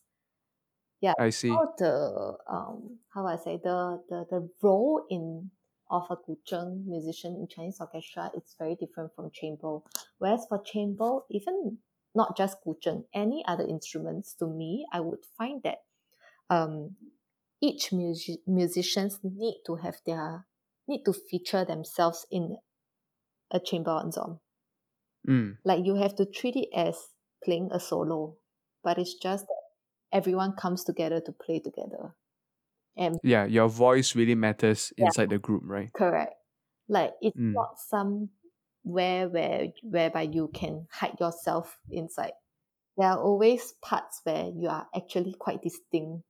[1.19, 1.49] I see.
[1.49, 5.52] How the um how I say the the the role in
[5.90, 9.80] of a guzheng musician in Chinese orchestra it's very different from chamber.
[10.19, 11.80] Whereas for chamber, even
[12.14, 15.80] not just guzheng, any other instruments, to me, I would find that
[16.49, 16.95] um
[17.61, 20.45] each music musicians need to have their
[20.88, 22.57] need to feature themselves in
[23.52, 24.41] a chamber ensemble.
[25.28, 25.57] Mm.
[25.64, 26.95] Like you have to treat it as
[27.44, 28.38] playing a solo,
[28.84, 29.45] but it's just
[30.11, 32.15] everyone comes together to play together.
[32.97, 35.11] And Yeah, your voice really matters Yeah.
[35.11, 35.91] inside the group, right?
[35.93, 36.35] correct.
[36.88, 37.53] Like it's Mm.
[37.53, 42.33] not somewhere where whereby you can hide yourself inside.
[42.97, 46.25] There are always parts where you are actually quite distinct,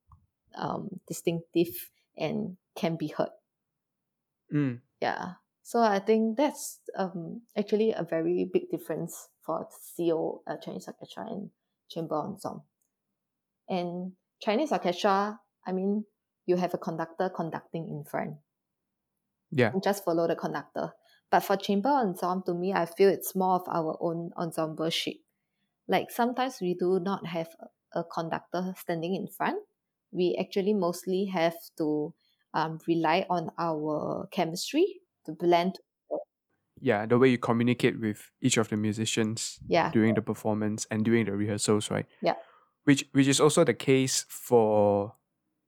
[0.56, 3.32] um, distinctive and can be heard.
[4.54, 4.82] Mm.
[5.02, 5.36] Yeah.
[5.64, 11.28] So I think that's um actually a very big difference for CO uh, Chinese orchestra
[11.28, 11.52] and
[11.90, 12.66] chamber ensemble.
[13.70, 16.06] And Chinese orchestra, I mean,
[16.46, 18.36] you have a conductor conducting in front.
[19.52, 19.72] Yeah.
[19.74, 20.94] and just follow the conductor.
[21.30, 25.24] But for chamber ensemble, to me, I feel it's more of our own ensemble shape.
[25.88, 27.50] Like sometimes we do not have
[27.94, 29.58] a, conductor standing in front.
[30.12, 32.14] We actually mostly have to
[32.54, 35.80] um, rely on our chemistry to blend.
[36.80, 41.04] Yeah, the way you communicate with each of the musicians Yeah, during the performance and
[41.04, 42.06] during the rehearsals, right?
[42.22, 42.36] Yeah.
[42.84, 45.14] Which which is also the case for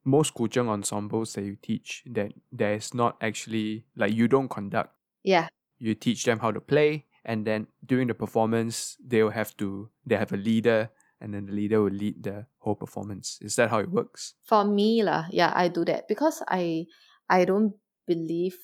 [0.04, 2.04] most guzheng ensembles that you teach.
[2.10, 4.92] That there's not actually like you don't conduct.
[5.24, 5.48] yeah,
[5.80, 10.18] You teach them how to play, and then during the performance, they'll have to they
[10.18, 10.90] have a leader,
[11.22, 13.40] and then the leader will lead the whole performance.
[13.42, 14.36] Is that how it works?
[14.44, 16.88] for me lah, yeah, I do that because I
[17.30, 18.58] I don't believe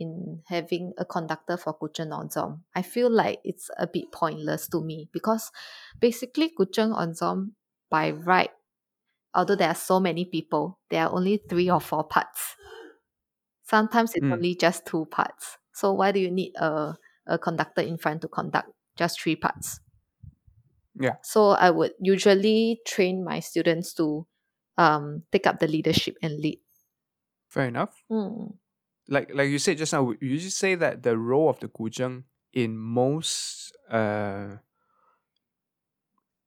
[0.00, 2.64] in having a conductor for guzheng ensemble.
[2.74, 5.52] I feel like it's a bit pointless to me because
[6.00, 7.54] basically guzheng ensemble
[7.90, 8.50] by right,
[9.34, 12.56] although there are so many people, there are only three or four parts.
[13.62, 14.32] Sometimes it's Mm.
[14.32, 15.56] only just two parts.
[15.72, 19.80] So why do you need a, a conductor in front to conduct just three parts?
[20.98, 21.16] Yeah.
[21.22, 24.26] So I would usually train my students to
[24.76, 26.60] um, take up the leadership and lead.
[27.48, 28.02] Fair enough.
[28.10, 28.58] Mm.
[29.08, 32.24] like like you said just now, you just say that the role of the guzheng
[32.52, 34.56] in most uh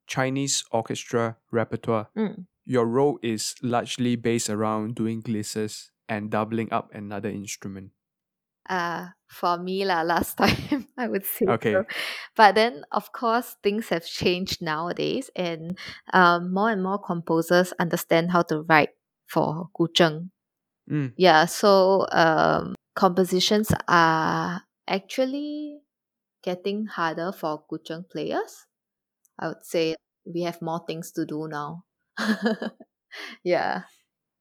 [0.06, 2.46] Chinese orchestra repertoire, Mm.
[2.64, 7.92] your role is largely based around doing glisses and doubling up another instrument.
[8.68, 11.72] Uh, for me lah, last time I would say Okay.
[11.72, 11.84] so.
[12.36, 15.76] But then of course things have changed nowadays and
[16.12, 18.96] um, more and more composers understand how to write
[19.28, 20.30] for guzheng.
[20.90, 21.12] Mm.
[21.16, 25.80] Yeah, so um, compositions are actually
[26.42, 28.66] getting harder for guzheng players.
[29.38, 31.84] I would say we have more things to do now.
[33.42, 33.82] yeah.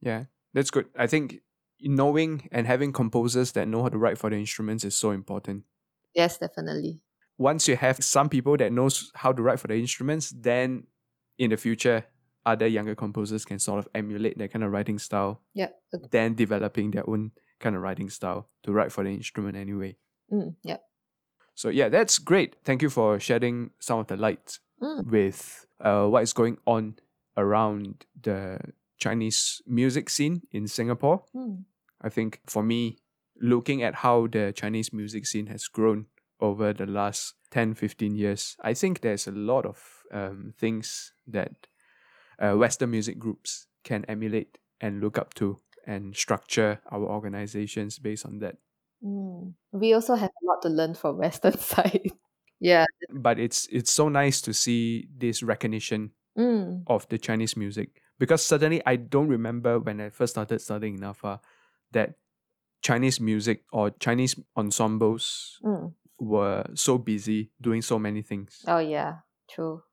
[0.02, 0.88] Yeah, that's good.
[0.98, 1.40] I think
[1.82, 5.64] knowing and having composers that know how to write for the instruments is so important.
[6.16, 7.02] Yes, definitely.
[7.38, 10.84] Once you have some people that knows how to write for the instruments, then
[11.38, 12.06] in the future,
[12.46, 15.70] other younger composers can sort of emulate that kind of writing style Yeah.
[15.94, 19.96] ag- then developing their own kind of writing style to write for the instrument anyway.
[20.32, 20.78] Mm, yeah.
[21.56, 22.58] So yeah, that's great.
[22.66, 25.06] Thank you for shedding some of the light Mm.
[25.10, 26.96] with uh, what is going on
[27.38, 28.60] around the
[28.98, 31.24] Chinese music scene in Singapore.
[31.34, 31.64] Mm.
[32.02, 32.98] I think for me,
[33.42, 36.08] looking at how the Chinese music scene has grown
[36.42, 41.68] over the last 10, 15 years, I think there's a lot of um, things that
[42.40, 48.26] uh, Western music groups can emulate and look up to and structure our organizations based
[48.26, 48.58] on that.
[49.04, 49.54] Mm.
[49.72, 52.12] We also have a lot to learn from Western side.
[52.64, 52.86] Yeah.
[53.12, 56.82] But it's it's so nice to see this recognition Mm.
[56.88, 61.38] of the Chinese music because suddenly I don't remember when I first started studying NAFA
[61.92, 62.16] that
[62.82, 65.94] Chinese music or Chinese ensembles Mm.
[66.18, 68.66] were so busy doing so many things.
[68.66, 69.22] Oh yeah.
[69.48, 69.84] True.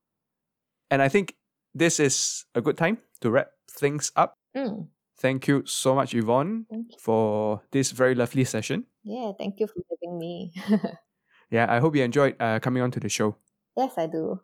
[0.91, 1.37] And I think
[1.77, 4.33] this is a good time to wrap things up.
[4.57, 4.89] Mm.
[5.21, 6.65] Thank you so much, Yvonne,
[6.99, 8.87] for this very lovely session.
[9.05, 9.33] Yeah.
[9.37, 10.53] Thank you for having me.
[11.51, 13.37] Yeah, I hope you enjoyed uh, coming on to the show.
[13.77, 14.41] yes, I do.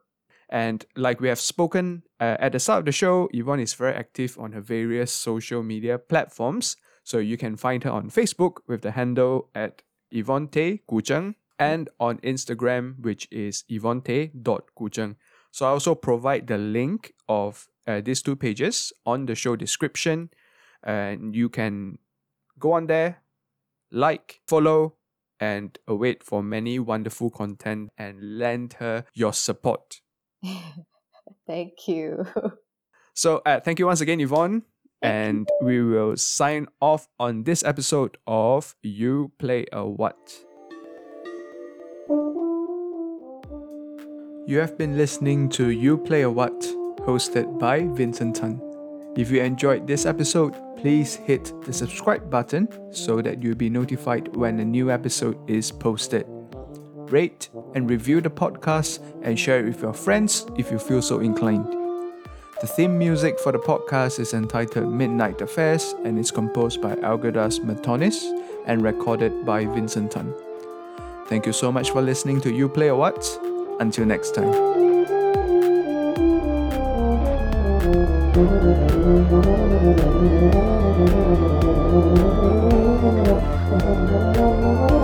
[0.49, 3.95] And like we have spoken uh, at the start of the show, Yvonne is very
[3.95, 6.77] active on her various social media platforms.
[7.03, 11.89] So you can find her on Facebook with the handle at Yvonne Tay Guzheng, and
[11.99, 15.17] on Instagram, which is yvonne.tay.guzheng.
[15.51, 20.31] So I also provide the link of uh, these two pages on the show description,
[20.83, 21.99] and you can
[22.59, 23.23] go on there,
[23.91, 24.95] like, follow,
[25.41, 30.01] and await for many wonderful content and lend her your support.
[31.47, 32.27] Thank you.
[33.19, 34.63] So, uh, thank you once again, Yvonne.
[35.01, 40.19] and we will sign off on this episode of You Play a What.
[44.47, 46.61] You have been listening to You Play a What,
[47.09, 48.61] hosted by Vincent Tan.
[49.17, 54.37] If you enjoyed this episode, please hit the subscribe button so that you'll be notified
[54.37, 56.27] when a new episode is posted.
[56.29, 61.21] Rate and review the podcast and share it with your friends if you feel so
[61.21, 61.65] inclined.
[62.61, 67.61] The theme music for the podcast is entitled Midnight Affairs and is composed by Algirdas
[67.61, 68.23] Matonis
[68.67, 70.35] and recorded by Vincent Tan.
[71.27, 73.25] Thank you so much for listening to You Play a What.
[73.81, 74.86] Until next time.
[78.37, 78.53] Thank
[84.91, 84.96] you.